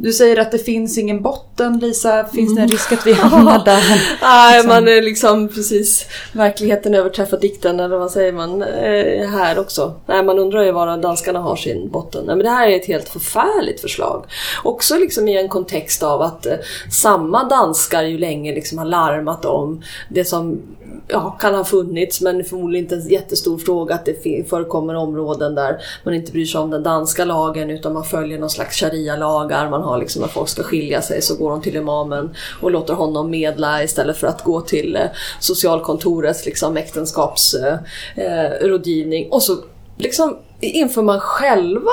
Du 0.00 0.12
säger 0.12 0.36
att 0.40 0.52
det 0.52 0.58
finns 0.58 0.98
ingen 0.98 1.22
botten 1.22 1.78
Lisa, 1.78 2.24
finns 2.24 2.54
det 2.54 2.62
en 2.62 2.68
risk 2.68 2.92
att 2.92 3.06
vi 3.06 3.12
hamnar 3.12 3.58
där? 3.64 3.82
Nej, 4.22 4.54
liksom. 4.54 4.68
man 4.68 4.88
är 4.88 5.02
liksom 5.02 5.48
precis 5.48 6.06
verkligheten 6.32 6.94
överträffar 6.94 7.36
dikten 7.36 7.80
eller 7.80 7.96
vad 7.96 8.10
säger 8.10 8.32
man 8.32 8.62
eh, 8.62 9.28
här 9.28 9.58
också. 9.58 9.94
Nej, 10.06 10.22
man 10.22 10.38
undrar 10.38 10.62
ju 10.62 10.72
var 10.72 10.96
danskarna 10.96 11.38
har 11.38 11.56
sin 11.56 11.90
botten. 11.90 12.24
Nej, 12.26 12.36
men 12.36 12.44
det 12.44 12.50
här 12.50 12.68
är 12.68 12.76
ett 12.76 12.86
helt 12.86 13.08
förfärligt 13.08 13.80
förslag. 13.80 14.24
Också 14.64 14.98
liksom 14.98 15.28
i 15.28 15.38
en 15.38 15.48
kontext 15.48 16.02
av 16.02 16.22
att 16.22 16.46
eh, 16.46 16.56
samma 16.90 17.44
danskar 17.44 18.02
ju 18.02 18.18
länge 18.18 18.54
liksom 18.54 18.78
har 18.78 18.86
larmat 18.86 19.44
om 19.44 19.82
det 20.08 20.24
som 20.24 20.62
ja, 21.08 21.36
kan 21.40 21.54
ha 21.54 21.64
funnits 21.64 22.20
men 22.20 22.44
förmodligen 22.44 22.84
inte 22.84 22.94
en 22.94 23.08
jättestor 23.08 23.58
fråga 23.58 23.94
att 23.94 24.04
det 24.04 24.48
förekommer 24.48 24.94
områden 24.94 25.54
där 25.54 25.78
man 26.04 26.14
inte 26.14 26.32
bryr 26.32 26.46
sig 26.46 26.60
om 26.60 26.70
den 26.70 26.82
danska 26.82 27.24
lagen 27.24 27.70
utan 27.70 27.92
man 27.92 28.04
följer 28.04 28.38
någon 28.38 28.50
slags 28.50 28.80
sharia-lagar. 28.80 29.70
Man 29.70 29.82
har 29.82 29.98
liksom 29.98 30.22
när 30.22 30.28
folk 30.28 30.48
ska 30.48 30.62
skilja 30.62 31.02
sig 31.02 31.22
så 31.22 31.36
går 31.36 31.50
de 31.50 31.62
till 31.62 31.76
imamen 31.76 32.34
och 32.60 32.70
låter 32.70 32.94
honom 32.94 33.30
medla 33.30 33.82
istället 33.82 34.16
för 34.16 34.26
att 34.26 34.44
gå 34.44 34.60
till 34.60 34.96
eh, 34.96 35.02
socialkontorets 35.40 36.46
liksom, 36.46 36.76
äktenskapsrådgivning. 36.76 39.22
Eh, 39.22 39.28
eh 39.28 39.32
och 39.32 39.42
så 39.42 39.56
liksom 39.96 40.36
inför 40.60 41.02
man 41.02 41.20
själva 41.20 41.90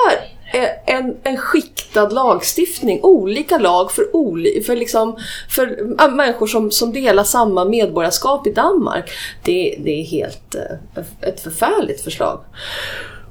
Eh, 0.54 0.96
en, 0.96 1.18
en 1.24 1.38
skiktad 1.38 2.10
lagstiftning, 2.10 3.00
olika 3.04 3.58
lag 3.58 3.92
för, 3.92 4.16
oli, 4.16 4.64
för, 4.64 4.76
liksom, 4.76 5.18
för 5.50 5.96
ah, 5.98 6.08
människor 6.08 6.48
som, 6.48 6.72
som 6.72 6.94
delar 6.94 7.24
samma 7.24 7.66
medborgarskap 7.66 8.48
i 8.48 8.52
Danmark. 8.52 9.12
Det, 9.44 9.76
det 9.84 10.02
är 10.02 10.04
helt 10.04 10.56
eh, 10.56 11.30
ett 11.30 11.40
förfärligt 11.40 12.02
förslag. 12.02 12.40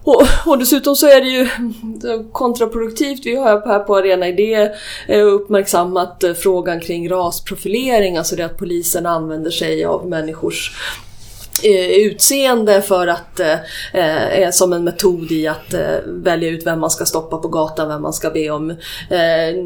Och, 0.05 0.23
och, 0.47 0.59
dessutom 0.59 0.97
så 0.97 1.07
är 1.07 1.21
det 1.21 1.29
ju 1.29 1.49
kontraproduktivt. 2.33 3.27
Vi 3.27 3.37
har 3.37 3.67
här 3.67 3.79
på 3.79 3.97
Arena 3.97 4.29
Idé 4.29 4.71
eh, 5.09 5.27
uppmärksammat 5.27 6.25
frågan 6.43 6.81
kring 6.81 7.09
rasprofilering, 7.09 8.17
alltså 8.17 8.37
det 8.37 8.45
att 8.45 8.59
polisen 8.59 9.07
använder 9.07 9.51
sig 9.51 9.85
av 9.85 10.09
människors 10.09 10.73
Eh, 11.63 11.91
utseende 11.91 12.83
för 12.83 13.07
att, 13.07 13.41
eh, 13.41 14.43
eh, 14.43 14.51
som 14.51 14.73
en 14.73 14.85
metod 14.85 15.33
i 15.33 15.47
att 15.47 15.75
eh, 15.75 15.97
välja 16.07 16.51
ut 16.51 16.67
vem 16.67 16.81
man 16.81 16.91
ska 16.91 17.05
stoppa 17.05 17.37
på 17.37 17.49
gatan, 17.49 17.89
vem 17.89 18.03
man 18.03 18.13
ska 18.13 18.31
be 18.31 18.51
om 18.51 18.71
eh, 18.71 18.77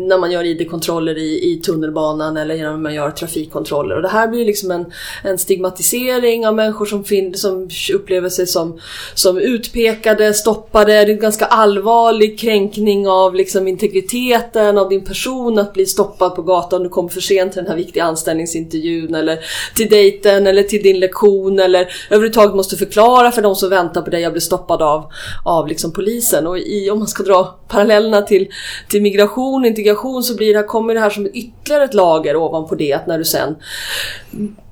när 0.08 0.18
man 0.18 0.30
gör 0.30 0.44
ID-kontroller 0.44 1.18
i, 1.18 1.52
i 1.52 1.56
tunnelbanan 1.56 2.36
eller 2.36 2.56
när 2.56 2.76
man 2.76 2.94
gör 2.94 3.10
trafikkontroller. 3.10 3.96
Och 3.96 4.02
det 4.02 4.08
här 4.08 4.28
blir 4.28 4.44
liksom 4.44 4.70
en, 4.70 4.92
en 5.24 5.38
stigmatisering 5.38 6.46
av 6.46 6.54
människor 6.54 6.86
som, 6.86 7.04
fin, 7.04 7.34
som 7.34 7.68
upplever 7.94 8.28
sig 8.28 8.46
som, 8.46 8.80
som 9.14 9.38
utpekade, 9.38 10.34
stoppade. 10.34 10.92
Det 10.92 10.98
är 10.98 11.10
en 11.10 11.20
ganska 11.20 11.44
allvarlig 11.44 12.38
kränkning 12.38 13.08
av 13.08 13.34
liksom 13.34 13.68
integriteten 13.68 14.78
av 14.78 14.88
din 14.88 15.04
person 15.04 15.58
att 15.58 15.74
bli 15.74 15.86
stoppad 15.86 16.36
på 16.36 16.42
gatan. 16.42 16.82
Du 16.82 16.88
kommer 16.88 17.08
för 17.08 17.20
sent 17.20 17.52
till 17.52 17.62
den 17.62 17.70
här 17.70 17.76
viktiga 17.76 18.04
anställningsintervjun 18.04 19.14
eller 19.14 19.38
till 19.74 19.88
dejten 19.88 20.46
eller 20.46 20.62
till 20.62 20.82
din 20.82 21.00
lektion 21.00 21.58
eller 21.58 21.77
överhuvudtaget 22.10 22.54
måste 22.54 22.76
förklara 22.76 23.30
för 23.30 23.42
de 23.42 23.54
som 23.56 23.70
väntar 23.70 24.02
på 24.02 24.10
dig 24.10 24.22
jag 24.22 24.32
blir 24.32 24.40
stoppad 24.40 24.82
av, 24.82 25.12
av 25.44 25.68
liksom 25.68 25.92
polisen. 25.92 26.46
Och 26.46 26.58
i, 26.58 26.90
om 26.90 26.98
man 26.98 27.08
ska 27.08 27.22
dra 27.22 27.58
parallellerna 27.68 28.22
till, 28.22 28.48
till 28.88 29.02
migration 29.02 29.62
och 29.62 29.66
integration 29.66 30.22
så 30.22 30.36
blir 30.36 30.52
det 30.52 30.58
här, 30.58 30.66
kommer 30.66 30.94
det 30.94 31.00
här 31.00 31.10
som 31.10 31.26
ytterligare 31.26 31.84
ett 31.84 31.94
lager 31.94 32.36
ovanpå 32.36 32.74
det 32.74 32.92
att 32.92 33.06
när 33.06 33.18
du 33.18 33.24
sen 33.24 33.56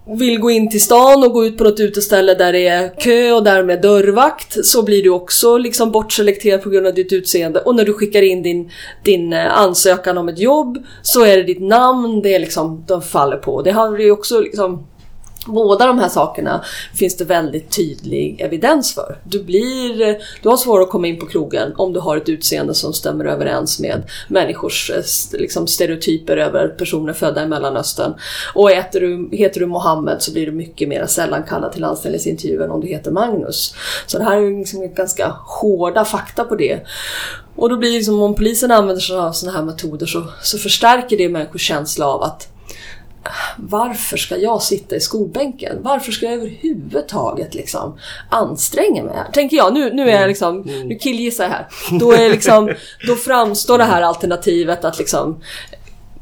vill 0.09 0.39
gå 0.41 0.51
in 0.51 0.71
till 0.71 0.83
stan 0.83 1.25
och 1.25 1.33
gå 1.33 1.45
ut 1.45 1.59
på 1.59 1.65
något 1.65 1.81
uteställe 1.81 2.35
där 2.35 2.53
det 2.53 2.67
är 2.67 3.01
kö 3.01 3.33
och 3.33 3.45
därmed 3.45 3.83
dörrvakt 3.83 4.67
så 4.67 4.83
blir 4.83 5.03
du 5.03 5.11
också 5.11 5.59
liksom 5.59 5.91
bortselekterad 5.91 6.63
på 6.63 6.71
grund 6.71 6.87
av 6.87 6.95
ditt 6.95 7.13
utseende. 7.13 7.61
Och 7.61 7.75
när 7.75 7.85
du 7.85 7.93
skickar 7.93 8.23
in 8.23 8.43
din, 8.43 8.71
din 9.05 9.33
eh, 9.33 9.59
ansökan 9.59 10.19
om 10.19 10.29
ett 10.29 10.39
jobb 10.39 10.79
så 11.03 11.25
är 11.25 11.37
det 11.37 11.43
ditt 11.43 11.63
namn 11.63 12.23
det 12.23 12.35
är 12.35 12.39
liksom 12.39 12.85
de 12.87 13.03
faller 13.03 13.37
på. 13.37 13.63
Det 13.63 13.71
har 13.71 13.99
ju 13.99 14.11
också 14.11 14.41
liksom 14.41 14.87
Båda 15.47 15.87
de 15.87 15.99
här 15.99 16.09
sakerna 16.09 16.65
finns 16.95 17.17
det 17.17 17.25
väldigt 17.25 17.77
tydlig 17.77 18.41
evidens 18.41 18.95
för. 18.95 19.19
Du, 19.25 19.45
blir, 19.45 20.19
du 20.43 20.49
har 20.49 20.57
svårare 20.57 20.83
att 20.83 20.91
komma 20.91 21.07
in 21.07 21.19
på 21.19 21.27
krogen 21.27 21.73
om 21.77 21.93
du 21.93 22.01
har 22.01 22.17
ett 22.17 22.29
utseende 22.29 22.75
som 22.75 22.93
stämmer 22.93 23.25
överens 23.25 23.81
med 23.81 24.03
människors 24.29 24.91
eh, 24.91 25.39
liksom, 25.41 25.67
stereotyper 25.67 26.37
över 26.37 26.69
personer 26.69 27.13
födda 27.13 27.43
i 27.43 27.47
Mellanöstern. 27.47 28.15
Och 28.55 28.71
heter 28.71 29.01
du, 29.01 29.29
heter 29.33 29.61
du 29.61 29.67
Mohammed 29.67 30.23
så 30.23 30.33
blir 30.33 30.47
du 30.47 30.53
mycket 30.53 30.89
mer 30.89 31.07
sällan 31.07 31.43
kallad 31.43 31.73
till 31.73 31.85
anställningsintervju 31.85 32.63
än 32.63 32.71
om 32.71 32.81
du 32.81 32.87
heter 32.87 33.11
Magnus. 33.11 33.75
Så 34.07 34.19
det 34.19 34.25
här 34.25 34.37
är 34.37 34.59
liksom 34.59 34.95
ganska 34.95 35.35
hårda 35.47 36.05
fakta 36.05 36.45
på 36.45 36.55
det. 36.55 36.81
Och 37.57 37.69
då 37.69 37.77
blir 37.77 37.91
det 37.91 37.97
liksom, 37.97 38.23
om 38.23 38.35
polisen 38.35 38.71
använder 38.71 39.01
sig 39.01 39.17
av 39.17 39.33
sådana 39.33 39.59
här 39.59 39.65
metoder 39.65 40.07
så, 40.07 40.25
så 40.43 40.59
förstärker 40.59 41.17
det 41.17 41.29
människors 41.29 41.63
känsla 41.63 42.07
av 42.07 42.23
att 42.23 42.56
varför 43.57 44.17
ska 44.17 44.37
jag 44.37 44.63
sitta 44.63 44.97
i 44.97 45.01
skolbänken? 45.01 45.79
Varför 45.83 46.13
ska 46.13 46.27
jag 46.27 46.35
överhuvudtaget 46.35 47.55
liksom 47.55 47.99
anstränga 48.31 49.05
mig? 49.05 49.15
Tänker 49.33 49.57
jag, 49.57 49.75
nu, 49.75 49.93
nu 49.93 50.03
är 50.03 50.07
jag 50.07 50.17
mm. 50.17 50.29
liksom, 50.29 50.61
nu 50.61 50.95
killgissar 50.95 51.45
jag 51.45 51.51
här. 51.51 51.67
Då, 52.01 52.13
är 52.13 52.31
liksom, 52.31 52.75
då 53.07 53.15
framstår 53.15 53.79
det 53.79 53.85
här 53.85 54.03
alternativet 54.03 54.85
att 54.85 54.99
liksom 54.99 55.41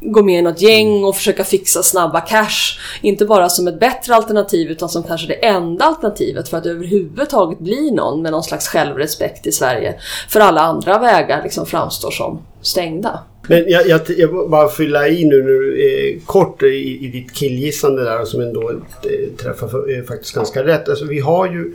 gå 0.05 0.23
med 0.23 0.39
i 0.39 0.43
något 0.43 0.63
gäng 0.63 1.05
och 1.05 1.17
försöka 1.17 1.45
fixa 1.45 1.83
snabba 1.83 2.21
cash. 2.21 2.79
Inte 3.03 3.25
bara 3.25 3.49
som 3.49 3.69
ett 3.69 3.81
bättre 3.81 4.15
alternativ 4.15 4.71
utan 4.71 4.89
som 4.89 5.03
kanske 5.03 5.27
det 5.27 5.47
enda 5.47 5.85
alternativet 5.85 6.49
för 6.49 6.57
att 6.57 6.67
överhuvudtaget 6.67 7.59
bli 7.59 7.91
någon 7.91 8.23
med 8.23 8.33
någon 8.33 8.43
slags 8.43 8.69
självrespekt 8.69 9.47
i 9.47 9.53
Sverige. 9.53 9.95
För 10.29 10.41
alla 10.41 10.61
andra 10.61 10.99
vägar 10.99 11.43
liksom 11.43 11.67
framstår 11.67 12.11
som 12.11 12.43
stängda. 12.63 13.21
Men 13.49 13.71
jag, 13.71 13.89
jag, 13.89 14.01
jag 14.17 14.51
bara 14.51 14.69
fylla 14.69 15.09
i 15.09 15.25
nu, 15.25 15.43
nu 15.43 15.83
eh, 15.83 16.27
kort 16.27 16.63
i, 16.63 16.99
i 17.05 17.09
ditt 17.09 17.33
killgissande 17.33 18.05
där 18.05 18.25
som 18.25 18.41
ändå 18.41 18.71
eh, 18.71 19.37
träffar 19.37 19.69
för, 19.69 19.99
eh, 19.99 20.05
faktiskt 20.05 20.35
ganska 20.35 20.65
rätt. 20.65 20.89
Alltså, 20.89 21.05
vi 21.05 21.21
har 21.21 21.47
ju 21.47 21.75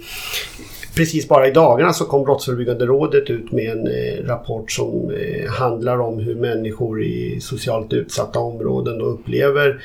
precis 1.00 1.28
bara 1.28 1.48
i 1.48 1.52
dagarna 1.52 1.94
så 1.94 2.06
kom 2.06 2.24
Brottsförebyggande 2.24 2.86
rådet 2.86 3.30
ut 3.30 3.52
med 3.52 3.72
en 3.72 3.88
eh, 3.88 4.26
rapport 4.26 4.72
som 4.72 5.12
eh, 5.12 5.52
handlar 5.52 6.00
om 6.00 6.20
hur 6.20 6.36
människor 6.36 7.04
i 7.04 7.40
socialt 7.42 7.94
utsatta 7.94 8.40
områden 8.40 9.02
upplever 9.02 9.82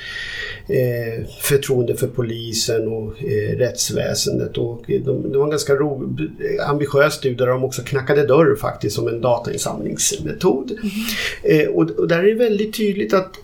eh, 0.68 1.26
förtroende 1.40 1.96
för 1.96 2.06
polisen 2.06 2.88
och 2.88 3.24
eh, 3.24 3.58
rättsväsendet. 3.58 4.58
Och 4.58 4.82
de, 4.86 5.32
det 5.32 5.38
var 5.38 5.44
en 5.44 5.50
ganska 5.50 5.74
ro, 5.74 6.16
ambitiös 6.68 7.14
studie 7.14 7.36
där 7.36 7.46
de 7.46 7.64
också 7.64 7.82
knackade 7.82 8.26
dörr 8.26 8.56
faktiskt 8.56 8.96
som 8.96 9.08
en 9.08 9.20
datainsamlingsmetod. 9.20 10.78
Mm. 11.44 11.74
och, 11.74 11.90
och, 11.90 12.08
där 12.08 12.18
är 12.18 12.26
det 12.26 12.34
väldigt 12.34 12.76
tydligt 12.76 13.14
att 13.14 13.36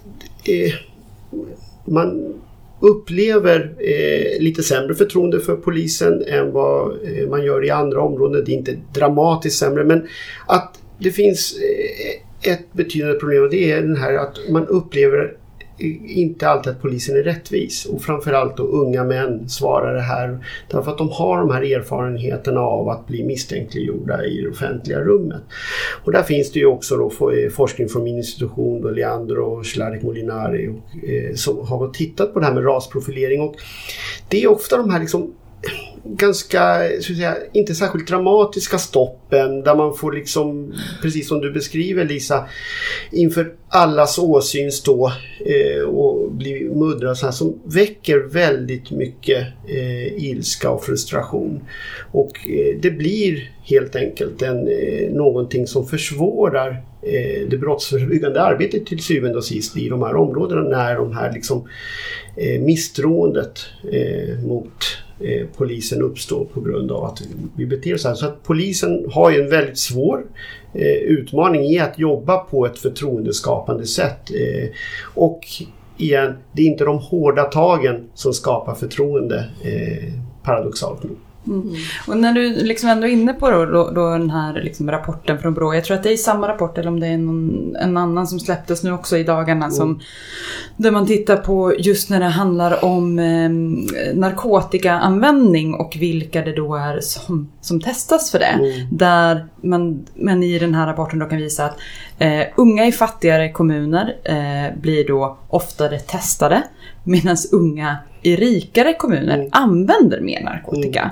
man 1.85 2.35
upplever 2.81 3.75
eh, 3.79 4.43
lite 4.43 4.63
sämre 4.63 4.95
förtroende 4.95 5.41
för 5.41 5.57
polisen 5.57 6.25
än 6.27 6.53
vad 6.53 6.93
eh, 6.93 7.29
man 7.29 7.45
gör 7.45 7.65
i 7.65 7.71
andra 7.71 8.01
områden. 8.01 8.45
Det 8.45 8.53
är 8.53 8.57
inte 8.57 8.77
dramatiskt 8.95 9.59
sämre 9.59 9.85
men 9.85 10.07
att 10.47 10.79
det 10.99 11.11
finns 11.11 11.59
eh, 11.59 12.53
ett 12.53 12.73
betydande 12.73 13.19
problem 13.19 13.43
och 13.43 13.51
det 13.51 13.73
är 13.73 13.83
den 13.83 13.97
här 13.97 14.15
att 14.15 14.39
man 14.51 14.67
upplever 14.67 15.37
inte 16.05 16.49
alltid 16.49 16.73
att 16.73 16.83
polisen 16.83 17.17
är 17.17 17.23
rättvis. 17.23 17.87
Och 17.87 18.03
framförallt 18.03 18.57
då 18.57 18.63
unga 18.63 19.05
män 19.05 19.49
svarar 19.49 19.95
det 19.95 20.01
här. 20.01 20.47
Därför 20.69 20.91
att 20.91 20.99
de 20.99 21.09
har 21.09 21.39
de 21.39 21.51
här 21.51 21.63
erfarenheterna 21.77 22.61
av 22.61 22.89
att 22.89 23.07
bli 23.07 23.25
misstänkliggjorda 23.25 24.25
i 24.25 24.43
det 24.43 24.51
offentliga 24.51 25.01
rummet. 25.01 25.43
Och 26.05 26.13
där 26.13 26.23
finns 26.23 26.53
det 26.53 26.59
ju 26.59 26.67
också 26.67 26.97
då 26.97 27.31
eh, 27.31 27.51
forskning 27.51 27.89
från 27.89 28.05
min 28.05 28.17
institution, 28.17 28.83
då 28.83 28.91
Leandro 28.91 29.43
och 29.43 29.67
Slarik 29.67 30.03
Molinari 30.03 30.69
och, 30.69 31.09
eh, 31.09 31.35
som 31.35 31.67
har 31.67 31.89
tittat 31.89 32.35
på 32.35 32.41
det 32.41 32.47
här 32.47 32.55
med 32.55 32.67
rasprofilering. 32.67 33.41
Och 33.41 33.55
det 34.29 34.43
är 34.43 34.51
ofta 34.51 34.77
de 34.77 34.91
här 34.91 35.01
liksom 35.01 35.35
ganska, 36.05 36.89
så 37.01 37.13
att 37.13 37.19
säga, 37.19 37.37
inte 37.53 37.75
särskilt 37.75 38.09
dramatiska 38.09 38.79
stoppen 38.79 39.63
där 39.63 39.75
man 39.75 39.95
får 39.95 40.13
liksom, 40.13 40.75
precis 41.03 41.29
som 41.29 41.41
du 41.41 41.53
beskriver 41.53 42.05
Lisa, 42.05 42.49
inför 43.13 43.53
allas 43.69 44.19
åsyn 44.19 44.73
stå 44.73 45.13
eh, 45.47 45.83
och 45.83 46.33
bli 46.33 46.71
muddrad 46.75 47.19
så 47.19 47.27
här, 47.27 47.33
som 47.33 47.61
väcker 47.65 48.19
väldigt 48.19 48.91
mycket 48.91 49.47
eh, 49.69 50.25
ilska 50.25 50.71
och 50.71 50.85
frustration. 50.85 51.61
Och 52.13 52.49
eh, 52.49 52.77
det 52.83 52.91
blir 52.91 53.51
helt 53.63 53.97
enkelt 53.97 54.43
en, 54.43 54.69
eh, 54.69 55.11
någonting 55.11 55.67
som 55.67 55.87
försvårar 55.87 56.83
eh, 57.03 57.49
det 57.49 57.57
brottsförebyggande 57.57 58.43
arbetet 58.43 58.87
till 58.87 59.03
syvende 59.03 59.39
och 59.39 59.45
sist 59.45 59.77
i 59.77 59.89
de 59.89 60.03
här 60.03 60.17
områdena 60.17 60.63
när 60.63 60.97
de 60.97 61.13
här 61.13 61.33
liksom, 61.33 61.69
eh, 62.37 62.61
misstroendet 62.61 63.61
eh, 63.93 64.39
mot 64.45 64.85
Eh, 65.21 65.47
polisen 65.57 66.03
uppstår 66.03 66.45
på 66.45 66.61
grund 66.61 66.93
av 66.93 67.05
att 67.05 67.23
vi 67.57 67.67
beter 67.67 67.95
oss 67.95 68.03
så 68.03 68.09
här. 68.09 68.15
Så 68.15 68.27
att 68.27 68.43
polisen 68.43 69.07
har 69.13 69.31
ju 69.31 69.41
en 69.41 69.51
väldigt 69.51 69.79
svår 69.79 70.25
eh, 70.75 70.97
utmaning 70.97 71.63
i 71.63 71.79
att 71.79 71.99
jobba 71.99 72.39
på 72.39 72.67
ett 72.67 72.79
förtroendeskapande 72.79 73.87
sätt. 73.87 74.31
Eh, 74.31 74.69
och 75.15 75.41
igen, 75.97 76.35
det 76.53 76.63
är 76.63 76.67
inte 76.67 76.85
de 76.85 76.99
hårda 76.99 77.45
tagen 77.45 78.09
som 78.15 78.33
skapar 78.33 78.75
förtroende 78.75 79.45
paradoxalt 80.43 81.03
nog. 81.03 81.17
Mm. 81.47 81.75
Och 82.07 82.17
när 82.17 82.33
du 82.33 82.65
liksom 82.65 82.89
ändå 82.89 83.07
är 83.07 83.11
inne 83.11 83.33
på 83.33 83.51
då, 83.51 83.65
då, 83.65 83.91
då 83.91 84.11
den 84.11 84.31
här 84.31 84.63
liksom 84.63 84.91
rapporten 84.91 85.39
från 85.39 85.55
Brå. 85.55 85.75
Jag 85.75 85.85
tror 85.85 85.97
att 85.97 86.03
det 86.03 86.13
är 86.13 86.17
samma 86.17 86.49
rapport 86.49 86.79
eller 86.79 86.89
om 86.89 87.01
det 87.01 87.07
är 87.07 87.19
någon, 87.19 87.77
en 87.77 87.97
annan 87.97 88.27
som 88.27 88.41
släpptes 88.41 88.83
nu 88.83 88.93
också 88.93 89.17
i 89.17 89.25
dagarna. 89.25 89.65
Mm. 89.65 89.71
Som, 89.77 90.01
där 90.77 90.91
man 90.91 91.07
tittar 91.07 91.37
på 91.37 91.75
just 91.79 92.11
när 92.11 92.21
det 92.21 92.27
handlar 92.27 92.85
om 92.85 93.19
eh, 93.19 93.51
narkotikaanvändning 94.15 95.75
och 95.75 95.97
vilka 96.01 96.43
det 96.43 96.53
då 96.53 96.75
är 96.75 97.01
som, 97.01 97.51
som 97.61 97.81
testas 97.81 98.31
för 98.31 98.39
det. 98.39 98.45
Mm. 98.45 98.97
Där 98.97 99.47
man, 99.63 100.07
man 100.15 100.43
i 100.43 100.59
den 100.59 100.75
här 100.75 100.87
rapporten 100.87 101.19
då 101.19 101.27
kan 101.27 101.39
visa 101.39 101.65
att 101.65 101.79
eh, 102.21 102.47
unga 102.57 102.87
i 102.87 102.93
fattigare 102.93 103.53
kommuner 103.53 104.17
eh, 104.25 104.79
blir 104.81 105.07
då 105.09 105.39
oftare 105.49 105.99
testade. 105.99 106.63
Medan 107.05 107.37
unga 107.53 107.97
i 108.23 108.37
rikare 108.37 108.95
kommuner 108.95 109.35
Mm. 109.35 109.49
använder 109.53 110.21
mer 110.21 110.41
narkotika. 110.45 111.11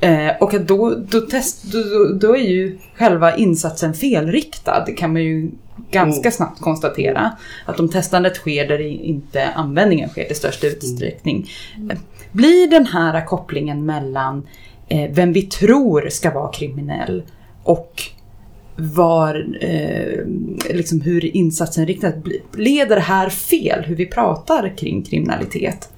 Eh, 0.00 0.28
och 0.40 0.54
att 0.54 0.68
då, 0.68 0.94
då, 1.10 1.20
test, 1.20 1.72
då, 1.72 1.78
då- 2.20 2.36
är 2.36 2.40
ju 2.40 2.78
själva 2.94 3.36
insatsen 3.36 3.94
felriktad. 3.94 4.84
Det 4.86 4.92
kan 4.92 5.12
man 5.12 5.22
ju 5.22 5.50
ganska 5.90 6.20
Mm. 6.20 6.32
snabbt 6.32 6.60
konstatera. 6.60 7.30
Att 7.66 7.80
om 7.80 7.88
testandet 7.88 8.36
sker 8.36 8.68
där 8.68 8.80
i- 8.80 9.04
inte 9.06 9.46
användningen 9.54 10.08
sker 10.08 10.24
till 10.24 10.36
största 10.36 10.66
utsträckning. 10.66 11.50
Eh, 11.90 11.98
Blir 12.32 12.70
den 12.70 12.86
här 12.86 13.26
kopplingen 13.26 13.86
mellan 13.86 14.46
eh, 14.88 15.10
vem 15.10 15.32
vi 15.32 15.42
tror 15.42 16.08
ska 16.10 16.30
vara 16.30 16.52
kriminell 16.52 17.22
och 17.62 18.02
var, 18.76 19.56
eh, 19.60 20.26
liksom 20.70 21.00
hur 21.00 21.36
insatsen 21.36 21.86
riktas. 21.86 22.14
Leder 22.56 22.96
det 22.96 23.02
här 23.02 23.28
fel 23.28 23.84
hur 23.84 23.96
vi 23.96 24.06
pratar 24.06 24.76
kring 24.76 25.02
kriminalitet? 25.02 25.88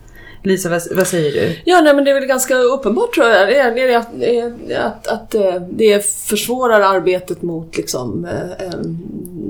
Lisa, 0.43 0.68
vad, 0.68 0.82
vad 0.93 1.07
säger 1.07 1.32
du? 1.32 1.57
Ja, 1.64 1.80
nej, 1.80 1.95
men 1.95 2.05
det 2.05 2.11
är 2.11 2.14
väl 2.14 2.26
ganska 2.26 2.59
uppenbart 2.59 3.14
tror 3.14 3.26
jag. 3.26 3.49
Det 3.49 3.59
är, 3.59 3.74
det 3.74 3.93
är, 3.93 4.80
att, 4.80 5.07
att, 5.07 5.34
att 5.34 5.68
det 5.70 6.05
försvårar 6.05 6.80
arbetet 6.80 7.43
mot 7.43 7.76
liksom, 7.76 8.24
eh, 8.24 8.66
eh, 8.66 8.80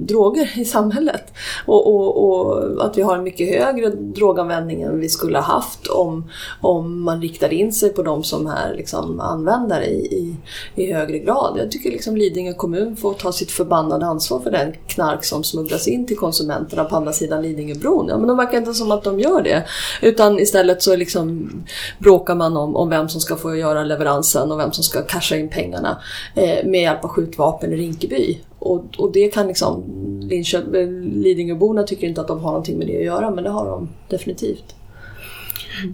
droger 0.09 0.61
i 0.61 0.65
samhället. 0.65 1.33
Och, 1.67 1.87
och, 1.87 2.29
och 2.29 2.87
att 2.87 2.99
vi 2.99 3.03
har 3.03 3.17
en 3.17 3.25
mycket 3.25 3.49
högre 3.49 3.89
droganvändning 3.91 4.83
än 4.83 5.01
vi 5.01 5.09
skulle 5.09 5.39
ha 5.39 5.45
haft 5.45 5.87
om, 5.87 6.31
om 6.61 7.03
man 7.03 7.23
riktade 7.23 7.55
in 7.55 7.73
sig 7.73 7.93
på 7.93 8.03
de 8.03 8.25
som 8.25 8.47
är 8.47 8.75
liksom, 8.75 9.21
användare 9.21 9.87
i, 9.87 9.99
i, 9.99 10.37
i 10.75 10.93
högre 10.93 11.19
grad. 11.19 11.57
Jag 11.59 11.71
tycker 11.71 11.91
liksom 11.91 12.17
Lidingö 12.17 12.53
kommun 12.53 12.97
får 12.97 13.15
ta 13.15 13.33
sitt 13.33 13.51
förbannade 13.51 14.07
ansvar 14.07 14.41
för 14.41 14.51
den 14.51 14.73
knark 14.87 15.25
som 15.25 15.45
smugglas 15.45 15.89
in 15.89 16.07
till 16.07 16.17
konsumenterna 16.17 16.85
på 16.85 16.97
andra 16.97 17.13
sidan 17.13 17.43
Lidingöbron. 17.43 18.07
Ja, 18.09 18.19
men 18.19 18.29
de 18.29 18.37
verkar 18.37 18.59
inte 18.59 18.75
som 18.75 18.91
att 18.91 19.05
de 19.05 19.21
gör 19.21 19.43
det. 19.43 19.65
Utan 20.03 20.39
istället 20.39 20.78
så 20.83 20.97
liksom 20.97 21.51
bråkar 21.99 22.35
man 22.35 22.57
om, 22.57 22.77
om 22.77 22.89
vem 22.89 23.09
som 23.09 23.21
ska 23.21 23.37
få 23.37 23.57
göra 23.57 23.85
leveransen 23.85 24.53
och 24.53 24.59
vem 24.59 24.73
som 24.73 24.85
ska 24.85 25.03
casha 25.03 25.37
in 25.37 25.49
pengarna 25.49 26.03
eh, 26.35 26.67
med 26.67 26.83
hjälp 26.83 27.05
av 27.05 27.11
skjutvapen 27.11 27.73
i 27.73 27.77
Rinkeby. 27.77 28.39
Och, 28.59 28.85
och 28.99 29.13
det 29.13 29.29
kan 29.29 29.47
liksom 29.47 29.85
eh, 30.31 30.89
Lidingöborna 31.15 31.83
tycker 31.83 32.07
inte 32.07 32.21
att 32.21 32.29
de 32.29 32.41
har 32.41 32.51
någonting 32.51 32.79
med 32.79 32.87
det 32.87 32.97
att 32.97 33.05
göra 33.05 33.31
men 33.31 33.45
det 33.45 33.51
har 33.51 33.67
de 33.67 33.89
definitivt. 34.09 34.75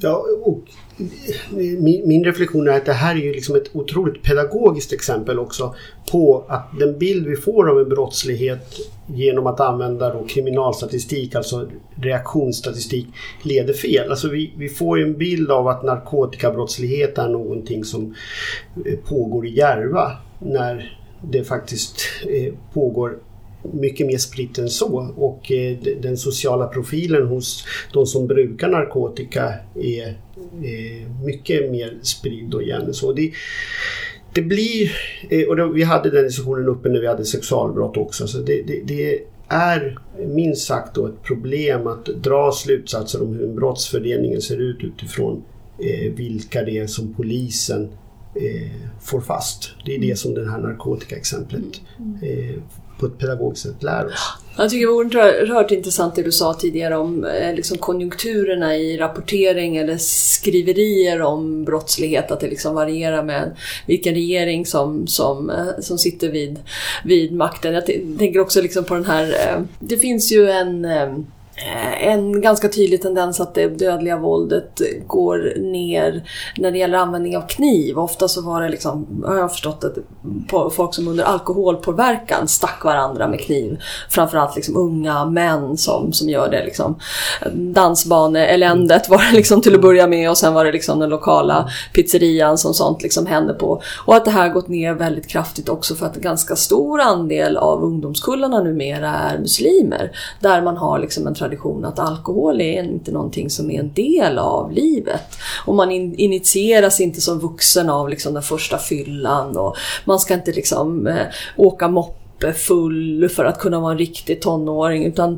Ja, 0.01 0.25
och 0.43 0.61
min, 1.51 2.09
min 2.09 2.25
reflektion 2.25 2.69
är 2.69 2.73
att 2.73 2.87
det 2.87 2.93
här 2.93 3.15
är 3.15 3.21
ju 3.21 3.33
liksom 3.33 3.57
ett 3.57 3.77
otroligt 3.77 4.23
pedagogiskt 4.23 4.93
exempel 4.93 5.39
också 5.39 5.75
på 6.11 6.45
att 6.49 6.79
den 6.79 6.99
bild 6.99 7.27
vi 7.27 7.37
får 7.37 7.71
av 7.71 7.81
en 7.81 7.89
brottslighet 7.89 8.79
genom 9.07 9.47
att 9.47 9.61
använda 9.61 10.15
då 10.15 10.25
kriminalstatistik, 10.27 11.35
alltså 11.35 11.69
reaktionsstatistik, 11.95 13.07
leder 13.43 13.75
fel. 13.75 14.11
Alltså 14.11 14.29
vi, 14.29 14.53
vi 14.57 14.69
får 14.69 14.99
ju 14.99 15.05
en 15.05 15.19
bild 15.19 15.51
av 15.51 15.69
att 15.69 15.83
narkotikabrottslighet 15.83 17.19
är 17.19 17.29
någonting 17.29 17.85
som 17.85 18.15
eh, 18.87 18.99
pågår 19.09 19.47
i 19.47 19.57
Järva 19.57 20.13
när 20.39 20.99
det 21.23 21.45
faktiskt 21.45 22.01
eh, 22.29 22.55
pågår 22.73 23.19
mycket 23.73 24.07
mer 24.07 24.19
spritt 24.19 24.59
än 24.59 24.69
så 24.69 25.13
och 25.17 25.53
eh, 25.53 25.77
den 26.03 26.17
sociala 26.17 26.67
profilen 26.67 27.27
hos 27.27 27.65
de 27.93 28.07
som 28.07 28.27
brukar 28.27 28.69
narkotika 28.69 29.55
är 29.75 30.15
mycket 31.25 31.71
mer 31.71 31.99
spridd 32.03 32.55
och 32.55 32.63
jämn. 32.63 32.95
Så 32.95 33.13
det, 33.13 33.33
det 34.35 34.43
blir, 34.43 34.91
eh, 35.31 35.49
och 35.49 35.77
vi 35.77 35.83
hade 35.83 36.11
den 36.11 36.25
diskussionen 36.25 36.69
uppe 36.69 36.89
när 36.89 37.01
vi 37.01 37.07
hade 37.07 37.25
sexualbrott 37.25 37.97
också, 37.97 38.27
så 38.27 38.39
det, 38.39 38.63
det, 38.63 38.83
det 38.85 39.21
är 39.49 39.99
minst 40.27 40.67
sagt 40.67 40.95
då 40.95 41.07
ett 41.07 41.23
problem 41.23 41.87
att 41.87 42.05
dra 42.05 42.53
slutsatser 42.53 43.23
om 43.23 43.35
hur 43.35 43.49
brottsfördelningen 43.49 44.41
ser 44.41 44.61
ut 44.61 44.85
utifrån 44.85 45.43
eh, 45.79 46.13
vilka 46.13 46.63
det 46.63 46.79
är 46.79 46.87
som 46.87 47.15
polisen 47.15 47.89
får 49.03 49.21
fast. 49.21 49.71
Det 49.87 49.95
är 49.95 49.99
det 49.99 50.19
som 50.19 50.35
det 50.35 50.51
här 50.51 50.59
narkotikaexemplet 50.59 51.81
eh, 52.23 52.63
på 52.99 53.07
ett 53.07 53.19
pedagogiskt 53.19 53.67
sätt 53.67 53.83
lär 53.83 54.07
oss. 54.07 54.13
Jag 54.57 54.71
tycker 54.71 54.87
det 54.87 54.93
var 54.93 55.33
oerhört 55.45 55.71
intressant 55.71 56.15
det 56.15 56.23
du 56.23 56.33
sa 56.33 56.55
tidigare 56.55 56.97
om 56.97 57.25
eh, 57.25 57.55
liksom 57.55 57.79
konjunkturerna 57.79 58.77
i 58.77 58.97
rapportering 58.99 59.77
eller 59.77 59.97
skriverier 59.99 61.23
om 61.23 61.65
brottslighet. 61.65 62.31
Att 62.31 62.41
det 62.41 62.49
liksom 62.49 62.75
varierar 62.75 63.23
med 63.23 63.57
vilken 63.87 64.15
regering 64.15 64.67
som, 64.67 65.07
som, 65.07 65.51
eh, 65.51 65.67
som 65.81 65.99
sitter 65.99 66.29
vid, 66.29 66.59
vid 67.05 67.33
makten. 67.33 67.75
Jag 67.75 67.87
tänker 67.87 68.39
också 68.41 68.63
liksom 68.63 68.85
på 68.85 68.95
den 68.95 69.05
här... 69.05 69.29
eh, 69.29 69.63
Det 69.79 69.97
finns 69.97 70.33
ju 70.33 70.51
en... 70.51 70.85
Eh, 71.57 72.09
en 72.09 72.41
ganska 72.41 72.69
tydlig 72.69 73.03
tendens 73.03 73.41
att 73.41 73.55
det 73.55 73.67
dödliga 73.67 74.17
våldet 74.17 74.81
går 75.07 75.61
ner 75.73 76.29
när 76.57 76.71
det 76.71 76.79
gäller 76.79 76.99
användning 76.99 77.37
av 77.37 77.47
kniv. 77.49 77.99
Ofta 77.99 78.29
så 78.29 78.43
var 78.43 78.63
det 78.63 78.69
liksom, 78.69 79.25
har 79.27 79.37
jag 79.37 79.51
förstått 79.51 79.85
att 79.85 79.97
folk 80.73 80.95
som 80.95 81.09
under 81.09 81.25
alkoholpåverkan 81.25 82.49
stack 82.49 82.85
varandra 82.85 83.29
med 83.29 83.41
kniv. 83.41 83.81
Framförallt 84.11 84.57
liksom 84.57 84.77
unga 84.77 85.25
män 85.25 85.77
som, 85.77 86.13
som 86.13 86.29
gör 86.29 86.51
det. 86.51 86.65
Liksom. 86.65 86.99
Dansbaneeländet 87.53 89.09
var 89.09 89.31
det 89.31 89.37
liksom 89.37 89.61
till 89.61 89.75
att 89.75 89.83
börja 89.83 90.07
med 90.07 90.31
och 90.31 90.39
sen 90.39 90.55
var 90.55 90.65
det 90.65 90.73
liksom 90.73 90.99
den 90.99 91.11
lokala 91.11 91.69
pizzerian 91.93 92.59
som 92.59 92.75
sånt 92.75 93.03
liksom 93.03 93.27
hände 93.27 93.55
på. 93.55 93.83
Och 94.07 94.15
att 94.15 94.25
det 94.25 94.31
här 94.31 94.49
gått 94.49 94.69
ner 94.69 94.95
väldigt 94.95 95.27
kraftigt 95.27 95.69
också 95.69 95.95
för 95.95 96.07
att 96.07 96.17
en 96.17 96.23
ganska 96.23 96.57
stor 96.57 97.01
andel 97.01 97.57
av 97.57 97.85
ungdomskullarna 97.85 98.63
numera 98.63 99.09
är 99.09 99.39
muslimer. 99.39 100.11
Där 100.41 100.63
man 100.63 100.77
har 100.77 100.99
liksom 100.99 101.27
en 101.27 101.35
tradition 101.45 101.85
att 101.85 101.99
alkohol 101.99 102.61
är 102.61 102.83
inte 102.83 103.13
någonting 103.13 103.51
som 103.51 103.71
är 103.71 103.81
en 103.81 103.93
del 103.93 104.39
av 104.39 104.73
livet. 104.73 105.23
Och 105.67 105.75
man 105.75 105.91
in, 105.91 106.15
initieras 106.15 107.01
inte 107.01 107.21
som 107.21 107.39
vuxen 107.39 107.91
av 107.91 108.09
liksom 108.09 108.35
den 108.35 108.43
första 108.43 108.79
fyllan 108.79 109.57
och 109.57 109.77
man 110.05 110.19
ska 110.19 110.35
inte 110.35 110.53
liksom 110.53 111.07
eh, 111.07 111.27
åka 111.57 111.89
moppe 111.89 112.53
full 112.53 113.29
för 113.29 113.45
att 113.45 113.59
kunna 113.59 113.81
vara 113.81 113.93
en 113.93 113.99
riktig 113.99 114.41
tonåring 114.41 115.05
utan 115.05 115.35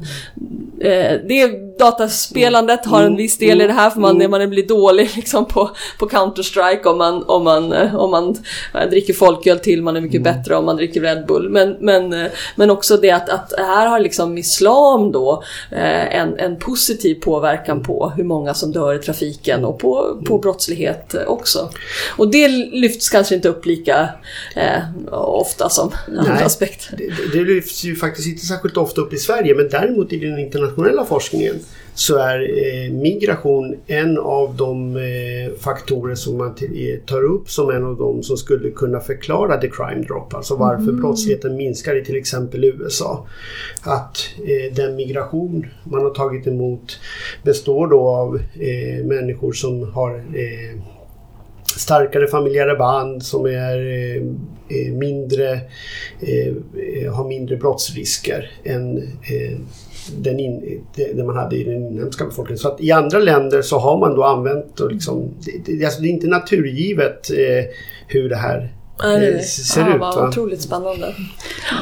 eh, 0.80 1.12
det 1.28 1.65
dataspelandet 1.79 2.87
har 2.87 3.03
en 3.03 3.16
viss 3.16 3.39
del 3.39 3.61
i 3.62 3.66
det 3.66 3.72
här 3.72 3.91
för 3.91 4.01
man, 4.01 4.31
man 4.31 4.51
blir 4.51 4.66
dålig 4.66 5.11
liksom 5.16 5.45
på, 5.47 5.70
på 5.99 6.09
Counter-Strike 6.09 6.85
om 6.87 6.99
man, 6.99 7.22
om 7.27 7.45
man, 7.45 7.72
eh, 7.72 7.95
om 7.97 8.11
man 8.11 8.37
eh, 8.74 8.91
dricker 8.91 9.12
folköl 9.14 9.59
till, 9.59 9.83
man 9.83 9.97
är 9.97 10.01
mycket 10.01 10.22
bättre 10.22 10.57
om 10.57 10.64
man 10.64 10.77
dricker 10.77 11.01
Red 11.01 11.27
Bull. 11.27 11.49
Men, 11.51 11.77
men, 11.81 12.12
eh, 12.12 12.27
men 12.57 12.70
också 12.70 12.97
det 12.97 13.11
att, 13.11 13.29
att 13.29 13.53
här 13.59 13.87
har 13.87 14.01
liksom 14.01 14.39
islam 14.39 15.12
då 15.12 15.43
en, 15.70 16.39
en 16.39 16.59
positiv 16.59 17.14
påverkan 17.14 17.83
på 17.83 18.12
hur 18.16 18.24
många 18.24 18.55
som 18.55 18.72
dör 18.72 18.95
i 18.95 18.99
trafiken 18.99 19.64
och 19.64 19.79
på, 19.79 20.22
på 20.27 20.39
brottslighet 20.39 21.14
eh, 21.14 21.22
också. 21.27 21.70
Och 22.16 22.31
det 22.31 22.49
lyfts 22.72 23.09
kanske 23.11 23.35
inte 23.35 23.49
upp 23.49 23.66
lika 23.66 24.09
eh, 24.57 25.12
ofta 25.12 25.68
som 25.68 25.91
andra 26.18 26.35
Nej. 26.35 26.45
aspekter. 26.45 26.97
Det, 26.97 27.05
det- 27.09 27.39
det 27.39 27.45
lyfts 27.45 27.85
ju 27.85 27.97
faktiskt 27.97 28.29
inte 28.29 28.47
särskilt 28.47 28.77
ofta 28.77 29.01
upp 29.01 29.12
i 29.12 29.16
Sverige 29.16 29.55
men 29.55 29.68
däremot 29.68 30.12
i 30.12 30.16
den 30.16 30.39
internationella 30.39 31.05
forskningen 31.05 31.55
så 31.94 32.16
är 32.18 32.40
eh, 32.40 32.92
migration 32.92 33.76
en 33.86 34.18
av 34.18 34.54
de 34.56 34.96
eh, 34.96 35.58
faktorer 35.60 36.14
som 36.14 36.38
man 36.38 36.54
t- 36.54 36.96
tar 37.06 37.22
upp 37.24 37.50
som 37.50 37.70
en 37.70 37.84
av 37.84 37.96
de 37.96 38.22
som 38.22 38.36
skulle 38.36 38.70
kunna 38.70 39.00
förklara 39.00 39.56
the 39.60 39.68
crime 39.68 40.02
drop. 40.06 40.34
Alltså 40.34 40.56
varför 40.56 40.92
brottsligheten 40.92 41.56
minskar 41.56 41.96
i 41.96 42.04
till 42.04 42.16
exempel 42.16 42.64
USA. 42.64 43.26
Att 43.82 44.18
eh, 44.38 44.74
den 44.74 44.96
migration 44.96 45.66
man 45.84 46.02
har 46.02 46.10
tagit 46.10 46.46
emot 46.46 47.00
består 47.42 47.86
då 47.86 48.08
av 48.08 48.36
eh, 48.54 49.04
människor 49.04 49.52
som 49.52 49.92
har 49.92 50.14
eh, 50.16 50.80
starkare 51.76 52.26
familjära 52.28 52.76
band 52.76 53.22
som 53.22 53.46
är 53.46 53.78
eh, 53.78 54.16
eh, 54.16 54.22
Eh, 54.68 54.92
mindre, 54.92 55.52
eh, 56.20 56.54
eh, 57.02 57.12
har 57.12 57.28
mindre 57.28 57.56
brottsrisker 57.56 58.50
än 58.64 59.02
den, 60.16 60.40
in, 60.40 60.82
det, 60.94 61.24
man 61.24 61.36
hade 61.36 61.56
i 61.56 61.64
den 61.64 61.92
inhemska 61.92 62.24
befolkningen. 62.24 62.58
Så 62.58 62.68
att 62.68 62.80
i 62.80 62.92
andra 62.92 63.18
länder 63.18 63.62
så 63.62 63.78
har 63.78 63.98
man 63.98 64.14
då 64.14 64.24
använt 64.24 64.80
och 64.80 64.92
liksom, 64.92 65.34
det, 65.44 65.72
det, 65.72 65.84
alltså 65.84 66.00
det 66.02 66.08
är 66.08 66.10
inte 66.10 66.26
naturgivet 66.26 67.30
eh, 67.30 67.64
hur 68.08 68.28
det 68.28 68.36
här 68.36 68.76
det 69.03 69.42
ser 69.42 69.80
ja, 69.80 69.94
ut. 69.94 70.01
vad 70.01 70.14
Va? 70.14 70.28
otroligt 70.28 70.62
spännande. 70.62 71.14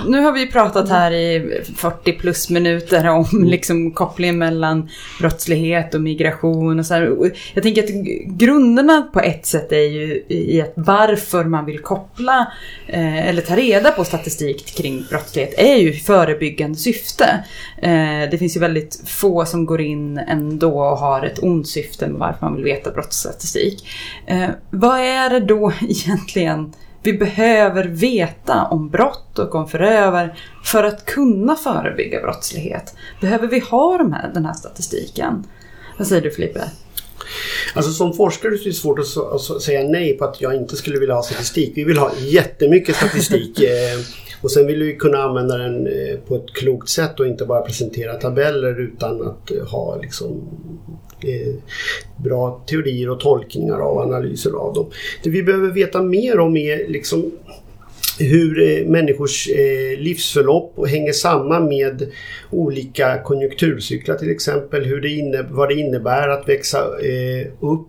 Nu 0.07 0.21
har 0.21 0.33
vi 0.33 0.47
pratat 0.47 0.89
här 0.89 1.13
i 1.13 1.63
40 1.77 2.13
plus 2.13 2.51
minuter 2.51 3.09
om 3.09 3.27
liksom 3.45 3.91
kopplingen 3.91 4.39
mellan 4.39 4.89
brottslighet 5.21 5.95
och 5.95 6.01
migration 6.01 6.79
och 6.79 6.87
så 6.87 6.95
här. 6.95 7.33
Jag 7.55 7.63
tänker 7.63 7.83
att 7.83 7.91
grunderna 8.27 9.03
på 9.13 9.21
ett 9.21 9.47
sätt 9.47 9.73
är 9.73 9.91
ju 9.91 10.25
i 10.29 10.61
att 10.61 10.73
varför 10.77 11.45
man 11.45 11.65
vill 11.67 11.79
koppla 11.79 12.53
eh, 12.87 13.29
eller 13.29 13.43
ta 13.43 13.57
reda 13.57 13.91
på 13.91 14.05
statistik 14.05 14.67
kring 14.77 15.05
brottslighet 15.11 15.55
är 15.59 15.77
ju 15.77 15.93
förebyggande 15.93 16.79
syfte. 16.79 17.45
Eh, 17.83 18.31
det 18.31 18.39
finns 18.39 18.57
ju 18.57 18.61
väldigt 18.61 19.03
få 19.07 19.45
som 19.45 19.67
går 19.67 19.81
in 19.81 20.19
ändå 20.19 20.81
och 20.81 20.99
har 20.99 21.23
ett 21.27 21.43
ont 21.43 21.69
syfte 21.69 22.07
med 22.07 22.19
varför 22.19 22.47
man 22.47 22.55
vill 22.55 22.65
veta 22.65 22.91
brottsstatistik. 22.91 23.87
Eh, 24.27 24.49
vad 24.71 25.01
är 25.01 25.31
det 25.31 25.41
då 25.41 25.73
egentligen 25.81 26.73
vi 27.05 27.13
behöver 27.13 27.85
veta 27.85 28.65
om 28.71 28.91
brott 28.91 29.39
och 29.39 29.55
om 29.55 29.69
förövare 29.69 30.37
för 30.65 30.85
att 30.85 31.05
kunna 31.05 31.57
förebygga 31.57 32.21
brottslighet. 32.21 32.95
Behöver 33.21 33.49
vi 33.49 33.59
ha 33.59 33.99
de 33.99 34.13
här, 34.13 34.31
den 34.35 34.45
här 34.45 34.53
statistiken? 34.53 35.47
Vad 35.99 36.07
säger 36.07 36.23
du 36.23 36.31
Filippe? 36.31 36.61
Alltså 37.75 37.93
som 37.93 38.13
forskare 38.13 38.57
så 38.57 38.65
är 38.65 38.69
det 38.69 38.75
svårt 38.75 38.99
att, 38.99 39.63
säga 39.63 39.89
nej 39.89 40.19
på 40.19 40.25
att 40.25 40.41
jag 40.41 40.55
inte 40.55 40.77
skulle 40.77 40.99
vilja 40.99 41.15
ha 41.15 41.23
statistik. 41.23 41.73
Vi 41.75 41.85
vill 41.85 41.99
ha 41.99 42.13
jättemycket 42.19 42.97
statistik. 42.97 43.61
eh, 43.61 44.01
och 44.43 44.51
sen 44.51 44.67
vill 44.67 44.83
vi 44.83 44.97
kunna 44.97 45.19
använda 45.19 45.57
den 45.57 45.87
eh, 45.87 46.17
på 46.29 46.37
ett 46.37 46.55
klokt 46.55 46.89
sätt 46.89 47.21
och 47.21 47.27
inte 47.27 47.45
bara 47.45 47.63
presentera 47.63 48.15
tabeller 48.15 48.81
utan 48.81 49.29
att 49.29 49.51
eh, 49.51 49.67
ha 49.67 49.97
liksom 49.97 50.43
bra 52.17 52.63
teorier 52.67 53.11
och 53.11 53.21
tolkningar 53.21 53.79
av 53.79 53.99
analyser 53.99 54.51
av 54.51 54.75
dem. 54.75 54.87
Det 55.23 55.31
vi 55.31 55.43
behöver 55.43 55.71
veta 55.71 56.03
mer 56.03 56.39
om 56.39 56.57
är 56.57 56.89
liksom 56.89 57.31
hur 58.19 58.63
eh, 58.63 58.87
människors 58.87 59.49
eh, 59.49 59.99
livsförlopp 59.99 60.89
hänger 60.89 61.13
samman 61.13 61.69
med 61.69 62.07
olika 62.51 63.23
konjunkturcyklar 63.23 64.15
till 64.15 64.31
exempel. 64.31 64.85
Hur 64.85 65.01
det 65.01 65.09
inne, 65.09 65.47
vad 65.51 65.69
det 65.69 65.75
innebär 65.75 66.29
att 66.29 66.49
växa 66.49 66.79
eh, 66.79 67.47
upp 67.61 67.89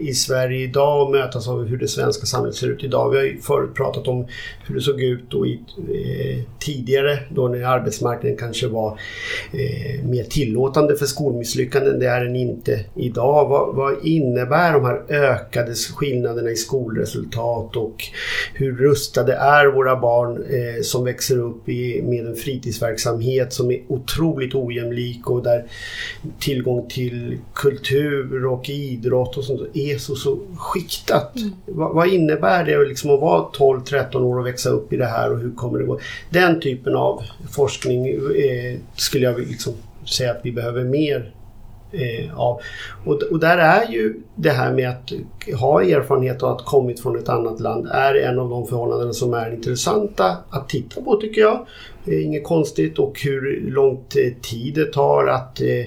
i 0.00 0.12
Sverige 0.14 0.64
idag 0.64 1.06
och 1.06 1.12
mötas 1.12 1.48
av 1.48 1.64
hur 1.64 1.76
det 1.76 1.88
svenska 1.88 2.26
samhället 2.26 2.56
ser 2.56 2.68
ut 2.68 2.84
idag. 2.84 3.10
Vi 3.10 3.16
har 3.16 3.24
ju 3.24 3.40
förut 3.40 3.74
pratat 3.74 4.08
om 4.08 4.26
hur 4.66 4.74
det 4.74 4.80
såg 4.80 5.02
ut 5.02 5.30
då 5.30 5.46
i, 5.46 5.60
tidigare 6.58 7.18
då 7.30 7.48
när 7.48 7.62
arbetsmarknaden 7.62 8.36
kanske 8.38 8.66
var 8.66 9.00
mer 10.04 10.24
tillåtande 10.24 10.96
för 10.96 11.06
skolmisslyckanden. 11.06 11.98
Det 11.98 12.06
är 12.06 12.24
den 12.24 12.36
inte 12.36 12.84
idag. 12.94 13.48
Vad, 13.48 13.74
vad 13.74 14.06
innebär 14.06 14.72
de 14.72 14.84
här 14.84 15.02
ökade 15.08 15.74
skillnaderna 15.74 16.50
i 16.50 16.56
skolresultat 16.56 17.76
och 17.76 18.04
hur 18.54 18.76
rustade 18.76 19.25
är 19.34 19.66
våra 19.66 19.96
barn 19.96 20.36
eh, 20.36 20.82
som 20.82 21.04
växer 21.04 21.38
upp 21.38 21.68
i, 21.68 22.02
med 22.02 22.26
en 22.26 22.36
fritidsverksamhet 22.36 23.52
som 23.52 23.70
är 23.70 23.80
otroligt 23.88 24.54
ojämlik 24.54 25.30
och 25.30 25.42
där 25.42 25.64
tillgång 26.38 26.88
till 26.88 27.38
kultur 27.54 28.46
och 28.46 28.68
idrott 28.68 29.36
och 29.36 29.44
sånt 29.44 29.60
är 29.74 29.98
så, 29.98 30.16
så 30.16 30.38
skiktat. 30.56 31.32
Vad, 31.66 31.94
vad 31.94 32.08
innebär 32.08 32.64
det 32.64 32.84
liksom 32.88 33.10
att 33.10 33.20
vara 33.20 33.48
12-13 33.52 34.16
år 34.16 34.38
och 34.38 34.46
växa 34.46 34.70
upp 34.70 34.92
i 34.92 34.96
det 34.96 35.06
här 35.06 35.32
och 35.32 35.38
hur 35.38 35.54
kommer 35.54 35.78
det 35.78 35.84
gå? 35.84 36.00
Den 36.30 36.60
typen 36.60 36.96
av 36.96 37.22
forskning 37.50 38.06
eh, 38.08 38.78
skulle 38.96 39.24
jag 39.24 39.38
liksom 39.38 39.72
säga 40.04 40.30
att 40.30 40.40
vi 40.42 40.52
behöver 40.52 40.84
mer 40.84 41.32
Eh, 41.96 42.40
av. 42.40 42.60
Och, 43.04 43.22
och 43.22 43.40
där 43.40 43.58
är 43.58 43.92
ju 43.92 44.14
det 44.34 44.50
här 44.50 44.72
med 44.72 44.90
att 44.90 45.12
ha 45.60 45.82
erfarenhet 45.82 46.42
och 46.42 46.52
att 46.52 46.64
kommit 46.64 47.00
från 47.00 47.18
ett 47.18 47.28
annat 47.28 47.60
land 47.60 47.86
är 47.90 48.14
en 48.14 48.38
av 48.38 48.50
de 48.50 48.66
förhållanden 48.66 49.14
som 49.14 49.34
är 49.34 49.54
intressanta 49.54 50.36
att 50.50 50.68
titta 50.68 51.00
på 51.00 51.16
tycker 51.16 51.40
jag. 51.40 51.66
Det 52.06 52.14
är 52.14 52.22
inget 52.22 52.44
konstigt 52.44 52.98
och 52.98 53.20
hur 53.20 53.70
lång 53.70 53.94
eh, 53.94 54.32
tid 54.42 54.74
det 54.74 54.92
tar 54.92 55.26
att 55.26 55.60
eh, 55.60 55.84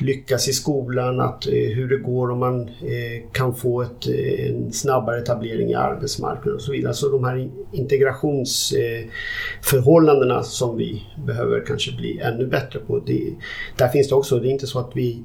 lyckas 0.00 0.48
i 0.48 0.52
skolan, 0.52 1.20
att, 1.20 1.46
eh, 1.46 1.52
hur 1.52 1.88
det 1.88 1.96
går 1.96 2.30
om 2.30 2.38
man 2.38 2.60
eh, 2.62 3.22
kan 3.32 3.54
få 3.54 3.82
ett, 3.82 4.08
eh, 4.08 4.46
en 4.46 4.72
snabbare 4.72 5.18
etablering 5.18 5.70
i 5.70 5.74
arbetsmarknaden 5.74 6.54
och 6.54 6.62
så 6.62 6.72
vidare. 6.72 6.94
Så 6.94 7.08
de 7.08 7.24
här 7.24 7.48
integrationsförhållandena 7.72 10.42
som 10.42 10.76
vi 10.76 11.02
behöver 11.26 11.64
kanske 11.66 11.96
bli 11.96 12.18
ännu 12.18 12.46
bättre 12.46 12.78
på. 12.78 12.98
Det, 12.98 13.34
där 13.76 13.88
finns 13.88 14.08
det 14.08 14.14
också, 14.14 14.38
det 14.38 14.48
är 14.48 14.50
inte 14.50 14.66
så 14.66 14.78
att 14.78 14.90
vi 14.94 15.24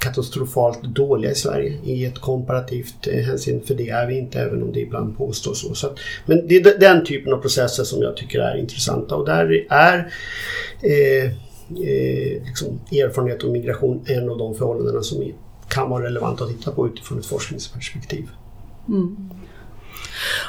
katastrofalt 0.00 0.82
dåliga 0.82 1.30
i 1.30 1.34
Sverige 1.34 1.78
i 1.84 2.04
ett 2.04 2.18
komparativt 2.18 3.06
eh, 3.06 3.24
hänseende. 3.24 3.66
För 3.66 3.74
det 3.74 3.90
är 3.90 4.06
vi 4.06 4.18
inte 4.18 4.40
även 4.40 4.62
om 4.62 4.72
det 4.72 4.80
ibland 4.80 5.16
påstås 5.16 5.60
så. 5.60 5.74
så 5.74 5.86
att, 5.86 5.98
men 6.26 6.48
det 6.48 6.56
är 6.56 6.78
den 6.78 7.04
typen 7.04 7.32
av 7.32 7.38
processer 7.38 7.84
som 7.84 8.02
jag 8.02 8.16
tycker 8.16 8.40
är 8.40 8.56
intressanta 8.56 9.16
och 9.16 9.26
där 9.26 9.66
är 9.70 10.12
eh, 10.82 11.24
eh, 11.70 12.42
liksom 12.46 12.80
erfarenhet 12.92 13.42
och 13.42 13.50
migration 13.50 14.04
en 14.06 14.28
av 14.30 14.38
de 14.38 14.54
förhållandena 14.54 15.02
som 15.02 15.32
kan 15.68 15.90
vara 15.90 16.04
relevanta 16.04 16.44
att 16.44 16.50
titta 16.50 16.70
på 16.70 16.88
utifrån 16.88 17.18
ett 17.18 17.26
forskningsperspektiv. 17.26 18.28
Mm. 18.88 19.30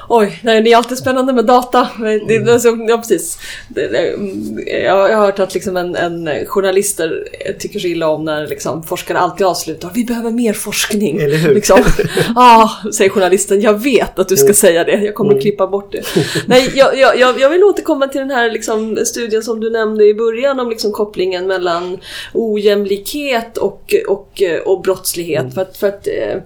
Oj, 0.07 0.39
nej, 0.43 0.61
det 0.61 0.71
är 0.71 0.77
alltid 0.77 0.97
spännande 0.97 1.33
med 1.33 1.45
data. 1.45 1.89
Det, 2.27 2.39
det, 2.39 2.59
så, 2.59 2.85
ja, 2.89 2.97
precis. 2.97 3.37
Mm, 3.75 4.59
jag, 4.83 4.95
har 4.95 5.25
hört 5.25 5.39
att 5.39 5.53
liksom 5.53 5.77
en, 5.77 5.95
en 5.95 6.45
journalister 6.45 7.27
tycker 7.59 7.79
så 7.79 7.87
illa 7.87 8.07
om 8.07 8.25
när 8.25 8.47
liksom, 8.47 8.83
forskare 8.83 9.17
alltid 9.19 9.47
avslutar 9.47 9.91
Vi 9.93 10.03
behöver 10.03 10.31
mer 10.31 10.53
forskning. 10.53 11.17
Eller 11.17 11.37
hur? 11.37 11.55
Liksom. 11.55 11.79
ah, 12.35 12.69
säger 12.93 13.09
journalisten. 13.09 13.61
Jag 13.61 13.83
vet 13.83 14.19
att 14.19 14.29
du 14.29 14.37
ska 14.37 14.53
säga 14.53 14.83
det. 14.83 14.91
Jag 14.91 15.15
kommer 15.15 15.35
att 15.35 15.41
klippa 15.41 15.67
bort 15.67 15.91
det. 15.91 16.03
nej, 16.47 16.71
jag, 16.75 16.97
jag, 16.97 17.39
jag 17.39 17.49
vill 17.49 17.63
återkomma 17.63 18.07
till 18.07 18.21
den 18.21 18.31
här 18.31 18.51
liksom, 18.51 18.97
studien 19.05 19.43
som 19.43 19.59
du 19.59 19.69
nämnde 19.69 20.05
i 20.05 20.13
början 20.13 20.59
om 20.59 20.69
liksom, 20.69 20.91
kopplingen 20.91 21.47
mellan 21.47 21.97
ojämlikhet 22.33 23.57
och, 23.57 23.95
och, 24.07 24.41
och 24.65 24.81
brottslighet. 24.81 25.53
För 25.53 25.61
att, 25.61 25.77
för 25.77 25.87
att 25.87 26.07
eh, 26.07 26.37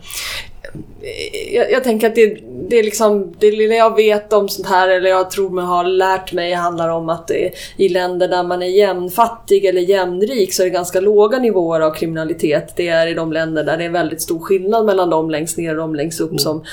jag, 1.53 1.71
jag 1.71 1.83
tänker 1.83 2.07
att 2.07 2.15
det, 2.15 2.37
det 2.69 2.79
är 2.79 2.83
liksom 2.83 3.35
det 3.39 3.51
lilla 3.51 3.75
jag 3.75 3.95
vet 3.95 4.33
om 4.33 4.49
sånt 4.49 4.67
här 4.67 4.89
eller 4.89 5.09
jag 5.09 5.31
tror 5.31 5.49
mig 5.49 5.65
ha 5.65 5.83
lärt 5.83 6.33
mig 6.33 6.53
handlar 6.53 6.89
om 6.89 7.09
att 7.09 7.27
det, 7.27 7.51
i 7.77 7.89
länder 7.89 8.27
där 8.27 8.43
man 8.43 8.61
är 8.61 8.67
jämnfattig 8.67 9.65
eller 9.65 9.81
jämnrik 9.81 10.53
så 10.53 10.61
är 10.61 10.65
det 10.65 10.71
ganska 10.71 10.99
låga 10.99 11.39
nivåer 11.39 11.79
av 11.79 11.93
kriminalitet. 11.93 12.73
Det 12.75 12.87
är 12.87 13.07
i 13.07 13.13
de 13.13 13.33
länder 13.33 13.63
där 13.63 13.77
det 13.77 13.85
är 13.85 13.89
väldigt 13.89 14.21
stor 14.21 14.39
skillnad 14.39 14.85
mellan 14.85 15.09
de 15.09 15.29
längst 15.29 15.57
ner 15.57 15.71
och 15.71 15.77
de 15.77 15.95
längst 15.95 16.21
upp 16.21 16.39
som, 16.39 16.63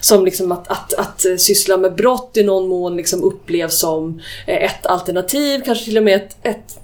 som 0.00 0.24
liksom 0.24 0.52
att, 0.52 0.68
att, 0.68 0.94
att 0.94 1.40
syssla 1.40 1.76
med 1.76 1.94
brott 1.94 2.36
i 2.36 2.42
någon 2.42 2.68
mån 2.68 2.96
liksom 2.96 3.24
upplevs 3.24 3.80
som 3.80 4.20
eh, 4.46 4.64
ett 4.64 4.86
alternativ, 4.86 5.62
kanske 5.64 5.84
till 5.84 5.96
och 5.96 6.04
med 6.04 6.16
ett, 6.16 6.36
ett 6.42 6.80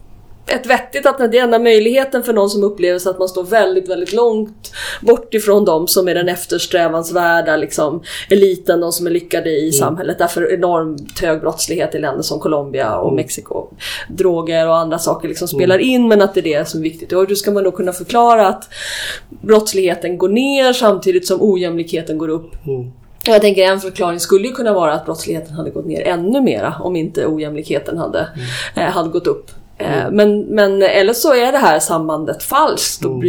ett 0.46 0.66
vettigt 0.66 1.06
alternativ. 1.06 1.30
Det 1.32 1.38
är 1.38 1.44
enda 1.44 1.58
möjligheten 1.58 2.22
för 2.22 2.32
någon 2.32 2.50
som 2.50 2.64
upplever 2.64 2.98
så 2.98 3.10
att 3.10 3.18
man 3.18 3.28
står 3.28 3.44
väldigt, 3.44 3.88
väldigt 3.88 4.12
långt 4.12 4.72
bort 5.00 5.34
ifrån 5.34 5.64
dem 5.64 5.88
som 5.88 6.08
är 6.08 6.14
den 6.14 6.28
eftersträvansvärda 6.28 7.56
liksom, 7.56 8.02
eliten, 8.30 8.80
de 8.80 8.92
som 8.92 9.06
är 9.06 9.10
lyckade 9.10 9.50
i 9.50 9.72
samhället. 9.72 10.18
Därför 10.18 10.52
enormt 10.54 11.20
hög 11.20 11.40
brottslighet 11.40 11.94
i 11.94 11.98
länder 11.98 12.22
som 12.22 12.40
Colombia 12.40 12.96
och 12.96 13.12
Mexiko. 13.12 13.66
Droger 14.08 14.68
och 14.68 14.76
andra 14.76 14.98
saker 14.98 15.28
liksom 15.28 15.48
spelar 15.48 15.78
in 15.78 16.08
men 16.08 16.22
att 16.22 16.34
det 16.34 16.40
är 16.40 16.58
det 16.58 16.68
som 16.68 16.80
är 16.80 16.84
viktigt. 16.84 17.12
Och 17.12 17.28
hur 17.28 17.34
ska 17.34 17.50
man 17.50 17.64
då 17.64 17.70
kunna 17.70 17.92
förklara 17.92 18.48
att 18.48 18.68
brottsligheten 19.28 20.18
går 20.18 20.28
ner 20.28 20.72
samtidigt 20.72 21.26
som 21.26 21.38
ojämlikheten 21.42 22.18
går 22.18 22.28
upp? 22.28 22.50
Jag 23.26 23.40
tänker 23.40 23.62
en 23.62 23.80
förklaring 23.80 24.20
skulle 24.20 24.48
ju 24.48 24.54
kunna 24.54 24.72
vara 24.72 24.92
att 24.92 25.04
brottsligheten 25.04 25.54
hade 25.54 25.70
gått 25.70 25.86
ner 25.86 26.02
ännu 26.06 26.40
mera 26.40 26.74
om 26.80 26.96
inte 26.96 27.26
ojämlikheten 27.26 27.98
hade, 27.98 28.28
eh, 28.76 28.82
hade 28.82 29.08
gått 29.08 29.26
upp. 29.26 29.50
Eh, 29.82 30.10
Men, 30.10 30.40
men 30.40 30.82
eller 30.82 31.12
så 31.12 31.34
är 31.34 31.52
det 31.52 31.58
här 31.58 31.78
sambandet 31.78 32.42
falskt 32.42 33.04
och 33.04 33.22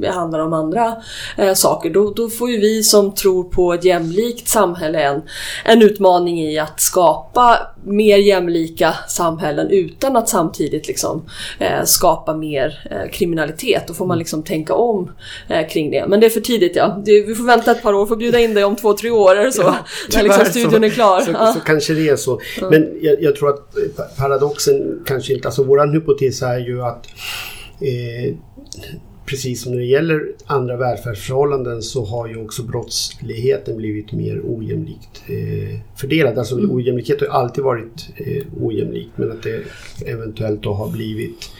det 0.00 0.08
handlar 0.08 0.38
om 0.38 0.52
andra 0.52 0.96
eh, 1.36 1.54
saker. 1.54 1.90
Då, 1.90 2.10
då 2.10 2.28
får 2.28 2.50
ju 2.50 2.60
vi 2.60 2.82
som 2.82 3.14
tror 3.14 3.44
på 3.44 3.74
ett 3.74 3.84
jämlikt 3.84 4.48
samhälle 4.48 5.02
en, 5.02 5.22
en 5.64 5.82
utmaning 5.82 6.40
i 6.40 6.58
att 6.58 6.80
skapa 6.80 7.58
mer 7.86 8.18
jämlika 8.18 8.94
samhällen 9.08 9.70
utan 9.70 10.16
att 10.16 10.28
samtidigt 10.28 10.88
liksom, 10.88 11.22
eh, 11.58 11.84
skapa 11.84 12.36
mer 12.36 12.88
eh, 12.90 13.10
kriminalitet. 13.12 13.82
Då 13.86 13.94
får 13.94 14.06
man 14.06 14.18
liksom 14.18 14.42
tänka 14.42 14.74
om 14.74 15.10
eh, 15.48 15.68
kring 15.68 15.90
det. 15.90 16.06
Men 16.08 16.20
det 16.20 16.26
är 16.26 16.30
för 16.30 16.40
tidigt 16.40 16.76
ja. 16.76 17.02
Det, 17.04 17.22
vi 17.22 17.34
får 17.34 17.44
vänta 17.44 17.70
ett 17.70 17.82
par 17.82 17.92
år, 17.92 18.06
får 18.06 18.16
bjuda 18.16 18.40
in 18.40 18.54
dig 18.54 18.64
om 18.64 18.76
två, 18.76 18.92
tre 18.92 19.10
år 19.10 19.36
eller 19.36 19.50
så. 19.50 19.62
Ja, 19.62 19.76
när 20.14 20.22
liksom 20.22 20.44
studien 20.44 20.84
är 20.84 20.90
klar. 20.90 21.20
Så, 21.20 21.30
ja. 21.30 21.52
så, 21.52 21.60
kanske 21.60 21.94
det 21.94 22.08
är 22.08 22.16
så. 22.16 22.40
Men 22.70 22.98
jag, 23.00 23.22
jag, 23.22 23.36
tror 23.36 23.48
att 23.50 23.74
paradoxen 24.16 25.02
kanske 25.06 25.32
inte, 25.34 25.48
alltså 25.48 25.64
våran 25.64 25.92
hypotes 25.92 26.42
är 26.42 26.58
ju 26.58 26.82
att 26.82 27.06
eh, 27.80 28.34
precis 29.26 29.62
som 29.62 29.72
när 29.72 29.78
det 29.78 29.84
gäller 29.84 30.32
andra 30.46 30.76
välfärdsförhållanden 30.76 31.82
så 31.82 32.04
har 32.04 32.28
ju 32.28 32.36
också 32.36 32.62
brottsligheten 32.62 33.76
blivit 33.76 34.12
mer 34.12 34.40
ojämlikt 34.44 35.22
eh, 35.28 35.80
fördelad. 35.96 36.38
Alltså 36.38 36.58
mm. 36.58 36.70
ojämlikhet 36.70 37.20
har 37.20 37.28
alltid 37.28 37.64
varit 37.64 38.08
eh, 38.16 38.42
ojämlikt 38.60 39.10
men 39.16 39.30
att 39.30 39.42
det 39.42 39.62
eventuellt 40.06 40.62
då 40.62 40.72
har 40.72 40.90
blivit 40.90 41.50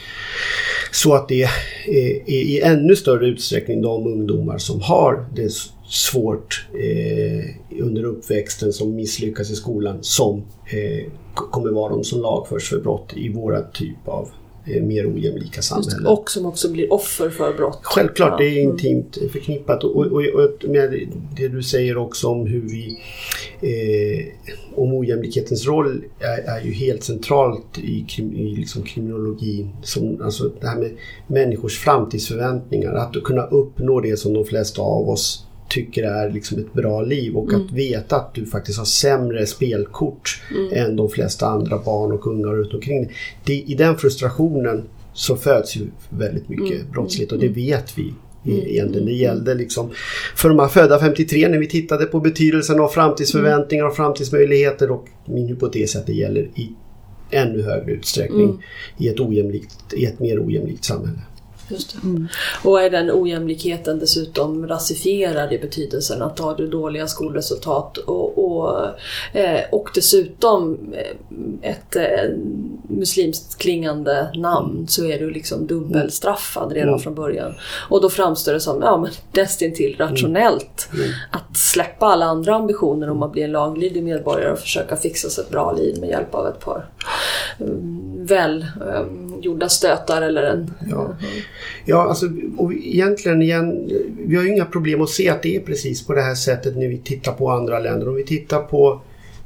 så 0.91 1.13
att 1.13 1.27
det 1.27 1.43
är 1.87 2.29
i 2.29 2.61
ännu 2.61 2.95
större 2.95 3.27
utsträckning 3.27 3.81
de 3.81 4.07
ungdomar 4.07 4.57
som 4.57 4.81
har 4.81 5.25
det 5.35 5.51
svårt 5.89 6.67
eh, 6.73 7.81
under 7.83 8.03
uppväxten 8.03 8.73
som 8.73 8.95
misslyckas 8.95 9.51
i 9.51 9.55
skolan 9.55 9.97
som 10.01 10.37
eh, 10.65 11.11
kommer 11.33 11.71
vara 11.71 11.89
de 11.89 12.03
som 12.03 12.21
lagförs 12.21 12.69
för 12.69 12.79
brott 12.79 13.13
i 13.15 13.29
våra 13.29 13.61
typ 13.61 14.07
av 14.07 14.29
Eh, 14.29 14.46
mer 14.81 15.13
ojämlika 15.15 15.61
samhällen. 15.61 16.07
Och 16.07 16.31
som 16.31 16.45
också 16.45 16.71
blir 16.71 16.93
offer 16.93 17.29
för 17.29 17.53
brott. 17.53 17.79
Självklart, 17.81 18.31
ja. 18.31 18.37
det 18.37 18.45
är 18.45 18.61
intimt 18.61 19.17
förknippat. 19.31 19.83
Och, 19.83 19.95
och, 19.95 20.21
och, 20.21 20.69
med 20.69 21.09
det 21.37 21.47
du 21.47 21.63
säger 21.63 21.97
också 21.97 22.27
om 22.27 22.47
hur 22.47 22.61
vi 22.61 22.99
eh, 23.61 24.25
om 24.75 24.93
ojämlikhetens 24.93 25.67
roll 25.67 26.03
är, 26.19 26.57
är, 26.57 26.65
ju 26.65 26.71
helt 26.71 27.03
centralt 27.03 27.77
i, 27.77 28.05
i 28.17 28.55
liksom 28.57 28.83
kriminologin. 28.83 29.69
Som, 29.83 30.21
alltså 30.21 30.51
det 30.61 30.67
här 30.67 30.79
med 30.79 30.91
människors 31.27 31.79
framtidsförväntningar. 31.79 32.93
Att 32.93 33.23
kunna 33.23 33.43
uppnå 33.43 33.99
det 33.99 34.17
som 34.17 34.33
de 34.33 34.45
flesta 34.45 34.81
av 34.81 35.09
oss 35.09 35.46
tycker 35.69 36.03
är 36.03 36.29
liksom 36.29 36.59
ett 36.59 36.73
bra 36.73 37.01
liv 37.01 37.35
och 37.35 37.49
mm. 37.49 37.61
att 37.61 37.71
veta 37.71 38.15
att 38.15 38.33
du 38.33 38.45
faktiskt 38.45 38.77
har 38.77 38.85
sämre 38.85 39.45
spelkort 39.45 40.41
mm. 40.51 40.69
än 40.73 40.95
de 40.95 41.09
flesta 41.09 41.47
andra 41.47 41.77
barn 41.77 42.11
och 42.11 42.27
unga 42.27 42.47
runt 42.47 42.73
omkring 42.73 43.11
det, 43.45 43.53
I 43.53 43.75
den 43.75 43.97
frustrationen 43.97 44.83
så 45.13 45.35
föds 45.35 45.75
ju 45.75 45.87
väldigt 46.09 46.49
mycket 46.49 46.79
mm. 46.79 46.91
brottslighet 46.91 47.31
och 47.31 47.39
det 47.39 47.45
mm. 47.47 47.55
vet 47.55 47.97
vi 47.97 48.13
mm. 48.45 48.67
egentligen. 48.67 49.05
Det 49.05 49.13
gällde 49.13 49.53
liksom 49.53 49.89
för 50.35 50.49
de 50.49 50.59
här 50.59 50.67
födda 50.67 50.99
53 50.99 51.47
när 51.47 51.57
vi 51.57 51.67
tittade 51.67 52.05
på 52.05 52.19
betydelsen 52.19 52.79
av 52.79 52.87
framtidsförväntningar 52.87 53.85
och 53.85 53.95
framtidsmöjligheter 53.95 54.91
och 54.91 55.07
min 55.25 55.47
hypotes 55.47 55.95
är 55.95 55.99
att 55.99 56.05
det 56.05 56.13
gäller 56.13 56.41
i 56.41 56.69
ännu 57.31 57.61
högre 57.61 57.91
utsträckning 57.91 58.49
mm. 58.49 58.59
i, 58.97 59.07
ett 59.07 59.19
ojämlikt, 59.19 59.93
i 59.93 60.05
ett 60.05 60.19
mer 60.19 60.45
ojämlikt 60.45 60.83
samhälle. 60.83 61.19
Mm. 62.03 62.27
Och 62.63 62.81
är 62.81 62.89
den 62.89 63.11
ojämlikheten 63.11 63.99
dessutom 63.99 64.67
rasifierad 64.67 65.53
i 65.53 65.57
betydelsen 65.57 66.21
att 66.21 66.39
har 66.39 66.55
du 66.55 66.67
dåliga 66.67 67.07
skolresultat 67.07 67.97
och, 67.97 68.45
och, 68.45 68.85
eh, 69.33 69.61
och 69.71 69.89
dessutom 69.95 70.77
eh, 70.93 71.69
ett 71.69 71.95
eh, 71.95 72.29
muslimskt 72.89 73.57
klingande 73.57 74.31
namn 74.35 74.87
så 74.87 75.05
är 75.05 75.19
du 75.19 75.31
liksom 75.31 75.67
dubbelstraffad 75.67 76.71
redan 76.71 76.89
mm. 76.89 76.99
från 76.99 77.15
början. 77.15 77.53
Och 77.89 78.01
då 78.01 78.09
framstår 78.09 78.53
det 78.53 78.59
som 78.59 78.81
ja, 78.81 79.07
nästintill 79.31 79.95
rationellt 79.99 80.89
mm. 80.91 81.05
mm. 81.05 81.15
att 81.31 81.57
släppa 81.57 82.05
alla 82.05 82.25
andra 82.25 82.55
ambitioner 82.55 83.09
om 83.09 83.23
att 83.23 83.31
bli 83.31 83.41
en 83.41 83.51
laglydig 83.51 84.03
medborgare 84.03 84.51
och 84.51 84.59
försöka 84.59 84.95
fixa 84.95 85.29
sig 85.29 85.43
ett 85.43 85.51
bra 85.51 85.71
liv 85.71 85.99
med 85.99 86.09
hjälp 86.09 86.35
av 86.35 86.47
ett 86.47 86.59
par 86.59 86.85
Eh, 87.59 87.65
Välgjorda 88.17 89.65
eh, 89.65 89.69
stötar 89.69 90.21
eller 90.21 90.43
en... 90.43 90.73
Ja. 90.89 91.15
Ja, 91.85 92.07
alltså 92.07 92.25
och 92.57 92.73
egentligen 92.73 93.41
igen, 93.41 93.91
vi 94.19 94.35
har 94.35 94.43
ju 94.43 94.49
inga 94.49 94.65
problem 94.65 95.01
att 95.01 95.09
se 95.09 95.29
att 95.29 95.43
det 95.43 95.55
är 95.55 95.59
precis 95.59 96.07
på 96.07 96.13
det 96.13 96.21
här 96.21 96.35
sättet 96.35 96.77
när 96.77 96.87
vi 96.87 96.97
tittar 96.97 97.31
på 97.31 97.51
andra 97.51 97.79
länder. 97.79 98.09
Om 98.09 98.15
vi 98.15 98.25
tittar 98.25 98.61
på 98.61 99.01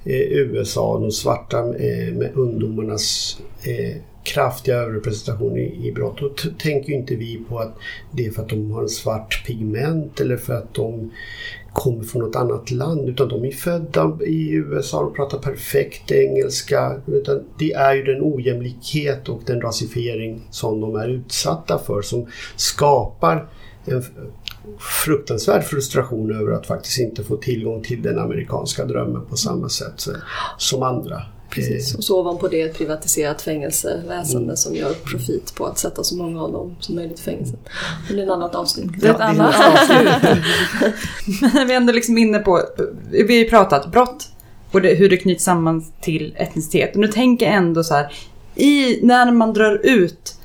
eh, 0.05 0.31
USA, 0.31 0.99
de 0.99 1.11
svarta 1.11 1.57
eh, 1.57 2.13
med 2.13 2.29
ungdomarnas 2.33 3.37
eh, 3.63 4.01
kraftiga 4.23 4.75
överrepresentation 4.75 5.57
i, 5.57 5.87
i 5.87 5.91
brott. 5.91 6.19
Då 6.19 6.29
tänker 6.59 6.93
inte 6.93 7.15
vi 7.15 7.41
på 7.49 7.59
att 7.59 7.77
det 8.11 8.25
är 8.25 8.31
för 8.31 8.41
att 8.41 8.49
de 8.49 8.71
har 8.71 8.81
en 8.81 8.89
svart 8.89 9.43
pigment 9.47 10.19
eller 10.19 10.37
för 10.37 10.53
att 10.53 10.73
de 10.73 11.11
kommer 11.73 12.03
från 12.03 12.21
något 12.21 12.35
annat 12.35 12.71
land 12.71 13.09
utan 13.09 13.27
de 13.27 13.45
är 13.45 13.51
födda 13.51 14.17
i 14.25 14.51
USA 14.51 14.99
och 14.99 15.15
pratar 15.15 15.37
perfekt 15.37 16.11
engelska. 16.11 17.01
Utan 17.07 17.43
det 17.59 17.71
är 17.73 17.95
ju 17.95 18.03
den 18.03 18.21
ojämlikhet 18.21 19.29
och 19.29 19.41
den 19.45 19.61
rasifiering 19.61 20.47
som 20.49 20.81
de 20.81 20.95
är 20.95 21.07
utsatta 21.09 21.79
för 21.79 22.01
som 22.01 22.27
skapar 22.55 23.47
en 23.85 24.03
fruktansvärd 24.79 25.63
frustration 25.63 26.35
över 26.35 26.51
att 26.51 26.67
faktiskt 26.67 26.99
inte 26.99 27.23
få 27.23 27.37
tillgång 27.37 27.83
till 27.83 28.01
den 28.01 28.19
amerikanska 28.19 28.85
drömmen 28.85 29.25
på 29.25 29.37
samma 29.37 29.69
sätt 29.69 30.07
som 30.57 30.83
andra. 30.83 31.21
Precis, 31.51 31.95
och 31.95 32.03
så 32.03 32.19
ovanpå 32.19 32.47
det 32.47 32.61
ett 32.61 32.77
privatiserat 32.77 33.41
fängelseväsende 33.41 34.43
mm. 34.43 34.57
som 34.57 34.75
gör 34.75 34.93
profit 34.93 35.55
på 35.55 35.65
att 35.65 35.79
sätta 35.79 36.03
så 36.03 36.15
många 36.15 36.41
av 36.43 36.51
dem 36.51 36.75
som 36.79 36.95
möjligt 36.95 37.19
i 37.19 37.21
fängelse. 37.21 37.55
Det 38.09 38.13
är 38.13 38.23
ett 38.23 38.29
annat 38.29 38.55
avsnitt. 38.55 38.91
Det 39.01 39.07
är 39.07 39.13
ett 39.13 39.19
annat 39.19 39.55
avsnitt. 39.55 40.43
Men 41.53 41.67
vi 41.67 41.73
är 41.73 41.77
ändå 41.77 41.93
liksom 41.93 42.17
inne 42.17 42.39
på, 42.39 42.61
vi 43.09 43.21
har 43.21 43.43
ju 43.43 43.49
pratat 43.49 43.91
brott 43.91 44.27
och 44.71 44.81
hur 44.81 45.09
det 45.09 45.17
knyts 45.17 45.43
samman 45.43 45.85
till 46.01 46.35
etnicitet. 46.37 46.95
Och 46.95 47.01
nu 47.01 47.07
tänker 47.07 47.45
jag 47.45 47.55
ändå 47.55 47.83
så 47.83 47.93
här, 47.93 48.13
i, 48.55 48.99
när 49.05 49.31
man 49.31 49.53
drar 49.53 49.79
ut 49.83 50.35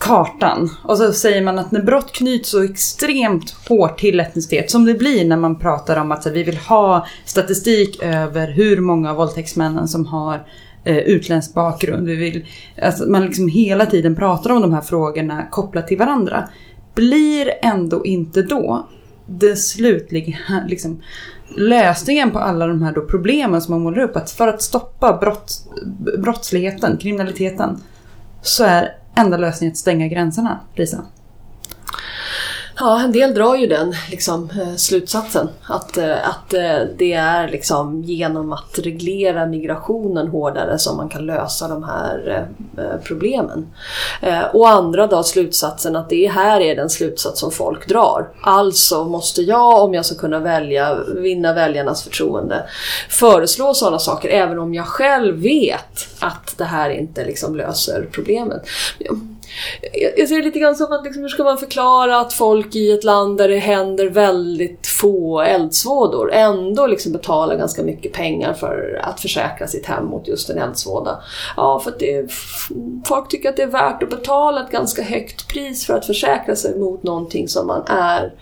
kartan. 0.00 0.70
Och 0.84 0.98
så 0.98 1.12
säger 1.12 1.42
man 1.42 1.58
att 1.58 1.72
när 1.72 1.82
brott 1.82 2.12
knyts 2.12 2.50
så 2.50 2.62
extremt 2.62 3.50
hårt 3.68 3.98
till 3.98 4.20
etnicitet, 4.20 4.70
som 4.70 4.84
det 4.84 4.94
blir 4.94 5.24
när 5.24 5.36
man 5.36 5.58
pratar 5.58 5.96
om 5.96 6.12
att 6.12 6.24
här, 6.24 6.32
vi 6.32 6.42
vill 6.42 6.56
ha 6.56 7.06
statistik 7.24 8.02
över 8.02 8.48
hur 8.48 8.80
många 8.80 9.10
av 9.10 9.16
våldtäktsmännen 9.16 9.88
som 9.88 10.06
har 10.06 10.46
eh, 10.84 10.98
utländsk 10.98 11.54
bakgrund. 11.54 12.06
Vi 12.06 12.16
vill, 12.16 12.46
alltså, 12.82 13.04
man 13.04 13.26
liksom 13.26 13.48
hela 13.48 13.86
tiden 13.86 14.16
pratar 14.16 14.50
om 14.50 14.62
de 14.62 14.72
här 14.72 14.80
frågorna 14.80 15.46
kopplat 15.50 15.88
till 15.88 15.98
varandra. 15.98 16.48
Blir 16.94 17.50
ändå 17.62 18.06
inte 18.06 18.42
då 18.42 18.88
det 19.26 19.56
slutliga 19.56 20.38
liksom, 20.68 21.02
lösningen 21.56 22.30
på 22.30 22.38
alla 22.38 22.66
de 22.66 22.82
här 22.82 22.92
då 22.92 23.00
problemen 23.00 23.62
som 23.62 23.74
man 23.74 23.82
målar 23.82 24.02
upp, 24.02 24.16
att 24.16 24.30
för 24.30 24.48
att 24.48 24.62
stoppa 24.62 25.18
brott, 25.20 25.52
brottsligheten, 26.18 26.96
kriminaliteten, 26.96 27.80
så 28.42 28.64
är 28.64 28.99
enda 29.20 29.36
lösningen 29.36 29.72
att 29.72 29.76
stänga 29.78 30.08
gränserna, 30.08 30.60
Lisa? 30.74 31.04
Ja, 32.80 33.00
en 33.00 33.12
del 33.12 33.34
drar 33.34 33.56
ju 33.56 33.66
den 33.66 33.94
liksom, 34.10 34.50
eh, 34.60 34.76
slutsatsen. 34.76 35.48
Att, 35.62 35.96
eh, 35.96 36.28
att 36.28 36.54
eh, 36.54 36.78
det 36.96 37.12
är 37.12 37.48
liksom 37.48 38.02
genom 38.02 38.52
att 38.52 38.78
reglera 38.78 39.46
migrationen 39.46 40.28
hårdare 40.28 40.78
som 40.78 40.96
man 40.96 41.08
kan 41.08 41.26
lösa 41.26 41.68
de 41.68 41.84
här 41.84 42.46
problemen. 43.04 43.66
Och 44.52 44.68
andra 44.68 45.06
drar 45.06 45.22
slutsatsen 45.22 45.96
att 45.96 46.08
det 46.08 46.26
här 46.26 46.60
är 46.60 46.76
den 46.76 46.90
slutsats 46.90 47.40
som 47.40 47.50
folk 47.50 47.88
drar. 47.88 48.28
Alltså 48.42 49.04
måste 49.04 49.42
jag, 49.42 49.84
om 49.84 49.94
jag 49.94 50.06
ska 50.06 50.14
kunna 50.14 50.38
välja, 50.38 50.98
vinna 51.16 51.52
väljarnas 51.52 52.02
förtroende, 52.02 52.64
föreslå 53.08 53.74
sådana 53.74 53.98
saker 53.98 54.28
även 54.28 54.58
om 54.58 54.74
jag 54.74 54.86
själv 54.86 55.36
vet 55.36 56.08
att 56.20 56.54
det 56.58 56.64
här 56.64 56.90
inte 56.90 57.24
liksom 57.24 57.56
löser 57.56 58.08
problemet 58.12 58.62
jag 60.16 60.28
ser 60.28 60.36
det 60.36 60.42
lite 60.42 60.58
grann 60.58 60.76
som 60.76 60.92
att 60.92 61.04
liksom, 61.04 61.22
hur 61.22 61.28
ska 61.28 61.44
man 61.44 61.58
förklara 61.58 62.20
att 62.20 62.32
folk 62.32 62.74
i 62.74 62.92
ett 62.92 63.04
land 63.04 63.38
där 63.38 63.48
det 63.48 63.58
händer 63.58 64.10
väldigt 64.10 64.86
få 64.86 65.40
eldsvådor 65.40 66.32
ändå 66.32 66.86
liksom 66.86 67.12
betalar 67.12 67.56
ganska 67.56 67.82
mycket 67.82 68.12
pengar 68.12 68.52
för 68.52 69.00
att 69.02 69.20
försäkra 69.20 69.66
sitt 69.66 69.86
hem 69.86 70.04
mot 70.04 70.28
just 70.28 70.50
en 70.50 70.58
eldsvåda. 70.58 71.22
Ja, 71.56 71.80
för 71.80 71.90
att 71.90 71.98
det, 71.98 72.32
folk 73.04 73.28
tycker 73.28 73.48
att 73.48 73.56
det 73.56 73.62
är 73.62 73.66
värt 73.66 74.02
att 74.02 74.10
betala 74.10 74.64
ett 74.64 74.70
ganska 74.70 75.02
högt 75.02 75.48
pris 75.48 75.86
för 75.86 75.94
att 75.94 76.06
försäkra 76.06 76.56
sig 76.56 76.78
mot 76.78 77.02
någonting 77.02 77.48
som 77.48 77.66
man 77.66 77.82
är 77.86 78.32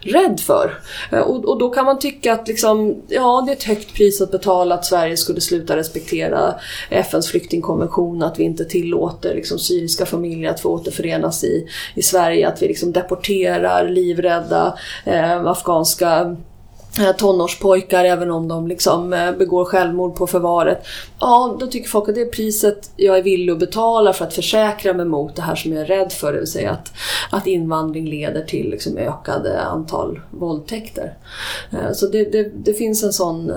rädd 0.00 0.40
för. 0.40 0.78
Eh, 1.12 1.18
och, 1.18 1.44
och 1.44 1.58
då 1.58 1.70
kan 1.70 1.84
man 1.84 1.98
tycka 1.98 2.32
att 2.32 2.48
liksom, 2.48 3.02
ja, 3.08 3.42
det 3.46 3.52
är 3.52 3.56
ett 3.56 3.64
högt 3.64 3.94
pris 3.94 4.20
att 4.20 4.30
betala 4.30 4.74
att 4.74 4.84
Sverige 4.84 5.16
skulle 5.16 5.40
sluta 5.40 5.76
respektera 5.76 6.54
FNs 6.90 7.30
flyktingkonvention, 7.30 8.22
att 8.22 8.38
vi 8.38 8.44
inte 8.44 8.64
tillåter 8.64 9.34
liksom, 9.34 9.58
syriska 9.58 10.06
familjer 10.06 10.47
att 10.50 10.60
få 10.60 10.68
återförenas 10.68 11.44
i, 11.44 11.66
i 11.94 12.02
Sverige, 12.02 12.48
att 12.48 12.62
vi 12.62 12.68
liksom 12.68 12.92
deporterar 12.92 13.88
livrädda 13.88 14.78
eh, 15.04 15.46
afghanska 15.46 16.36
eh, 17.00 17.12
tonårspojkar 17.16 18.04
även 18.04 18.30
om 18.30 18.48
de 18.48 18.68
liksom 18.68 19.12
eh, 19.12 19.32
begår 19.32 19.64
självmord 19.64 20.16
på 20.16 20.26
förvaret. 20.26 20.86
Ja, 21.20 21.56
då 21.60 21.66
tycker 21.66 21.88
folk 21.88 22.08
att 22.08 22.14
det 22.14 22.20
är 22.20 22.26
priset 22.26 22.90
jag 22.96 23.18
är 23.18 23.22
villig 23.22 23.52
att 23.52 23.58
betala 23.58 24.12
för 24.12 24.24
att 24.24 24.34
försäkra 24.34 24.92
mig 24.92 25.06
mot 25.06 25.36
det 25.36 25.42
här 25.42 25.54
som 25.54 25.72
jag 25.72 25.82
är 25.82 25.86
rädd 25.86 26.12
för, 26.12 26.32
det 26.32 26.38
vill 26.38 26.48
säga 26.48 26.70
att, 26.70 26.92
att 27.30 27.46
invandring 27.46 28.08
leder 28.08 28.42
till 28.42 28.70
liksom 28.70 28.96
ökade 28.96 29.60
antal 29.60 30.20
våldtäkter. 30.30 31.14
Eh, 31.72 31.92
så 31.92 32.06
det, 32.06 32.24
det, 32.24 32.50
det 32.54 32.74
finns 32.74 33.04
en 33.04 33.12
sån 33.12 33.52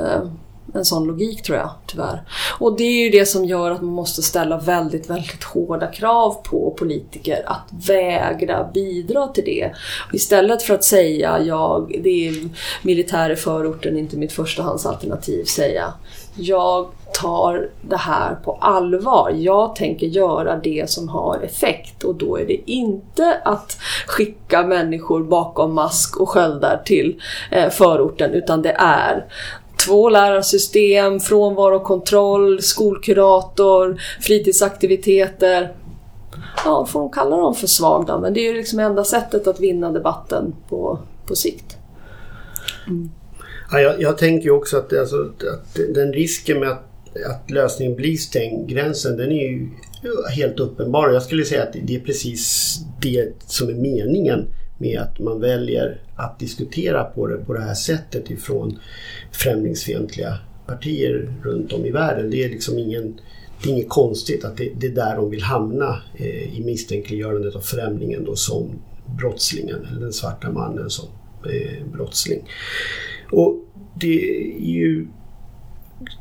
en 0.74 0.86
sån 0.86 1.07
logik 1.07 1.43
tror 1.43 1.57
jag, 1.57 1.69
tyvärr. 1.88 2.24
Och 2.59 2.78
det 2.78 2.84
är 2.84 3.03
ju 3.03 3.09
det 3.09 3.26
som 3.26 3.45
gör 3.45 3.72
att 3.72 3.82
man 3.82 3.93
måste 3.93 4.22
ställa 4.22 4.57
väldigt, 4.57 5.09
väldigt 5.09 5.43
hårda 5.43 5.88
krav 5.88 6.38
på 6.43 6.76
politiker 6.78 7.43
att 7.45 7.88
vägra 7.88 8.69
bidra 8.74 9.28
till 9.28 9.45
det. 9.45 9.72
Istället 10.13 10.63
för 10.63 10.74
att 10.74 10.84
säga 10.84 11.39
jag, 11.41 11.99
det 12.03 12.28
är 12.28 12.49
militär 12.82 13.30
i 13.30 13.36
förorten, 13.36 13.97
inte 13.97 14.17
mitt 14.17 14.32
förstahandsalternativ, 14.32 15.43
säga 15.43 15.93
jag 16.36 16.88
tar 17.13 17.69
det 17.82 17.97
här 17.97 18.36
på 18.36 18.57
allvar. 18.61 19.34
Jag 19.36 19.76
tänker 19.76 20.07
göra 20.07 20.57
det 20.57 20.89
som 20.89 21.09
har 21.09 21.39
effekt 21.39 22.03
och 22.03 22.15
då 22.15 22.39
är 22.39 22.45
det 22.45 22.72
inte 22.72 23.41
att 23.43 23.78
skicka 24.07 24.63
människor 24.63 25.24
bakom 25.24 25.74
mask 25.74 26.19
och 26.19 26.30
sköldar 26.30 26.82
till 26.86 27.22
eh, 27.51 27.69
förorten 27.69 28.34
utan 28.34 28.61
det 28.61 28.76
är 28.80 29.26
två 29.86 30.10
lärarsystem, 30.10 31.20
frånvarokontroll, 31.20 32.62
skolkurator, 32.62 34.02
fritidsaktiviteter. 34.22 35.74
Ja, 36.66 36.86
får 36.86 37.00
de 37.00 37.12
kalla 37.12 37.38
dem 37.38 37.56
för 37.56 37.68
svaga, 37.68 38.18
men 38.18 38.34
det 38.34 38.40
är 38.40 38.52
ju 38.52 38.54
liksom 38.54 38.80
enda 38.80 39.04
sättet 39.04 39.48
att 39.48 39.60
vinna 39.60 39.92
debatten 39.92 40.56
på, 40.70 41.00
på 41.28 41.36
sikt. 41.36 41.78
Mm. 42.88 43.10
Ja, 43.72 43.80
jag, 43.80 44.02
jag 44.02 44.18
tänker 44.18 44.46
ju 44.46 44.52
också 44.52 44.78
att, 44.78 44.98
alltså, 44.98 45.16
att 45.54 45.80
den 45.96 46.14
risken 46.14 46.60
med 46.60 46.70
att, 46.70 46.86
att 47.30 47.52
lösningen 47.52 47.96
blir 47.96 48.18
stängd, 48.18 48.70
gränsen, 48.70 49.18
den 49.18 49.32
är 49.32 49.50
ju 49.50 49.70
helt 50.36 50.60
uppenbar. 50.60 51.10
Jag 51.10 51.24
skulle 51.24 51.46
säga 51.46 51.64
att 51.64 51.76
det 51.84 51.96
är 51.96 52.00
precis 52.00 52.76
det 53.02 53.34
som 53.48 53.70
är 53.70 53.74
meningen 53.74 54.48
med 54.82 55.00
att 55.00 55.20
man 55.20 55.40
väljer 55.40 56.02
att 56.16 56.40
diskutera 56.40 57.04
på 57.04 57.28
det, 57.28 57.38
på 57.38 57.54
det 57.54 57.62
här 57.62 57.74
sättet 57.74 58.32
ifrån 58.32 58.80
främlingsfientliga 59.32 60.38
partier 60.66 61.34
runt 61.44 61.74
om 61.74 61.86
i 61.86 61.92
världen. 61.92 62.30
Det 62.30 62.44
är 62.44 62.50
liksom 62.50 62.80
ingen, 62.80 63.20
det 63.64 63.70
är 63.70 63.74
inget 63.74 63.90
konstigt 63.90 64.46
att 64.46 64.58
det, 64.58 64.72
det 64.78 64.88
är 64.88 64.96
där 64.96 65.16
de 65.16 65.30
vill 65.30 65.44
hamna 65.44 66.02
eh, 66.16 66.58
i 66.58 66.64
misstänkliggörandet 66.66 67.56
av 67.56 67.62
främlingen 67.62 68.26
då 68.26 68.36
som 68.36 68.70
brottslingen 69.20 69.86
eller 69.92 70.02
den 70.02 70.14
svarta 70.14 70.52
mannen 70.52 70.90
som 70.90 71.06
eh, 71.46 71.94
brottsling. 71.94 72.44
Och 73.32 73.66
det 73.96 74.40
är 74.56 74.70
ju 74.70 75.08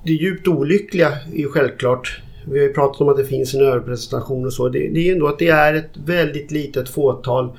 det 0.04 0.12
djupt 0.12 0.48
olyckliga 0.48 1.08
är 1.32 1.38
ju 1.38 1.48
självklart 1.48 2.22
vi 2.44 2.58
har 2.58 2.66
ju 2.66 2.72
pratat 2.72 3.00
om 3.00 3.08
att 3.08 3.16
det 3.16 3.24
finns 3.24 3.54
en 3.54 3.60
överpresentation 3.60 4.46
och 4.46 4.52
så. 4.52 4.68
Det, 4.68 4.88
det 4.88 5.08
är 5.08 5.12
ändå 5.12 5.28
att 5.28 5.38
det 5.38 5.48
är 5.48 5.74
ett 5.74 5.90
väldigt 6.04 6.50
litet 6.50 6.88
fåtal 6.88 7.58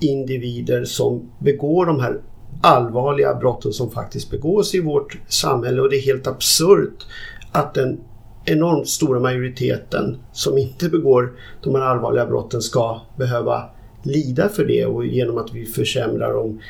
individer 0.00 0.84
som 0.84 1.30
begår 1.38 1.86
de 1.86 2.00
här 2.00 2.20
allvarliga 2.60 3.34
brotten 3.34 3.72
som 3.72 3.90
faktiskt 3.90 4.30
begås 4.30 4.74
i 4.74 4.80
vårt 4.80 5.18
samhälle 5.28 5.82
och 5.82 5.90
det 5.90 5.96
är 5.96 6.02
helt 6.02 6.26
absurt 6.26 7.06
att 7.52 7.74
den 7.74 8.00
enormt 8.44 8.88
stora 8.88 9.20
majoriteten 9.20 10.16
som 10.32 10.58
inte 10.58 10.88
begår 10.88 11.32
de 11.62 11.74
här 11.74 11.82
allvarliga 11.82 12.26
brotten 12.26 12.62
ska 12.62 13.00
behöva 13.16 13.70
lida 14.02 14.48
för 14.48 14.64
det 14.64 14.86
och 14.86 15.06
genom 15.06 15.38
att 15.38 15.54
vi 15.54 15.66
försämrar 15.66 16.36
om 16.36 16.60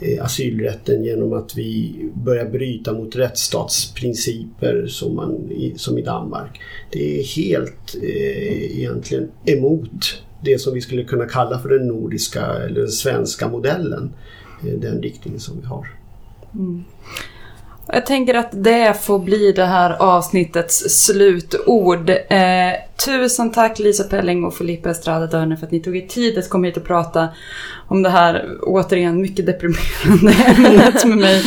eh, 0.00 0.24
asylrätten 0.24 1.04
genom 1.04 1.32
att 1.32 1.56
vi 1.56 1.94
börjar 2.14 2.50
bryta 2.50 2.92
mot 2.92 3.16
rättsstatsprinciper 3.16 4.86
som, 4.86 5.14
man, 5.14 5.50
som 5.76 5.98
i 5.98 6.02
Danmark. 6.02 6.60
Det 6.90 7.20
är 7.20 7.24
helt 7.24 7.96
eh, 8.02 8.78
egentligen 8.78 9.30
emot 9.44 10.22
det 10.46 10.58
som 10.58 10.74
vi 10.74 10.80
skulle 10.80 11.04
kunna 11.04 11.24
kalla 11.24 11.58
för 11.58 11.68
den 11.68 11.86
nordiska 11.86 12.40
eller 12.40 12.80
den 12.80 12.88
svenska 12.88 13.48
modellen. 13.48 14.12
Eh, 14.62 14.78
den 14.78 15.02
riktningen 15.02 15.40
som 15.40 15.60
vi 15.60 15.66
har. 15.66 15.86
Mm. 16.54 16.84
Jag 17.88 18.06
tänker 18.06 18.34
att 18.34 18.48
det 18.52 19.04
får 19.04 19.18
bli 19.18 19.52
det 19.52 19.64
här 19.64 19.96
avsnittets 20.02 21.04
slutord. 21.04 22.10
Eh, 22.10 22.72
tusen 23.04 23.52
tack 23.52 23.78
Lisa 23.78 24.04
Pelling 24.04 24.44
och 24.44 24.54
Filippa 24.54 24.90
Estrada 24.90 25.26
Dörner 25.26 25.56
för 25.56 25.66
att 25.66 25.72
ni 25.72 25.80
tog 25.80 25.96
er 25.96 26.06
tid 26.06 26.38
att 26.38 26.48
komma 26.48 26.66
hit 26.66 26.76
och 26.76 26.84
prata 26.84 27.28
om 27.88 28.02
det 28.02 28.10
här 28.10 28.58
återigen 28.62 29.20
mycket 29.20 29.46
deprimerande 29.46 30.32
ämnet 30.32 31.04
med 31.04 31.18
mig. 31.18 31.42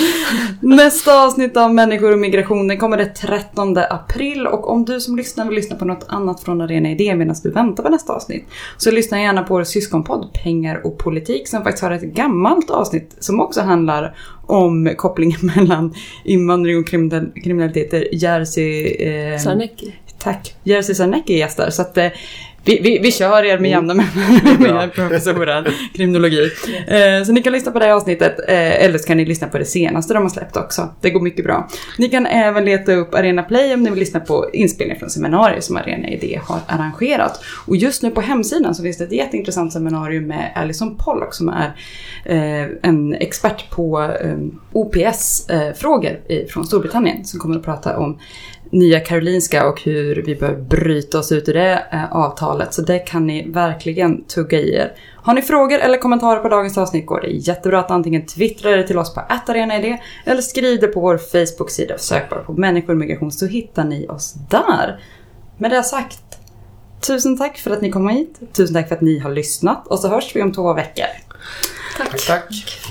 Nästa 0.61 1.23
avsnitt 1.23 1.57
av 1.57 1.73
Människor 1.73 2.11
och 2.11 2.19
migration 2.19 2.67
den 2.67 2.77
kommer 2.77 2.97
det 2.97 3.05
13 3.05 3.77
april 3.77 4.47
och 4.47 4.69
om 4.69 4.85
du 4.85 4.99
som 4.99 5.17
lyssnar 5.17 5.45
vill 5.45 5.55
lyssna 5.55 5.75
på 5.75 5.85
något 5.85 6.05
annat 6.07 6.43
från 6.43 6.61
Arena 6.61 6.91
Idé 6.91 7.15
medan 7.15 7.35
du 7.43 7.51
väntar 7.51 7.83
på 7.83 7.89
nästa 7.89 8.13
avsnitt 8.13 8.45
så 8.77 8.91
lyssna 8.91 9.21
gärna 9.21 9.43
på 9.43 9.53
vår 9.53 9.63
syskonpodd 9.63 10.33
Pengar 10.43 10.85
och 10.85 10.97
politik 10.97 11.47
som 11.47 11.63
faktiskt 11.63 11.83
har 11.83 11.91
ett 11.91 12.01
gammalt 12.01 12.69
avsnitt 12.69 13.15
som 13.19 13.39
också 13.39 13.61
handlar 13.61 14.15
om 14.45 14.93
kopplingen 14.97 15.39
mellan 15.55 15.93
invandring 16.23 16.77
och 16.77 16.87
kriminalitet. 17.43 17.93
Jerzy... 18.11 18.85
Eh, 18.85 19.39
Sarnecki. 19.39 19.93
Tack. 20.19 20.55
Jerzy 20.63 20.95
Sarnecki 20.95 21.33
är 21.33 21.37
gäst 21.37 21.57
där. 21.57 21.69
Så 21.69 21.81
att, 21.81 21.97
eh, 21.97 22.07
vi, 22.63 22.79
vi, 22.83 22.99
vi 22.99 23.11
kör 23.11 23.45
er 23.45 23.59
med 23.59 23.69
jämna 23.69 23.93
mellanrum 23.93 24.89
professoren 24.95 25.65
kriminologi. 25.95 26.51
Eh, 26.87 27.23
så 27.25 27.31
ni 27.31 27.41
kan 27.41 27.53
lyssna 27.53 27.71
på 27.71 27.79
det 27.79 27.93
avsnittet 27.93 28.39
eh, 28.47 28.85
eller 28.85 28.97
så 28.97 29.07
kan 29.07 29.17
ni 29.17 29.25
lyssna 29.25 29.47
på 29.47 29.57
det 29.57 29.65
senaste 29.65 30.13
de 30.13 30.23
har 30.23 30.29
släppt 30.29 30.57
också. 30.57 30.89
Det 31.01 31.09
går 31.09 31.21
mycket 31.21 31.45
bra. 31.45 31.69
Ni 31.97 32.09
kan 32.09 32.25
även 32.25 32.65
leta 32.65 32.93
upp 32.93 33.13
Arena 33.13 33.43
Play 33.43 33.73
om 33.73 33.83
ni 33.83 33.89
vill 33.89 33.99
lyssna 33.99 34.19
på 34.19 34.49
inspelningar 34.53 34.99
från 34.99 35.09
seminarier 35.09 35.61
som 35.61 35.77
Arena 35.77 36.09
Idé 36.09 36.39
har 36.43 36.59
arrangerat. 36.67 37.43
Och 37.67 37.75
just 37.75 38.03
nu 38.03 38.11
på 38.11 38.21
hemsidan 38.21 38.75
så 38.75 38.83
finns 38.83 38.97
det 38.97 39.03
ett 39.03 39.11
jätteintressant 39.11 39.73
seminarium 39.73 40.27
med 40.27 40.51
Alison 40.55 40.97
Pollock 40.97 41.33
som 41.33 41.49
är 41.49 41.75
eh, 42.25 42.69
en 42.81 43.13
expert 43.13 43.69
på 43.69 44.01
eh, 44.01 44.37
OPS-frågor 44.73 46.19
eh, 46.29 46.45
från 46.47 46.65
Storbritannien 46.65 47.25
som 47.25 47.39
kommer 47.39 47.55
att 47.55 47.63
prata 47.63 47.97
om 47.97 48.19
Nya 48.71 48.99
Karolinska 48.99 49.69
och 49.69 49.81
hur 49.81 50.23
vi 50.25 50.35
bör 50.35 50.55
bryta 50.55 51.19
oss 51.19 51.31
ut 51.31 51.49
ur 51.49 51.53
det 51.53 51.83
eh, 51.91 52.11
avtalet. 52.11 52.73
Så 52.73 52.81
det 52.81 52.99
kan 52.99 53.27
ni 53.27 53.49
verkligen 53.49 54.23
tugga 54.23 54.59
i 54.59 54.75
er. 54.75 54.93
Har 55.15 55.33
ni 55.33 55.41
frågor 55.41 55.79
eller 55.79 55.97
kommentarer 55.97 56.39
på 56.39 56.49
dagens 56.49 56.77
avsnitt 56.77 57.05
går 57.05 57.21
det 57.21 57.27
jättebra 57.27 57.79
att 57.79 57.91
antingen 57.91 58.25
twittra 58.25 58.71
det 58.71 58.87
till 58.87 58.97
oss 58.97 59.13
på 59.13 59.19
attarenaid 59.29 59.97
eller 60.25 60.41
skriv 60.41 60.79
det 60.79 60.87
på 60.87 60.99
vår 60.99 61.17
Facebook-sida. 61.17 61.97
Sök 61.97 62.29
bara 62.29 62.39
på 62.39 62.53
människor 62.53 62.93
och 62.93 62.99
migration 62.99 63.31
så 63.31 63.45
hittar 63.45 63.83
ni 63.83 64.07
oss 64.07 64.33
där. 64.49 64.99
Med 65.57 65.71
det 65.71 65.83
sagt, 65.83 66.23
tusen 67.07 67.37
tack 67.37 67.57
för 67.57 67.71
att 67.71 67.81
ni 67.81 67.91
kom 67.91 68.09
hit. 68.09 68.39
Tusen 68.53 68.73
tack 68.73 68.87
för 68.87 68.95
att 68.95 69.01
ni 69.01 69.19
har 69.19 69.31
lyssnat 69.31 69.87
och 69.87 69.99
så 69.99 70.07
hörs 70.07 70.35
vi 70.35 70.41
om 70.41 70.53
två 70.53 70.73
veckor. 70.73 71.05
Tack. 71.97 72.09
tack. 72.09 72.27
tack. 72.27 72.89